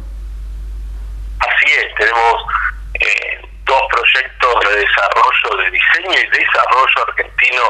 Así 1.38 1.72
es, 1.72 1.95
tenemos 1.99 2.34
eh, 2.95 3.49
dos 3.64 3.82
proyectos 3.91 4.55
de 4.68 4.80
desarrollo, 4.80 5.64
de 5.64 5.70
diseño 5.70 6.11
y 6.12 6.38
desarrollo 6.38 7.09
argentino 7.09 7.62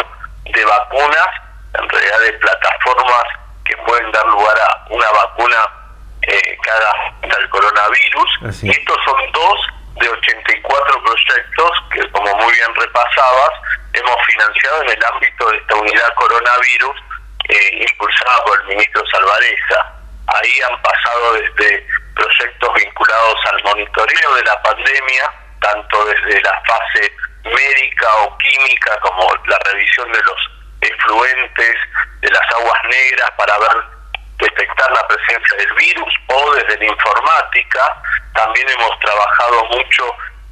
de 0.52 0.64
vacunas, 0.64 1.28
en 1.74 1.88
realidad 1.88 2.20
de 2.26 2.32
plataformas 2.38 3.24
que 3.64 3.76
pueden 3.86 4.10
dar 4.12 4.26
lugar 4.26 4.56
a 4.58 4.86
una 4.90 5.10
vacuna 5.10 5.56
eh, 6.22 6.58
cada 6.62 7.36
al 7.36 7.48
coronavirus. 7.48 8.62
Y 8.62 8.70
estos 8.70 8.96
son 9.04 9.32
dos 9.32 9.79
de 10.00 10.08
84 10.08 11.02
proyectos 11.04 11.70
que, 11.92 12.10
como 12.10 12.34
muy 12.36 12.52
bien 12.52 12.74
repasabas, 12.74 13.50
hemos 13.92 14.16
financiado 14.26 14.82
en 14.82 14.90
el 14.90 15.04
ámbito 15.04 15.50
de 15.50 15.56
esta 15.58 15.74
unidad 15.76 16.14
coronavirus 16.14 16.96
eh, 17.48 17.86
impulsada 17.88 18.44
por 18.44 18.60
el 18.60 18.68
ministro 18.68 19.02
Salvareza. 19.12 19.94
Ahí 20.26 20.60
han 20.68 20.80
pasado 20.82 21.34
desde 21.34 21.86
proyectos 22.14 22.74
vinculados 22.74 23.36
al 23.52 23.62
monitoreo 23.64 24.34
de 24.34 24.44
la 24.44 24.62
pandemia, 24.62 25.30
tanto 25.60 26.04
desde 26.06 26.40
la 26.42 26.62
fase 26.66 27.12
médica 27.44 28.14
o 28.22 28.38
química 28.38 28.98
como 29.00 29.34
la 29.46 29.58
revisión 29.70 30.10
de 30.12 30.22
los 30.22 30.50
efluentes, 30.80 31.76
de 32.20 32.30
las 32.30 32.50
aguas 32.58 32.80
negras 32.84 33.30
para 33.36 33.58
ver 33.58 33.99
detectar 34.40 34.90
la 34.92 35.06
presencia 35.06 35.56
del 35.56 35.72
virus 35.74 36.14
o 36.28 36.54
desde 36.54 36.78
la 36.78 36.86
informática. 36.86 38.02
También 38.34 38.68
hemos 38.68 38.98
trabajado 39.00 39.64
mucho 39.66 40.04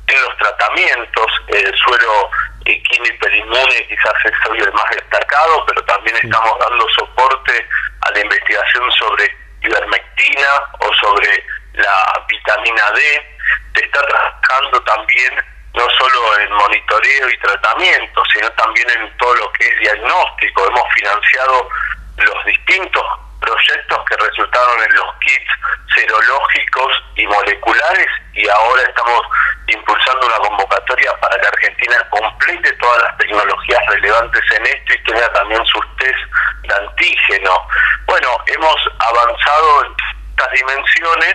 en 0.07 0.23
los 0.23 0.37
tratamientos, 0.39 1.27
el 1.49 1.75
suero 1.77 2.31
químico-inmune 2.65 3.87
quizás 3.89 4.15
es 4.25 4.51
hoy 4.51 4.59
el 4.59 4.73
más 4.73 4.91
destacado, 4.91 5.65
pero 5.67 5.83
también 5.85 6.17
estamos 6.17 6.59
dando 6.59 6.87
soporte 6.91 7.69
a 8.03 8.11
la 8.11 8.21
investigación 8.21 8.91
sobre 8.93 9.37
ivermectina 9.63 10.49
o 10.81 10.93
sobre 10.95 11.45
la 11.75 12.25
vitamina 12.29 12.91
D. 12.93 13.37
Se 13.75 13.85
está 13.85 14.03
trabajando 14.03 14.83
también 14.83 15.35
no 15.75 15.89
solo 15.91 16.39
en 16.41 16.53
monitoreo 16.53 17.29
y 17.31 17.39
tratamiento, 17.39 18.23
sino 18.33 18.51
también 18.53 18.91
en 18.91 19.17
todo 19.19 19.35
lo 19.37 19.53
que 19.53 19.67
es 19.67 19.81
diagnóstico. 19.81 20.67
Hemos 20.67 20.93
financiado 20.95 21.69
los 22.17 22.45
distintos 22.45 23.05
proyectos 23.41 23.99
que 24.09 24.17
resultaron 24.17 24.83
en 24.83 24.95
los 24.95 25.15
kits 25.21 25.51
serológicos 25.95 26.93
y 27.17 27.27
moleculares 27.27 28.07
y 28.35 28.49
ahora 28.49 28.83
estamos 28.83 29.23
impulsando 29.67 30.27
una 30.27 30.39
convocatoria 30.39 31.13
para 31.21 31.39
que 31.41 31.47
Argentina 31.47 31.97
complete 32.11 32.73
todas 32.75 33.03
las 33.03 33.17
tecnologías 33.19 33.81
relevantes 33.89 34.43
en 34.53 34.67
esto 34.67 34.95
y 34.95 35.05
tenga 35.05 35.33
también 35.33 35.65
sus 35.67 35.97
test 35.97 36.19
de 36.63 36.75
antígeno. 36.75 37.69
Bueno, 38.07 38.29
hemos 38.47 38.77
avanzado 38.99 39.85
en 39.85 39.95
estas 40.31 40.53
dimensiones, 40.53 41.35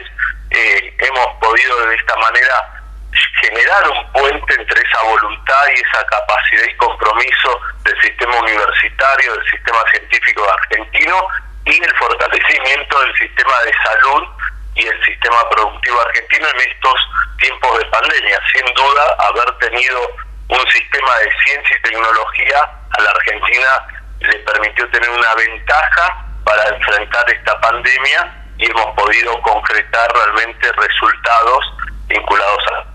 eh, 0.52 0.98
hemos 1.00 1.28
podido 1.40 1.86
de 1.88 1.96
esta 1.96 2.16
manera 2.18 2.84
generar 3.42 3.90
un 3.90 4.12
puente 4.14 4.54
entre 4.56 4.82
esa 4.82 5.04
voluntad 5.04 5.68
y 5.76 5.80
esa 5.82 6.06
capacidad 6.06 6.64
y 6.64 6.78
compromiso 6.78 7.60
del 7.84 8.02
sistema 8.02 8.40
universitario, 8.40 9.34
del 9.36 9.50
sistema 9.50 9.84
científico 9.92 10.48
argentino 10.50 11.28
y 11.66 11.84
el 11.84 11.96
fortalecimiento 11.98 13.00
del 13.00 13.18
sistema 13.18 13.54
de 13.66 13.72
salud 13.84 14.24
y 14.76 14.88
el 14.88 15.06
sistema 15.06 15.50
productivo 15.50 16.02
argentino 16.02 16.48
en 16.48 16.72
estos 16.72 16.96
tiempos 17.40 17.80
de 17.80 17.86
pandemia. 17.86 18.40
Sin 18.52 18.66
duda, 18.74 19.16
haber 19.30 19.58
tenido 19.60 20.00
un 20.50 20.68
sistema 20.72 21.18
de 21.20 21.30
ciencia 21.46 21.78
y 21.78 21.82
tecnología 21.82 22.58
a 22.98 23.02
la 23.02 23.10
Argentina 23.10 23.88
le 24.20 24.40
permitió 24.40 24.90
tener 24.90 25.10
una 25.10 25.36
ventaja 25.36 26.26
para 26.44 26.76
enfrentar 26.76 27.30
esta 27.32 27.60
pandemia 27.62 28.46
y 28.58 28.70
hemos 28.70 28.96
podido 28.96 29.42
concretar 29.42 30.12
realmente 30.14 30.72
resultados 30.72 31.74
vinculados 32.08 32.64
a 32.68 32.93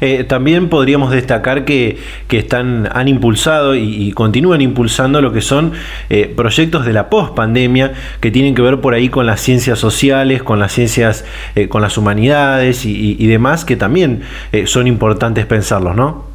eh, 0.00 0.24
también 0.24 0.68
podríamos 0.68 1.10
destacar 1.10 1.64
que, 1.64 1.98
están, 2.30 2.90
han 2.92 3.08
impulsado 3.08 3.74
y, 3.74 4.12
continúan 4.12 4.60
impulsando 4.60 5.22
lo 5.22 5.32
que 5.32 5.40
son 5.40 5.72
eh, 6.10 6.32
proyectos 6.36 6.84
de 6.84 6.92
la 6.92 7.08
post-pandemia 7.08 7.94
que 8.20 8.30
tienen 8.30 8.54
que 8.54 8.62
ver 8.62 8.80
por 8.80 8.92
ahí 8.92 9.08
con 9.08 9.26
las 9.26 9.40
ciencias 9.40 9.78
sociales, 9.78 10.42
con 10.42 10.58
las 10.58 10.72
ciencias, 10.72 11.24
eh, 11.54 11.68
con 11.68 11.80
las 11.80 11.96
humanidades 11.96 12.84
y, 12.84 13.26
demás, 13.26 13.64
que 13.64 13.76
también 13.76 14.24
son 14.66 14.86
importantes 14.86 15.46
pensarlos, 15.46 15.96
¿no? 15.96 16.26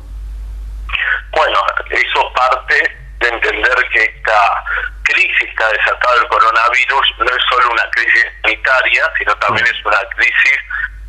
Bueno, 1.31 1.59
eso 1.91 2.33
parte 2.33 2.75
de 3.19 3.27
entender 3.27 3.75
que 3.93 4.03
esta 4.03 4.39
crisis 5.03 5.49
que 5.55 5.63
ha 5.63 5.69
desatado 5.69 6.21
el 6.21 6.27
coronavirus 6.27 7.07
no 7.19 7.25
es 7.25 7.43
solo 7.49 7.71
una 7.71 7.83
crisis 7.91 8.25
sanitaria, 8.41 9.03
sino 9.17 9.35
también 9.35 9.65
es 9.67 9.85
una 9.85 9.97
crisis 10.15 10.57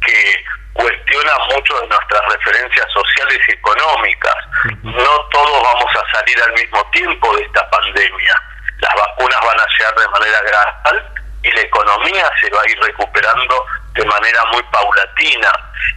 que 0.04 0.44
cuestiona 0.72 1.32
mucho 1.54 1.80
de 1.80 1.88
nuestras 1.88 2.22
referencias 2.32 2.86
sociales 2.92 3.38
y 3.48 3.52
económicas. 3.52 4.36
No 4.82 5.28
todos 5.32 5.62
vamos 5.62 5.90
a 5.96 6.16
salir 6.16 6.42
al 6.42 6.52
mismo 6.52 6.84
tiempo 6.90 7.36
de 7.36 7.42
esta 7.42 7.68
pandemia. 7.70 8.42
Las 8.78 8.94
vacunas 8.94 9.40
van 9.44 9.60
a 9.60 9.66
llegar 9.66 9.94
de 9.94 10.08
manera 10.08 10.40
gradual 10.40 11.12
y 11.42 11.50
la 11.50 11.60
economía 11.60 12.30
se 12.40 12.50
va 12.50 12.62
a 12.62 12.70
ir 12.70 12.80
recuperando 12.80 13.66
de 13.94 14.04
manera 14.04 14.44
muy 14.52 14.62
paulatina. 14.64 15.52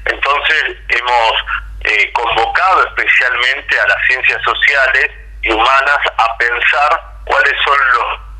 Entonces 0.05 0.63
hemos 0.89 1.31
eh, 1.85 2.11
convocado 2.13 2.85
especialmente 2.87 3.79
a 3.79 3.87
las 3.87 4.07
ciencias 4.07 4.41
sociales 4.43 5.11
y 5.41 5.51
humanas 5.51 5.99
a 6.17 6.37
pensar 6.37 7.01
cuáles 7.25 7.53
son 7.63 7.77
los 7.93 8.32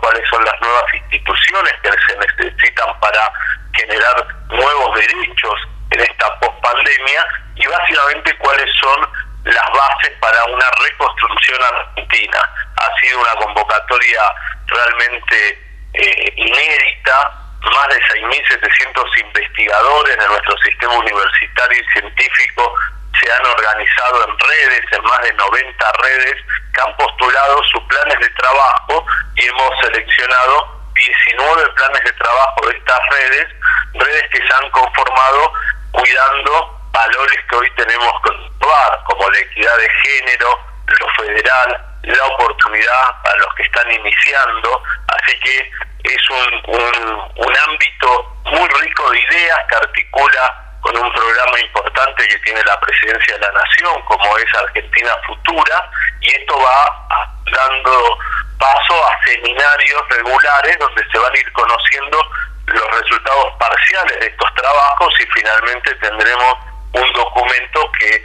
cuáles 0.00 0.28
son 0.28 0.44
las 0.44 0.60
nuevas 0.60 0.94
instituciones 0.94 1.72
que 1.82 1.90
se 1.90 2.18
necesitan 2.18 2.98
para 3.00 3.32
generar 3.74 4.26
nuevos 4.48 4.94
derechos 4.94 5.54
en 5.90 6.00
esta 6.00 6.40
pospandemia 6.40 7.26
y 7.56 7.66
básicamente 7.66 8.36
cuáles 8.38 8.70
son 8.80 9.08
las 9.44 9.70
bases 9.72 10.10
para 10.20 10.44
una 10.44 10.66
reconstrucción 10.84 11.62
argentina. 11.62 12.38
Ha 12.76 13.00
sido 13.00 13.20
una 13.20 13.34
convocatoria 13.34 14.20
realmente 14.66 15.58
eh, 15.94 16.32
inédita, 16.36 17.32
más 17.62 17.88
de 17.88 18.00
6.700 18.02 19.20
investigadores 19.20 20.16
de 20.16 20.28
nuestro 20.28 20.56
sistema 20.58 20.94
universitario 20.94 21.80
y 21.80 21.92
científico 21.92 22.74
se 23.20 23.30
han 23.30 23.44
organizado 23.44 24.28
en 24.28 24.38
redes, 24.38 24.80
en 24.92 25.02
más 25.02 25.20
de 25.22 25.32
90 25.34 25.92
redes, 26.02 26.36
que 26.72 26.80
han 26.82 26.96
postulado 26.96 27.62
sus 27.64 27.82
planes 27.84 28.18
de 28.20 28.28
trabajo 28.30 29.06
y 29.36 29.46
hemos 29.46 29.70
seleccionado 29.82 30.80
19 30.94 31.70
planes 31.72 32.04
de 32.04 32.12
trabajo 32.12 32.66
de 32.66 32.76
estas 32.76 33.00
redes, 33.10 33.46
redes 33.94 34.24
que 34.32 34.46
se 34.46 34.54
han 34.54 34.70
conformado 34.70 35.52
cuidando 35.92 36.80
valores 36.92 37.38
que 37.48 37.56
hoy 37.56 37.70
tenemos 37.76 38.12
que 38.24 38.30
probar, 38.58 39.04
como 39.04 39.30
la 39.30 39.38
equidad 39.38 39.76
de 39.76 39.88
género, 40.04 40.60
lo 40.86 41.08
federal, 41.24 41.86
la 42.02 42.26
oportunidad 42.26 43.22
para 43.22 43.36
los 43.38 43.54
que 43.54 43.62
están 43.62 43.90
iniciando, 43.92 44.82
así 45.08 45.38
que 45.40 45.70
es 46.04 46.30
un, 46.30 46.74
un, 46.74 47.46
un 47.46 47.58
ámbito 47.68 48.36
muy 48.44 48.68
rico 48.68 49.10
de 49.10 49.18
ideas 49.20 49.58
que 49.68 49.76
articula 49.76 50.69
con 50.80 50.96
un 50.96 51.12
programa 51.12 51.60
importante 51.60 52.28
que 52.28 52.38
tiene 52.38 52.62
la 52.64 52.78
presidencia 52.80 53.34
de 53.34 53.40
la 53.40 53.52
nación, 53.52 54.02
como 54.02 54.38
es 54.38 54.54
Argentina 54.54 55.10
Futura, 55.26 55.90
y 56.20 56.28
esto 56.30 56.54
va 56.58 57.28
dando 57.50 58.18
paso 58.58 59.06
a 59.06 59.24
seminarios 59.24 60.02
regulares 60.10 60.78
donde 60.78 61.02
se 61.10 61.18
van 61.18 61.34
a 61.34 61.38
ir 61.38 61.52
conociendo 61.52 62.18
los 62.66 63.00
resultados 63.00 63.52
parciales 63.58 64.20
de 64.20 64.26
estos 64.26 64.54
trabajos 64.54 65.14
y 65.20 65.26
finalmente 65.34 65.94
tendremos 65.96 66.54
un 66.92 67.12
documento 67.12 67.90
que 67.98 68.22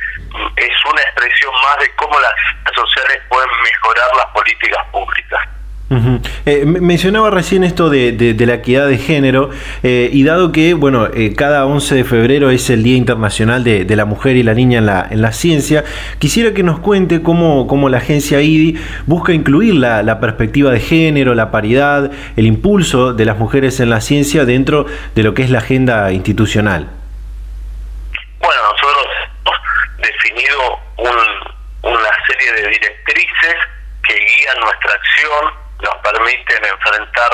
es 0.58 0.86
una 0.86 1.01
expresión 1.01 1.53
más 1.64 1.78
de 1.78 1.95
cómo 1.95 2.20
las 2.20 2.34
sociales 2.76 3.22
pueden 3.30 3.49
mejorar 3.62 4.16
las 4.16 4.26
políticas 4.28 4.86
públicas. 4.91 5.55
Eh, 6.47 6.65
mencionaba 6.65 7.29
recién 7.29 7.63
esto 7.63 7.91
de, 7.91 8.36
la 8.39 8.55
equidad 8.55 8.88
de 8.88 8.97
género 8.97 9.51
eh, 9.83 10.09
y 10.11 10.23
dado 10.23 10.51
que 10.51 10.73
bueno 10.73 11.07
eh, 11.13 11.36
cada 11.36 11.67
11 11.67 11.93
de 11.93 12.03
febrero 12.03 12.49
es 12.49 12.71
el 12.71 12.81
Día 12.81 12.97
Internacional 12.97 13.63
de, 13.63 13.95
la 13.95 14.05
Mujer 14.05 14.36
y 14.36 14.41
la 14.41 14.55
Niña 14.55 14.79
en 14.79 14.88
la, 14.88 15.07
en 15.09 15.21
la 15.21 15.31
Ciencia, 15.31 15.83
quisiera 16.17 16.55
que 16.55 16.63
nos 16.63 16.79
cuente 16.79 17.21
cómo, 17.21 17.67
cómo 17.67 17.88
la 17.89 17.97
agencia 17.97 18.41
IDI 18.41 18.81
busca 19.05 19.31
incluir 19.31 19.75
la, 19.75 20.01
la, 20.01 20.19
perspectiva 20.19 20.71
de 20.71 20.79
género, 20.79 21.36
la 21.36 21.51
paridad, 21.51 22.11
el 22.36 22.47
impulso 22.47 23.13
de 23.13 23.25
las 23.25 23.38
mujeres 23.38 23.79
en 23.79 23.91
la 23.91 24.01
ciencia 24.01 24.43
dentro 24.45 24.88
de 25.13 25.23
lo 25.23 25.36
que 25.36 25.43
es 25.43 25.51
la 25.51 25.59
agenda 25.59 26.11
institucional. 26.11 26.89
Bueno, 28.39 28.61
nosotros 28.71 29.05
hemos 29.45 29.57
definido 30.01 30.79
una 31.83 32.09
serie 32.27 32.53
de 32.53 32.69
directrices 32.69 33.55
que 34.07 34.13
guían 34.13 34.59
nuestra 34.61 34.91
acción 34.93 35.64
nos 35.86 35.95
permiten 36.01 36.65
enfrentar 36.65 37.31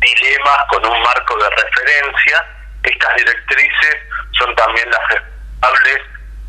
dilemas 0.00 0.58
con 0.68 0.84
un 0.84 1.02
marco 1.02 1.36
de 1.38 1.50
referencia. 1.50 2.44
Estas 2.82 3.14
directrices 3.16 3.96
son 4.38 4.54
también 4.56 4.90
las 4.90 5.00
responsables 5.08 6.02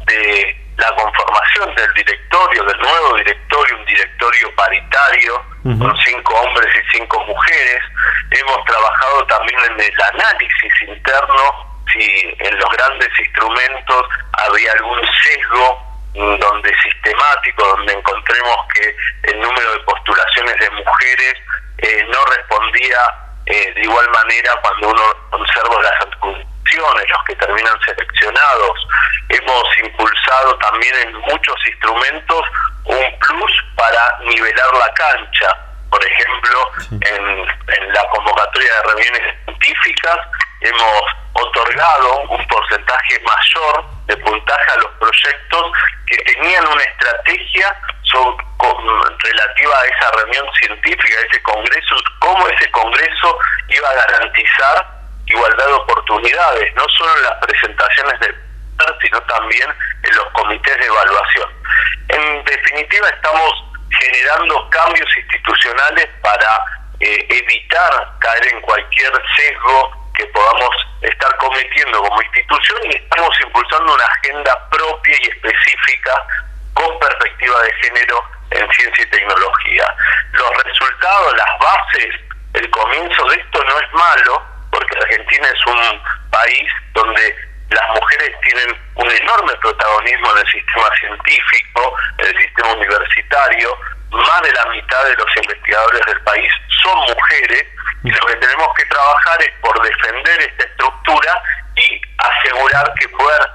de 0.05 0.57
la 0.77 0.95
conformación 0.95 1.75
del 1.75 1.93
directorio, 1.93 2.63
del 2.63 2.80
nuevo 2.80 3.17
directorio, 3.17 3.77
un 3.77 3.86
directorio 3.86 4.55
paritario 4.55 5.45
con 5.63 5.97
cinco 6.03 6.34
hombres 6.36 6.73
y 6.75 6.97
cinco 6.97 7.23
mujeres. 7.25 7.82
Hemos 8.32 8.65
trabajado 8.65 9.25
también 9.27 9.59
en 9.71 9.80
el 9.80 10.01
análisis 10.13 10.73
interno, 10.88 11.84
si 11.91 12.36
en 12.39 12.57
los 12.57 12.69
grandes 12.69 13.09
instrumentos 13.19 14.07
había 14.34 14.71
algún 14.73 15.01
sesgo 15.23 15.89
donde 16.14 16.74
sistemático, 16.82 17.66
donde 17.66 17.93
encontremos 17.93 18.57
que 18.74 18.95
el 19.32 19.39
número 19.39 19.72
de 19.74 19.80
postulaciones 19.80 20.55
de 20.60 20.70
mujeres 20.72 21.34
eh, 21.78 22.05
no 22.12 22.26
respondía 22.26 22.97
eh, 23.45 23.74
de 23.76 23.82
igual 23.82 24.10
manera 24.12 24.53
cuando 24.62 24.89
uno 24.89 25.03
observa 25.32 25.82
las 25.82 26.01
adjunciones, 26.01 27.10
los 27.10 27.24
que 27.26 27.36
terminan 27.36 27.80
seleccionados. 27.86 28.88
Hemos 29.30 29.78
impulsado 29.84 30.57
también 30.57 30.95
en 31.07 31.14
muchos 31.14 31.55
instrumentos 31.68 32.41
un 32.86 33.20
plus 33.20 33.51
para 33.76 34.20
nivelar 34.26 34.74
la 34.74 34.93
cancha. 34.93 35.57
Por 35.89 36.05
ejemplo, 36.05 36.72
en, 36.91 37.26
en 37.28 37.93
la 37.93 38.03
convocatoria 38.10 38.74
de 38.74 38.82
reuniones 38.84 39.36
científicas 39.45 40.18
hemos 40.62 41.03
otorgado 41.34 42.20
un 42.30 42.47
porcentaje 42.47 43.20
mayor 43.22 43.86
de 44.07 44.18
puntaje 44.18 44.72
a 44.72 44.78
los 44.78 44.91
proyectos 44.99 45.72
que 46.07 46.18
tenían 46.18 46.68
una 46.68 46.84
estrategia 46.84 47.78
relativa 49.24 49.74
a 49.80 49.86
esa 49.86 50.12
reunión 50.18 50.45
científica, 50.60 51.16
a 51.20 51.26
ese 51.26 51.41
congreso, 51.43 51.95
cómo 52.20 52.47
ese 52.47 52.72
congreso 52.72 53.38
iba 53.70 53.89
a 53.89 53.95
garantizar 53.95 54.88
igualdad 55.26 55.66
de 55.66 55.74
oportunidades, 55.74 56.74
no 56.76 56.86
solo 56.97 57.16
en 57.18 57.24
las 57.24 57.34
presentaciones 57.45 58.20
de 58.20 58.49
sino 59.01 59.22
también 59.24 59.70
en 60.03 60.16
los 60.16 60.26
comités 60.32 60.78
de 60.78 60.86
evaluación. 60.86 61.49
En 62.07 62.43
definitiva, 62.45 63.10
estamos 63.10 63.51
generando 63.89 64.70
cambios 64.70 65.07
institucionales 65.18 66.07
para 66.22 66.60
eh, 67.01 67.28
evitar 67.30 68.18
caer 68.20 68.53
en 68.53 68.62
cualquier 68.62 69.12
sesgo 69.36 69.99
que 70.20 70.26
podamos 70.28 70.70
estar 71.01 71.36
cometiendo 71.38 72.03
como 72.03 72.22
institución 72.22 72.80
y 72.84 72.95
estamos 72.97 73.39
impulsando 73.39 73.93
una 73.93 74.03
agenda 74.03 74.70
propia 74.70 75.15
y 75.24 75.30
específica 75.30 76.11
con 76.74 76.99
perspectiva 76.99 77.61
de 77.61 77.74
género 77.82 78.24
en 78.51 78.72
ciencia 78.74 79.03
y 79.03 79.09
tecnología. 79.09 79.95
Los 80.34 80.63
resultados, 80.63 81.38
las 81.38 81.59
bases 81.59 82.15
el 82.53 82.70
comienzo 82.72 83.26
de 83.30 83.36
esto 83.36 83.63
no 83.63 83.80
es 83.80 83.93
malo, 83.93 84.43
porque 84.72 84.97
Argentina 84.97 85.47
es 85.47 85.65
un 85.67 86.01
país 86.32 86.70
donde 86.93 87.36
las 87.70 87.88
mujeres 87.95 88.32
tienen 88.41 88.76
un 88.95 89.09
enorme 89.09 89.53
protagonismo 89.61 90.32
en 90.32 90.38
el 90.39 90.51
sistema 90.51 90.89
científico, 90.99 91.95
en 92.17 92.26
el 92.26 92.41
sistema 92.41 92.74
universitario, 92.74 93.78
más 94.12 94.41
de 94.41 94.51
la 94.53 94.66
mitad 94.72 95.03
de 95.05 95.16
los 95.16 95.28
investigadores 95.36 96.05
del 96.05 96.22
país 96.22 96.51
son 96.84 96.97
mujeres 96.99 97.66
y 98.03 98.12
lo 98.12 98.26
que 98.26 98.36
tenemos 98.36 98.68
que 98.76 98.86
trabajar 98.86 99.41
es 99.41 99.51
por 99.62 99.82
defender 99.82 100.41
esta 100.41 100.64
estructura 100.64 101.43
y 101.76 102.01
asegurar 102.18 102.93
que 102.99 103.10
puedan 103.10 103.47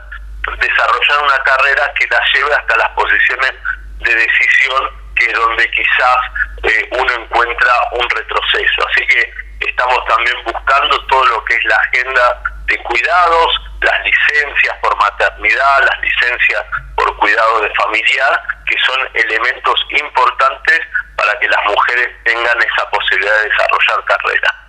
desarrollar 0.58 1.22
una 1.22 1.38
carrera 1.42 1.92
que 1.98 2.06
la 2.08 2.20
lleve 2.32 2.54
hasta 2.54 2.76
las 2.76 2.88
posiciones 2.90 3.52
de 4.00 4.14
decisión, 4.14 4.90
que 5.16 5.26
es 5.26 5.32
donde 5.32 5.70
quizás 5.70 6.18
eh, 6.64 6.88
uno 6.92 7.12
encuentra 7.12 7.72
un 7.92 8.08
retroceso. 8.10 8.88
Así 8.90 9.06
que 9.06 9.32
estamos 9.60 10.04
también 10.06 10.36
buscando 10.44 11.06
todo 11.06 11.24
lo 11.26 11.44
que 11.44 11.54
es 11.54 11.64
la 11.64 11.76
agenda 11.76 12.42
de 12.66 12.78
cuidados, 12.78 13.54
las 13.80 13.98
licencias 14.04 14.76
por 14.82 14.96
maternidad, 14.96 15.84
las 15.84 16.00
licencias 16.00 16.64
por 16.96 17.16
cuidado 17.16 17.60
de 17.60 17.74
familiar, 17.74 18.42
que 18.74 18.80
son 18.84 19.08
elementos 19.14 19.86
importantes 19.90 20.80
para 21.16 21.38
que 21.38 21.48
las 21.48 21.64
mujeres 21.66 22.08
tengan 22.24 22.58
esa 22.58 22.90
posibilidad 22.90 23.36
de 23.42 23.48
desarrollar 23.48 24.04
carrera. 24.04 24.63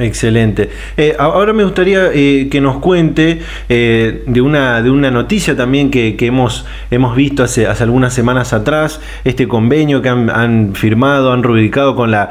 Excelente. 0.00 0.70
Eh, 0.96 1.14
ahora 1.18 1.52
me 1.52 1.62
gustaría 1.62 2.10
eh, 2.14 2.48
que 2.50 2.62
nos 2.62 2.78
cuente 2.78 3.40
eh, 3.68 4.22
de, 4.26 4.40
una, 4.40 4.80
de 4.80 4.90
una 4.90 5.10
noticia 5.10 5.54
también 5.54 5.90
que, 5.90 6.16
hemos, 6.20 6.64
hemos 6.90 7.14
visto 7.14 7.42
hace, 7.42 7.66
hace 7.66 7.84
algunas 7.84 8.14
semanas 8.14 8.54
atrás, 8.54 9.02
este 9.24 9.46
convenio 9.46 10.00
que 10.00 10.08
han, 10.08 10.74
firmado, 10.74 11.32
han 11.32 11.42
rubricado 11.42 11.96
con 11.96 12.10
la 12.10 12.30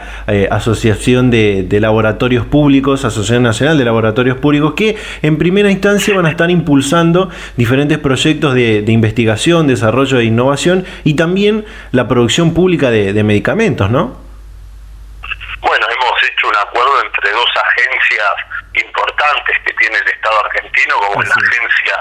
Asociación 0.50 1.30
de, 1.30 1.68
Laboratorios 1.80 2.48
Públicos, 2.48 3.06
Asociación 3.06 3.44
Nacional 3.44 3.78
de 3.78 3.86
Laboratorios 3.86 4.40
Públicos, 4.40 4.74
que 4.74 4.96
en 5.22 5.38
primera 5.38 5.70
instancia 5.70 6.16
van 6.16 6.26
a 6.26 6.32
estar 6.32 6.50
impulsando 6.50 7.30
diferentes 7.56 8.00
proyectos 8.00 8.56
de, 8.56 8.84
investigación, 8.88 9.68
desarrollo 9.68 10.18
e 10.18 10.26
innovación 10.26 10.86
y 11.04 11.14
también 11.14 11.66
la 11.92 12.08
producción 12.08 12.56
pública 12.56 12.90
de, 12.90 13.14
de 13.14 13.24
medicamentos, 13.24 13.92
¿no? 13.92 14.29
Hecho 16.22 16.48
un 16.50 16.58
acuerdo 16.58 17.02
entre 17.02 17.32
dos 17.32 17.50
agencias 17.56 18.34
importantes 18.74 19.58
que 19.66 19.74
tiene 19.74 19.98
el 19.98 20.08
Estado 20.08 20.46
argentino, 20.46 20.96
como 20.98 21.24
la 21.24 21.34
Agencia 21.34 21.98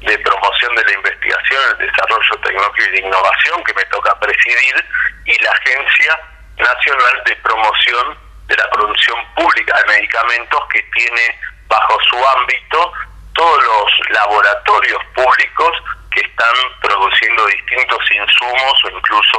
de 0.00 0.18
Promoción 0.18 0.74
de 0.74 0.84
la 0.84 0.92
Investigación, 0.92 1.62
el 1.72 1.86
Desarrollo 1.86 2.40
Tecnológico 2.42 2.88
y 2.88 2.92
de 2.92 3.06
Innovación, 3.06 3.64
que 3.64 3.74
me 3.74 3.84
toca 3.86 4.18
presidir, 4.20 4.84
y 5.24 5.42
la 5.42 5.50
Agencia 5.50 6.20
Nacional 6.58 7.22
de 7.24 7.36
Promoción 7.36 8.18
de 8.46 8.56
la 8.56 8.70
Producción 8.70 9.18
Pública 9.34 9.76
de 9.78 9.84
Medicamentos, 9.94 10.60
que 10.72 10.82
tiene 10.94 11.38
bajo 11.66 11.98
su 12.10 12.16
ámbito 12.36 12.92
todos 13.32 13.64
los 13.64 14.10
laboratorios 14.10 15.02
públicos 15.14 15.72
que 16.12 16.20
están 16.20 16.54
produciendo 16.80 17.46
distintos 17.46 18.10
insumos 18.10 18.84
o 18.84 18.88
incluso 18.90 19.38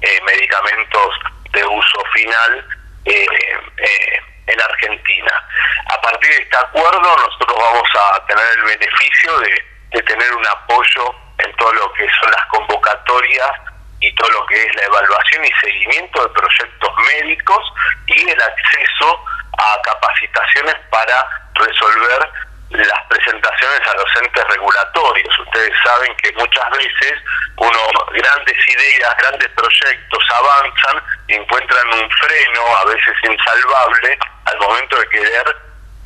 eh, 0.00 0.20
medicamentos 0.24 1.10
de 1.52 1.64
uso 1.66 2.02
final 2.14 2.64
eh, 3.04 3.26
eh, 3.78 4.22
en 4.46 4.60
Argentina. 4.60 5.48
A 5.86 6.00
partir 6.00 6.30
de 6.30 6.42
este 6.42 6.56
acuerdo 6.56 7.16
nosotros 7.16 7.56
vamos 7.58 7.88
a 7.94 8.26
tener 8.26 8.44
el 8.56 8.62
beneficio 8.62 9.38
de, 9.40 10.02
tener 10.02 10.34
un 10.34 10.46
apoyo 10.46 11.14
en 11.38 11.56
todo 11.56 11.72
lo 11.72 11.92
que 11.92 12.06
son 12.20 12.30
las 12.30 12.44
convocatorias 12.46 13.50
y 14.00 14.12
todo 14.16 14.28
lo 14.30 14.46
que 14.46 14.62
es 14.62 14.76
la 14.76 14.82
evaluación 14.82 15.44
y 15.44 15.52
seguimiento 15.60 16.22
de 16.22 16.28
proyectos 16.30 16.90
médicos 17.14 17.72
y 18.08 18.28
el 18.28 18.42
acceso 18.42 19.24
a 19.56 19.80
capacitaciones 19.82 20.74
para 20.90 21.26
resolver 21.54 22.28
las 22.78 23.02
presentaciones 23.08 23.80
a 23.86 23.94
los 23.94 24.22
entes 24.22 24.44
regulatorios. 24.48 25.38
Ustedes 25.38 25.72
saben 25.84 26.16
que 26.16 26.32
muchas 26.32 26.70
veces 26.70 27.14
uno 27.56 27.78
grandes 28.12 28.68
ideas, 28.68 29.16
grandes 29.18 29.48
proyectos 29.50 30.24
avanzan 30.30 31.02
y 31.28 31.34
encuentran 31.34 31.86
un 31.94 32.10
freno, 32.10 32.76
a 32.76 32.84
veces 32.86 33.14
insalvable, 33.22 34.18
al 34.46 34.58
momento 34.58 34.98
de 34.98 35.08
querer 35.08 35.56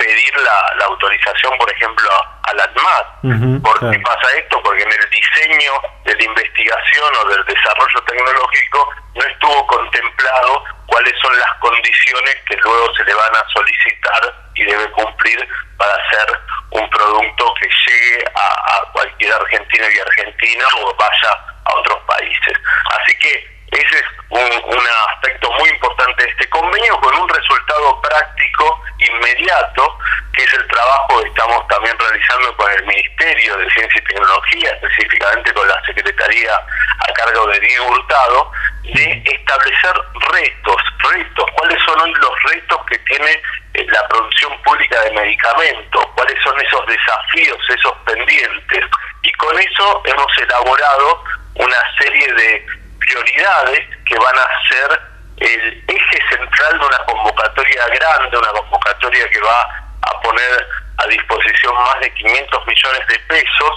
pedir 0.09 0.34
la, 0.40 0.86
autorización, 0.86 1.52
por 1.59 1.70
ejemplo, 1.70 2.09
a 2.44 2.54
la 2.54 2.64
ANMAT. 2.64 3.62
¿Por 3.62 3.90
qué 3.90 3.98
pasa 3.98 4.26
esto? 4.38 4.61
Porque 4.62 4.82
en 4.82 4.92
el 4.92 5.11
diseño 5.11 5.72
de 6.04 6.14
la 6.14 6.24
investigación 6.24 7.12
o 7.20 7.28
del 7.28 7.44
desarrollo 7.44 8.00
tecnológico 8.06 8.90
no 9.14 9.22
estuvo 9.22 9.66
contemplado 9.66 10.64
cuáles 10.86 11.12
son 11.20 11.38
las 11.38 11.52
condiciones 11.61 12.36
que 12.48 12.56
luego 12.56 12.94
se 12.94 13.04
le 13.04 13.14
van 13.14 13.36
a 13.36 13.44
solicitar 13.52 14.50
y 14.54 14.64
debe 14.64 14.90
cumplir 14.92 15.46
para 15.76 15.92
hacer 15.92 16.40
un 16.70 16.88
producto 16.88 17.54
que 17.61 17.68
llegue 17.86 18.24
a, 18.34 18.90
cualquier 18.92 19.32
argentino 19.32 19.84
y 19.94 19.98
argentina 19.98 20.64
o 20.80 20.94
vaya 20.96 21.32
a 21.64 21.74
otros 21.74 21.98
países. 22.06 22.54
Así 22.98 23.18
que 23.18 23.57
ese 23.72 23.96
es 23.96 24.04
un, 24.30 24.88
aspecto 25.12 25.50
muy 25.52 25.68
importante 25.68 26.24
de 26.24 26.30
este 26.30 26.48
convenio 26.48 26.98
con 27.00 27.14
un 27.14 27.28
resultado 27.28 28.00
práctico 28.00 28.82
inmediato, 28.98 29.98
que 30.34 30.42
es 30.42 30.52
el 30.54 30.66
trabajo 30.68 31.20
que 31.20 31.28
estamos 31.28 31.66
también 31.68 31.96
realizando 31.98 32.56
con 32.56 32.70
el 32.70 32.86
Ministerio 32.86 33.56
de 33.56 33.70
Ciencia 33.70 34.00
y 34.00 34.04
Tecnología, 34.04 34.70
específicamente 34.70 35.52
con 35.52 35.68
la 35.68 35.82
Secretaría 35.84 36.54
a 36.54 37.12
cargo 37.12 37.46
de 37.48 37.60
Diego 37.60 37.86
Hurtado, 37.88 38.52
de 38.84 39.22
establecer 39.24 39.94
retos, 40.32 40.82
retos, 41.10 41.46
cuáles 41.56 41.82
son 41.84 42.12
los 42.12 42.42
retos 42.44 42.78
que 42.88 42.98
tiene 43.00 43.42
eh, 43.74 43.86
la 43.90 44.06
producción 44.08 44.62
pública 44.62 45.00
de 45.02 45.12
medicamentos, 45.12 46.06
cuáles 46.14 46.42
son 46.42 46.58
esos 46.60 46.86
desafíos, 46.86 47.58
esos 47.68 47.92
pendientes. 48.06 48.84
Y 49.22 49.32
con 49.32 49.58
eso 49.58 50.02
hemos 50.06 50.38
elaborado 50.38 51.24
una 51.54 51.76
serie 52.00 52.32
de 52.34 52.66
prioridades 53.09 53.80
que 54.06 54.18
van 54.18 54.38
a 54.38 54.48
ser 54.68 55.00
el 55.38 55.84
eje 55.86 56.18
central 56.30 56.78
de 56.78 56.86
una 56.86 56.98
convocatoria 57.06 57.86
grande, 57.86 58.36
una 58.36 58.48
convocatoria 58.48 59.28
que 59.30 59.40
va 59.40 59.62
a 60.02 60.20
poner 60.20 60.68
a 60.98 61.06
disposición 61.06 61.74
más 61.74 62.00
de 62.00 62.12
500 62.12 62.66
millones 62.66 63.06
de 63.06 63.18
pesos 63.20 63.72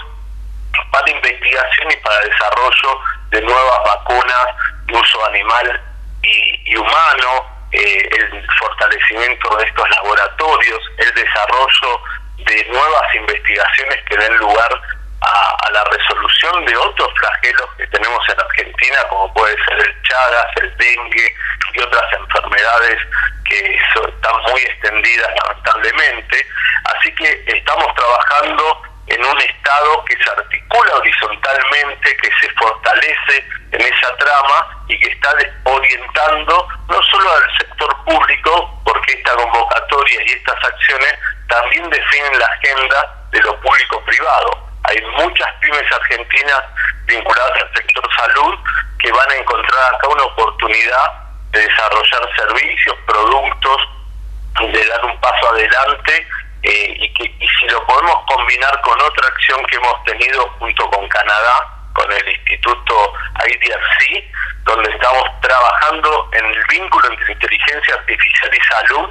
para 0.90 1.10
investigación 1.10 1.90
y 1.90 1.96
para 1.96 2.18
desarrollo 2.20 3.00
de 3.30 3.40
nuevas 3.42 3.78
vacunas 3.84 4.46
de 4.86 4.98
uso 4.98 5.26
animal 5.26 5.80
y, 6.22 6.76
humano, 6.76 7.46
eh, 7.72 8.08
el 8.12 8.46
fortalecimiento 8.58 9.56
de 9.56 9.64
estos 9.64 9.88
laboratorios, 9.90 10.80
el 10.98 11.14
desarrollo 11.14 12.02
de 12.38 12.64
nuevas 12.70 13.14
investigaciones 13.14 13.98
que 14.08 14.16
den 14.16 14.36
lugar 14.36 14.80
a, 15.22 15.70
la 15.72 15.84
resolución 15.84 16.64
de 16.66 16.76
otros 16.76 17.08
flagelos 17.16 17.66
que 17.78 17.86
tenemos 17.86 18.20
en 18.28 18.40
Argentina, 18.40 18.98
como 19.08 19.32
puede 19.32 19.56
ser 19.64 19.78
el 19.78 20.02
Chagas, 20.02 20.46
el 20.56 20.76
dengue 20.76 21.34
y 21.74 21.80
otras 21.80 22.12
enfermedades 22.12 22.98
que 23.48 23.74
están 23.74 24.42
muy 24.50 24.60
extendidas 24.60 25.30
lamentablemente. 25.42 26.46
Así 26.84 27.14
que 27.14 27.44
estamos 27.46 27.94
trabajando 27.94 28.82
en 29.06 29.24
un 29.24 29.40
Estado 29.40 30.04
que 30.04 30.16
se 30.22 30.30
articula 30.30 30.96
horizontalmente, 30.96 32.16
que 32.16 32.30
se 32.40 32.50
fortalece 32.54 33.46
en 33.72 33.80
esa 33.80 34.16
trama 34.16 34.84
y 34.88 34.98
que 34.98 35.08
está 35.08 35.30
orientando 35.64 36.68
no 36.88 37.02
solo 37.02 37.32
al 37.32 37.58
sector 37.58 38.04
público, 38.04 38.80
porque 38.84 39.12
esta 39.12 39.34
convocatoria 39.34 40.20
y 40.26 40.32
estas 40.32 40.56
acciones 40.64 41.14
también 41.48 41.88
definen 41.90 42.38
la 42.38 42.46
agenda 42.46 43.26
de 43.30 43.40
lo 43.40 43.60
público-privado. 43.60 44.71
Hay 44.92 45.00
muchas 45.16 45.48
pymes 45.60 45.90
argentinas 45.90 46.62
vinculadas 47.06 47.62
al 47.62 47.74
sector 47.74 48.06
salud 48.14 48.58
que 49.00 49.10
van 49.10 49.30
a 49.30 49.36
encontrar 49.36 49.94
acá 49.94 50.08
una 50.08 50.24
oportunidad 50.24 51.12
de 51.50 51.60
desarrollar 51.60 52.28
servicios, 52.36 52.96
productos, 53.06 53.76
de 54.60 54.86
dar 54.86 55.04
un 55.06 55.18
paso 55.18 55.48
adelante 55.48 56.26
eh, 56.64 56.96
y 57.00 57.14
que 57.14 57.24
y 57.24 57.48
si 57.58 57.66
lo 57.68 57.86
podemos 57.86 58.16
combinar 58.26 58.80
con 58.82 59.00
otra 59.00 59.28
acción 59.28 59.64
que 59.64 59.76
hemos 59.76 60.04
tenido 60.04 60.46
junto 60.58 60.90
con 60.90 61.08
Canadá, 61.08 61.68
con 61.94 62.12
el 62.12 62.28
Instituto 62.28 63.14
IDRC, 63.46 64.30
donde 64.64 64.90
estamos 64.90 65.24
trabajando 65.40 66.28
en 66.32 66.44
el 66.44 66.64
vínculo 66.68 67.08
entre 67.08 67.32
inteligencia 67.32 67.94
artificial 67.94 68.50
y 68.54 68.60
salud, 68.60 69.10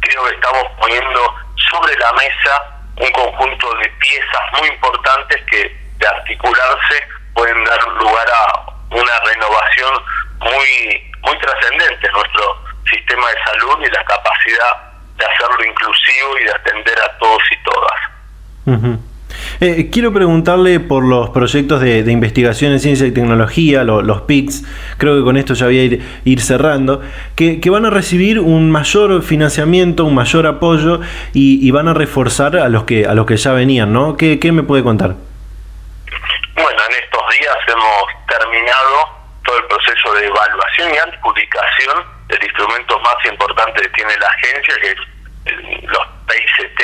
creo 0.00 0.24
que 0.24 0.34
estamos 0.34 0.64
poniendo 0.78 1.34
sobre 1.70 1.96
la 1.96 2.12
mesa 2.12 2.71
un 2.96 3.10
conjunto 3.10 3.74
de 3.76 3.88
piezas 4.00 4.42
muy 4.58 4.68
importantes 4.68 5.42
que 5.50 5.76
de 5.98 6.06
articularse 6.06 7.08
pueden 7.34 7.64
dar 7.64 7.82
lugar 7.88 8.26
a 8.30 8.72
una 8.90 9.18
renovación 9.24 9.92
muy 10.40 11.12
muy 11.22 11.38
trascendente 11.38 12.06
en 12.06 12.12
nuestro 12.12 12.64
sistema 12.90 13.28
de 13.30 13.44
salud 13.44 13.78
y 13.86 13.90
la 13.90 14.04
capacidad 14.04 14.92
de 15.16 15.24
hacerlo 15.24 15.64
inclusivo 15.64 16.38
y 16.38 16.44
de 16.44 16.50
atender 16.50 17.00
a 17.00 17.18
todos 17.18 17.42
y 17.50 17.62
todas. 17.62 19.11
Eh, 19.60 19.90
quiero 19.90 20.12
preguntarle 20.12 20.80
por 20.80 21.04
los 21.04 21.30
proyectos 21.30 21.80
de, 21.80 21.98
investigación 22.10 22.72
en 22.72 22.80
ciencia 22.80 23.06
y 23.06 23.12
tecnología, 23.12 23.84
los 23.84 24.22
PICs, 24.22 24.64
creo 24.98 25.16
que 25.16 25.22
con 25.22 25.36
esto 25.36 25.54
ya 25.54 25.66
voy 25.66 25.78
a 25.78 25.84
ir, 26.24 26.40
cerrando, 26.40 27.02
que, 27.36 27.60
van 27.70 27.86
a 27.86 27.90
recibir 27.90 28.40
un 28.40 28.70
mayor 28.70 29.22
financiamiento, 29.22 30.04
un 30.04 30.14
mayor 30.14 30.46
apoyo 30.46 31.00
y, 31.32 31.70
van 31.70 31.88
a 31.88 31.94
reforzar 31.94 32.56
a 32.56 32.68
los 32.68 32.84
que 32.84 33.06
a 33.06 33.14
los 33.14 33.24
que 33.24 33.36
ya 33.36 33.52
venían, 33.52 33.92
¿no? 33.92 34.16
¿Qué, 34.16 34.38
qué 34.38 34.52
me 34.52 34.62
puede 34.62 34.82
contar? 34.82 35.14
Bueno, 36.54 36.80
en 36.90 37.02
estos 37.02 37.22
días 37.38 37.56
hemos 37.66 38.26
terminado 38.28 39.22
todo 39.44 39.56
el 39.56 39.64
proceso 39.64 40.14
de 40.14 40.26
evaluación 40.26 40.92
y 40.92 40.98
adjudicación 40.98 42.04
del 42.28 42.42
instrumento 42.44 42.98
más 43.00 43.16
importante 43.30 43.82
que 43.82 43.88
tiene 43.90 44.12
la 44.18 44.26
agencia, 44.28 44.74
que 44.82 44.90
es 44.90 45.82
los 45.88 46.06
PICT. 46.26 46.82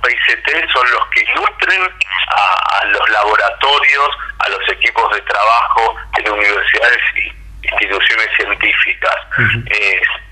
PICT 0.00 0.72
son 0.72 0.90
los 0.90 1.06
que 1.10 1.24
nutren 1.34 1.82
a, 2.28 2.84
los 2.86 3.08
laboratorios, 3.10 4.08
a 4.38 4.48
los 4.48 4.68
equipos 4.70 5.14
de 5.14 5.20
trabajo 5.22 5.96
en 6.18 6.30
universidades 6.30 7.02
y 7.16 7.32
instituciones 7.62 8.28
científicas. 8.36 9.16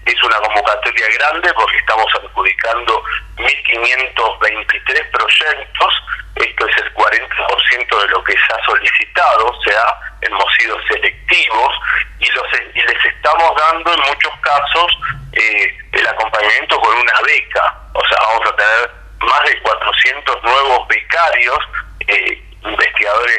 es 0.06 0.22
una 0.22 0.36
convocatoria 0.38 1.06
grande 1.18 1.52
porque 1.54 1.76
estamos 1.78 2.06
adjudicando 2.14 3.02
1.523 3.36 5.10
proyectos, 5.10 5.94
esto 6.36 6.66
es 6.68 6.76
el 6.76 6.94
40% 6.94 8.00
de 8.00 8.08
lo 8.08 8.24
que 8.24 8.32
se 8.32 8.52
ha 8.52 8.64
solicitado, 8.64 9.46
o 9.46 9.62
sea, 9.62 9.82
hemos 10.22 10.54
sido 10.56 10.76
selectivos 10.88 11.74
y, 12.18 12.30
los, 12.32 12.46
y 12.74 12.80
les 12.80 13.04
estamos 13.04 13.52
dando 13.56 13.92
en 13.92 14.00
muchos 14.00 14.32
casos 14.40 14.98
eh, 15.32 15.78
el 15.92 16.06
acompañamiento 16.06 16.78
con 16.80 16.96
una 16.96 17.20
beca 17.24 17.85
nuevos 20.42 20.88
becarios, 20.88 21.58
eh, 22.06 22.42
investigadores 22.62 23.38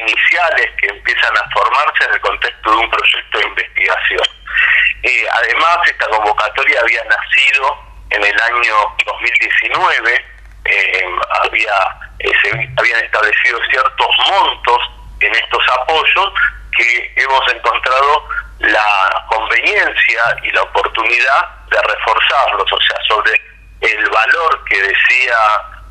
iniciales 0.00 0.70
que 0.80 0.88
empiezan 0.88 1.36
a 1.36 1.50
formarse 1.50 2.04
en 2.04 2.14
el 2.14 2.20
contexto 2.20 2.70
de 2.70 2.76
un 2.76 2.90
proyecto 2.90 3.38
de 3.38 3.44
investigación. 3.46 4.26
Eh, 5.02 5.26
además, 5.32 5.78
esta 5.86 6.06
convocatoria 6.08 6.80
había 6.80 7.02
nacido 7.04 7.78
en 8.10 8.24
el 8.24 8.40
año 8.40 8.74
2019, 9.04 10.24
eh, 10.64 11.04
había, 11.42 11.72
habían 12.76 13.04
establecido 13.04 13.58
ciertos 13.70 14.08
montos 14.28 14.78
en 15.20 15.34
estos 15.34 15.62
apoyos 15.80 16.32
que 16.76 17.12
hemos 17.16 17.52
encontrado 17.52 18.28
la 18.58 19.24
conveniencia 19.28 20.22
y 20.42 20.50
la 20.50 20.62
oportunidad 20.62 21.50
de 21.70 21.78
reforzarlos, 21.82 22.72
o 22.72 22.80
sea, 22.80 22.98
sobre 23.08 23.40
el 23.80 24.08
valor 24.10 24.64
que 24.64 24.80
decía 24.80 25.36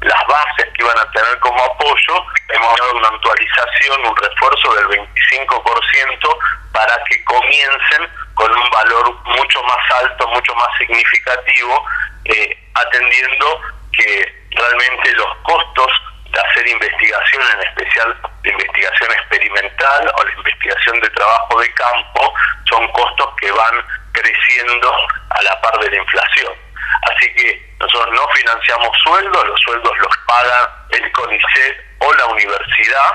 las 0.02 0.28
bases 0.28 0.66
que 0.74 0.84
iban 0.84 0.98
a 0.98 1.12
tener 1.12 1.40
como 1.40 1.64
apoyo, 1.64 2.26
hemos 2.50 2.80
dado 2.80 2.98
una 2.98 3.08
actualización, 3.08 4.06
un 4.06 4.16
refuerzo 4.16 4.74
del 4.76 4.88
25% 4.88 6.38
para 6.74 7.04
que 7.06 7.24
comiencen 7.24 8.10
con 8.34 8.52
un 8.52 8.70
valor 8.70 9.14
mucho 9.26 9.64
más 9.64 9.92
alto, 10.02 10.28
mucho 10.28 10.54
más 10.56 10.68
significativo, 10.78 11.86
eh, 12.26 12.70
atendiendo 12.74 13.62
que 13.98 14.46
realmente 14.52 15.14
los 15.14 15.36
costos 15.44 15.92
de 16.32 16.40
hacer 16.40 16.68
investigación, 16.68 17.44
en 17.54 17.68
especial 17.68 18.18
de 18.44 18.52
investigación 18.52 19.12
experimental 19.14 20.12
o 20.18 20.24
la 20.24 20.32
investigación 20.34 21.00
de 21.00 21.10
trabajo 21.12 21.62
de 21.62 21.74
campo, 21.74 22.34
son 22.70 22.88
costos 22.92 23.30
que 23.40 23.52
van 23.52 23.86
creciendo 24.12 24.94
a 25.30 25.42
la 25.44 25.62
par 25.62 25.80
de 25.80 25.92
la 25.92 25.98
inflación. 25.98 26.65
Así 27.12 27.34
que 27.34 27.76
nosotros 27.80 28.14
no 28.14 28.28
financiamos 28.30 28.90
sueldos, 29.04 29.48
los 29.48 29.60
sueldos 29.62 29.98
los 29.98 30.18
paga 30.28 30.86
el 30.92 31.12
CONICET 31.12 31.86
o 32.00 32.14
la 32.14 32.26
universidad, 32.28 33.12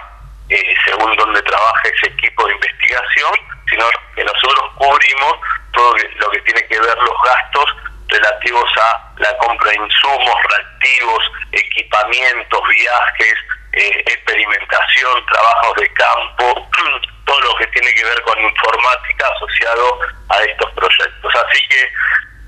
eh, 0.48 0.74
según 0.84 1.16
donde 1.16 1.42
trabaja 1.42 1.88
ese 1.88 2.06
equipo 2.08 2.46
de 2.46 2.54
investigación, 2.54 3.32
sino 3.68 3.84
que 4.14 4.24
nosotros 4.24 4.70
cubrimos 4.76 5.36
todo 5.72 5.94
lo 6.16 6.30
que 6.30 6.40
tiene 6.42 6.66
que 6.66 6.80
ver 6.80 6.96
los 6.98 7.22
gastos 7.22 7.76
relativos 8.08 8.70
a 8.76 9.12
la 9.18 9.36
compra 9.38 9.70
de 9.70 9.76
insumos, 9.76 10.34
reactivos, 10.48 11.32
equipamientos, 11.52 12.60
viajes, 12.68 13.34
eh, 13.72 14.02
experimentación, 14.06 15.26
trabajos 15.26 15.74
de 15.76 15.92
campo, 15.94 16.68
todo 17.24 17.40
lo 17.40 17.56
que 17.56 17.66
tiene 17.68 17.94
que 17.94 18.04
ver 18.04 18.20
con 18.22 18.38
informática 18.40 19.28
asociado 19.36 20.00
a 20.28 20.42
estos 20.42 20.70
proyectos. 20.72 21.34
Así 21.34 21.68
que 21.68 21.92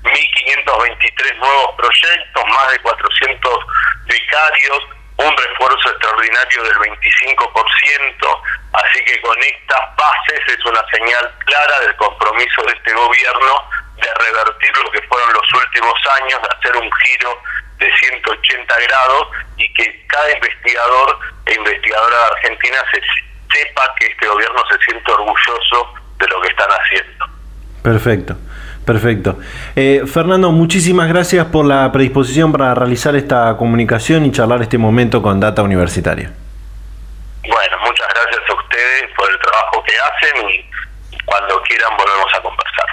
1.523 0.03 1.37
nuevos 1.37 1.75
proyectos, 1.77 2.43
más 2.47 2.71
de 2.71 2.79
400 2.79 3.59
becarios, 4.05 4.79
un 5.17 5.37
refuerzo 5.37 5.89
extraordinario 5.89 6.63
del 6.63 6.75
25%, 6.75 8.41
así 8.73 9.05
que 9.05 9.21
con 9.21 9.37
estas 9.39 9.95
bases 9.95 10.41
es 10.47 10.65
una 10.65 10.81
señal 10.91 11.31
clara 11.45 11.79
del 11.81 11.95
compromiso 11.95 12.63
de 12.63 12.73
este 12.73 12.93
gobierno 12.93 13.69
de 14.01 14.13
revertir 14.25 14.77
lo 14.83 14.91
que 14.91 15.01
fueron 15.03 15.33
los 15.33 15.53
últimos 15.53 15.93
años, 16.21 16.41
de 16.41 16.49
hacer 16.57 16.75
un 16.77 16.91
giro 16.91 17.41
de 17.77 17.97
180 17.97 18.75
grados 18.79 19.27
y 19.57 19.73
que 19.73 20.05
cada 20.07 20.31
investigador 20.31 21.19
e 21.45 21.53
investigadora 21.53 22.17
de 22.17 22.25
Argentina 22.25 22.77
se 22.91 23.01
sepa 23.55 23.95
que 23.99 24.07
este 24.07 24.27
gobierno 24.27 24.63
se 24.69 24.77
siente 24.85 25.11
orgulloso 25.11 25.93
de 26.17 26.27
lo 26.27 26.41
que 26.41 26.47
están 26.49 26.69
haciendo. 26.69 27.25
Perfecto. 27.83 28.35
Perfecto. 28.85 29.37
Eh, 29.75 30.03
Fernando, 30.05 30.51
muchísimas 30.51 31.07
gracias 31.07 31.45
por 31.47 31.65
la 31.65 31.91
predisposición 31.91 32.51
para 32.51 32.75
realizar 32.75 33.15
esta 33.15 33.55
comunicación 33.57 34.25
y 34.25 34.31
charlar 34.31 34.61
este 34.61 34.77
momento 34.77 35.21
con 35.21 35.39
Data 35.39 35.63
Universitaria. 35.63 36.31
Bueno, 37.47 37.77
muchas 37.85 38.07
gracias 38.09 38.41
a 38.49 38.53
ustedes 38.53 39.11
por 39.15 39.29
el 39.31 39.39
trabajo 39.39 39.83
que 39.83 39.93
hacen 39.93 40.49
y 40.49 41.23
cuando 41.25 41.61
quieran 41.61 41.91
volvemos 41.97 42.33
a 42.33 42.41
conversar. 42.41 42.92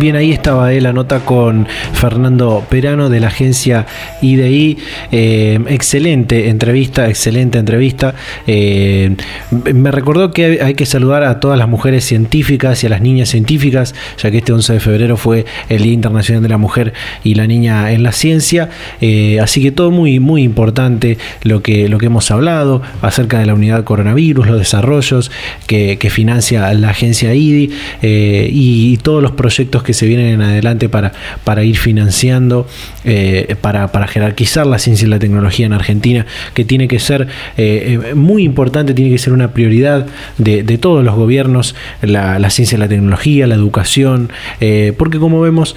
Bien, 0.00 0.16
ahí 0.16 0.32
estaba 0.32 0.72
eh, 0.72 0.80
la 0.80 0.94
nota 0.94 1.26
con 1.26 1.68
Fernando 1.92 2.64
Perano 2.70 3.10
de 3.10 3.20
la 3.20 3.26
agencia 3.26 3.84
IDI. 4.22 4.78
Eh, 5.12 5.60
excelente 5.68 6.48
entrevista, 6.48 7.10
excelente 7.10 7.58
entrevista. 7.58 8.14
Eh, 8.46 9.14
me 9.50 9.90
recordó 9.90 10.30
que 10.30 10.60
hay 10.62 10.72
que 10.72 10.86
saludar 10.86 11.22
a 11.24 11.38
todas 11.38 11.58
las 11.58 11.68
mujeres 11.68 12.02
científicas 12.06 12.82
y 12.82 12.86
a 12.86 12.88
las 12.88 13.02
niñas 13.02 13.28
científicas, 13.28 13.94
ya 14.16 14.30
que 14.30 14.38
este 14.38 14.54
11 14.54 14.72
de 14.72 14.80
febrero 14.80 15.18
fue 15.18 15.44
el 15.68 15.82
Día 15.82 15.92
Internacional 15.92 16.42
de 16.42 16.48
la 16.48 16.56
Mujer 16.56 16.94
y 17.22 17.34
la 17.34 17.46
Niña 17.46 17.92
en 17.92 18.02
la 18.02 18.12
Ciencia. 18.12 18.70
así 19.42 19.60
que 19.60 19.70
todo 19.70 19.90
muy, 19.90 20.18
muy 20.18 20.44
importante 20.44 21.18
lo 21.42 21.62
que, 21.62 21.90
lo 21.90 21.98
que 21.98 22.06
hemos 22.06 22.30
hablado 22.30 22.80
acerca 23.02 23.38
de 23.38 23.44
la 23.44 23.52
unidad 23.52 23.84
coronavirus, 23.84 24.46
los 24.46 24.58
desarrollos 24.58 25.30
que, 25.66 25.98
financia 26.10 26.72
la 26.72 26.88
agencia 26.88 27.34
IDI 27.34 27.70
y 28.02 28.96
todos 28.96 29.22
los 29.22 29.32
proyectos 29.32 29.82
que 29.82 29.89
que 29.90 29.94
se 29.94 30.06
vienen 30.06 30.26
en 30.34 30.42
adelante 30.42 30.88
para, 30.88 31.10
para 31.42 31.64
ir 31.64 31.76
financiando, 31.76 32.68
eh, 33.04 33.56
para, 33.60 33.88
jerarquizar 34.06 34.64
la 34.68 34.78
ciencia 34.78 35.04
y 35.04 35.10
la 35.10 35.18
tecnología 35.18 35.66
en 35.66 35.72
Argentina, 35.72 36.26
que 36.54 36.64
tiene 36.64 36.86
que 36.86 37.00
ser 37.00 37.26
eh, 37.56 37.98
eh, 38.04 38.14
muy 38.14 38.44
importante, 38.44 38.94
tiene 38.94 39.10
que 39.10 39.18
ser 39.18 39.32
una 39.32 39.52
prioridad 39.52 40.06
de, 40.38 40.62
todos 40.78 41.04
los 41.04 41.16
gobiernos, 41.16 41.74
la, 42.02 42.50
ciencia 42.50 42.76
y 42.76 42.78
la 42.78 42.86
tecnología, 42.86 43.48
la 43.48 43.56
educación, 43.56 44.30
porque 44.96 45.18
como 45.18 45.40
vemos, 45.40 45.74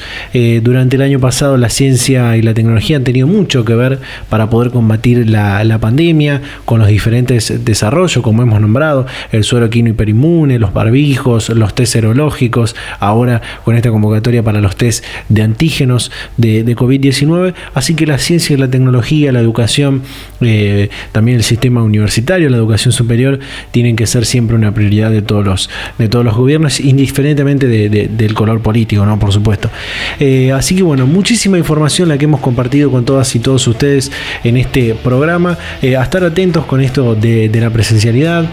durante 0.62 0.96
el 0.96 1.02
año 1.02 1.20
pasado 1.20 1.58
la 1.58 1.70
ciencia 1.70 2.38
y 2.38 2.44
la 2.44 2.54
tecnología 2.54 2.98
han 2.98 3.04
tenido 3.04 3.28
mucho 3.28 3.66
que 3.66 3.74
ver 3.74 4.00
para 4.30 4.50
poder 4.50 4.72
combatir 4.72 5.28
la, 5.28 5.64
la 5.64 5.80
pandemia 5.80 6.42
con 6.66 6.80
los 6.80 6.88
diferentes 6.88 7.66
desarrollos, 7.66 8.24
como 8.24 8.44
hemos 8.44 8.62
nombrado, 8.62 9.08
el 9.32 9.44
suero 9.44 9.70
quino 9.70 9.90
hiperinmune, 9.90 10.60
los 10.60 10.74
barbijos, 10.74 11.50
los 11.50 11.74
test 11.74 11.94
serológicos, 11.94 12.76
ahora 13.00 13.42
con 13.64 13.76
esta 13.76 13.92
convocatoria 14.04 14.44
para 14.44 14.60
los 14.60 14.76
test 14.76 15.06
de 15.30 15.42
antígenos 15.42 16.12
de, 16.38 16.74
COVID-19. 16.76 17.54
Así 17.74 17.94
que 17.94 18.06
la 18.06 18.18
ciencia 18.18 18.54
y 18.54 18.58
la 18.58 18.68
tecnología, 18.68 19.32
la 19.32 19.40
educación, 19.40 20.02
eh, 20.42 20.90
también 21.12 21.38
el 21.38 21.44
sistema 21.44 21.82
universitario, 21.84 22.50
la 22.50 22.58
educación 22.58 22.92
superior, 22.92 23.40
tienen 23.72 23.96
que 23.96 24.06
ser 24.06 24.26
siempre 24.26 24.56
una 24.56 24.74
prioridad 24.74 25.12
de 25.12 25.22
todos 25.22 25.46
los, 25.46 25.70
de 25.98 26.10
todos 26.10 26.26
los 26.26 26.36
gobiernos, 26.36 26.80
indiferentemente 26.80 27.68
del 27.68 28.34
color 28.34 28.62
político, 28.62 29.06
¿no? 29.06 29.18
Por 29.20 29.32
supuesto. 29.32 29.70
Eh, 30.20 30.52
así 30.52 30.76
que 30.76 30.84
bueno, 30.84 31.08
muchísima 31.08 31.58
información 31.58 32.10
la 32.10 32.18
que 32.18 32.26
hemos 32.26 32.42
compartido 32.42 32.92
con 32.92 33.06
todas 33.06 33.34
y 33.36 33.40
todos 33.40 33.66
ustedes 33.68 34.12
en 34.44 34.58
este 34.58 34.96
programa. 34.96 35.58
Eh, 35.82 35.96
a 35.96 36.04
estar 36.04 36.24
atentos 36.24 36.66
con 36.66 36.82
esto 36.82 37.16
de, 37.16 37.48
de 37.50 37.62
la 37.62 37.70
presencialidad. 37.70 38.50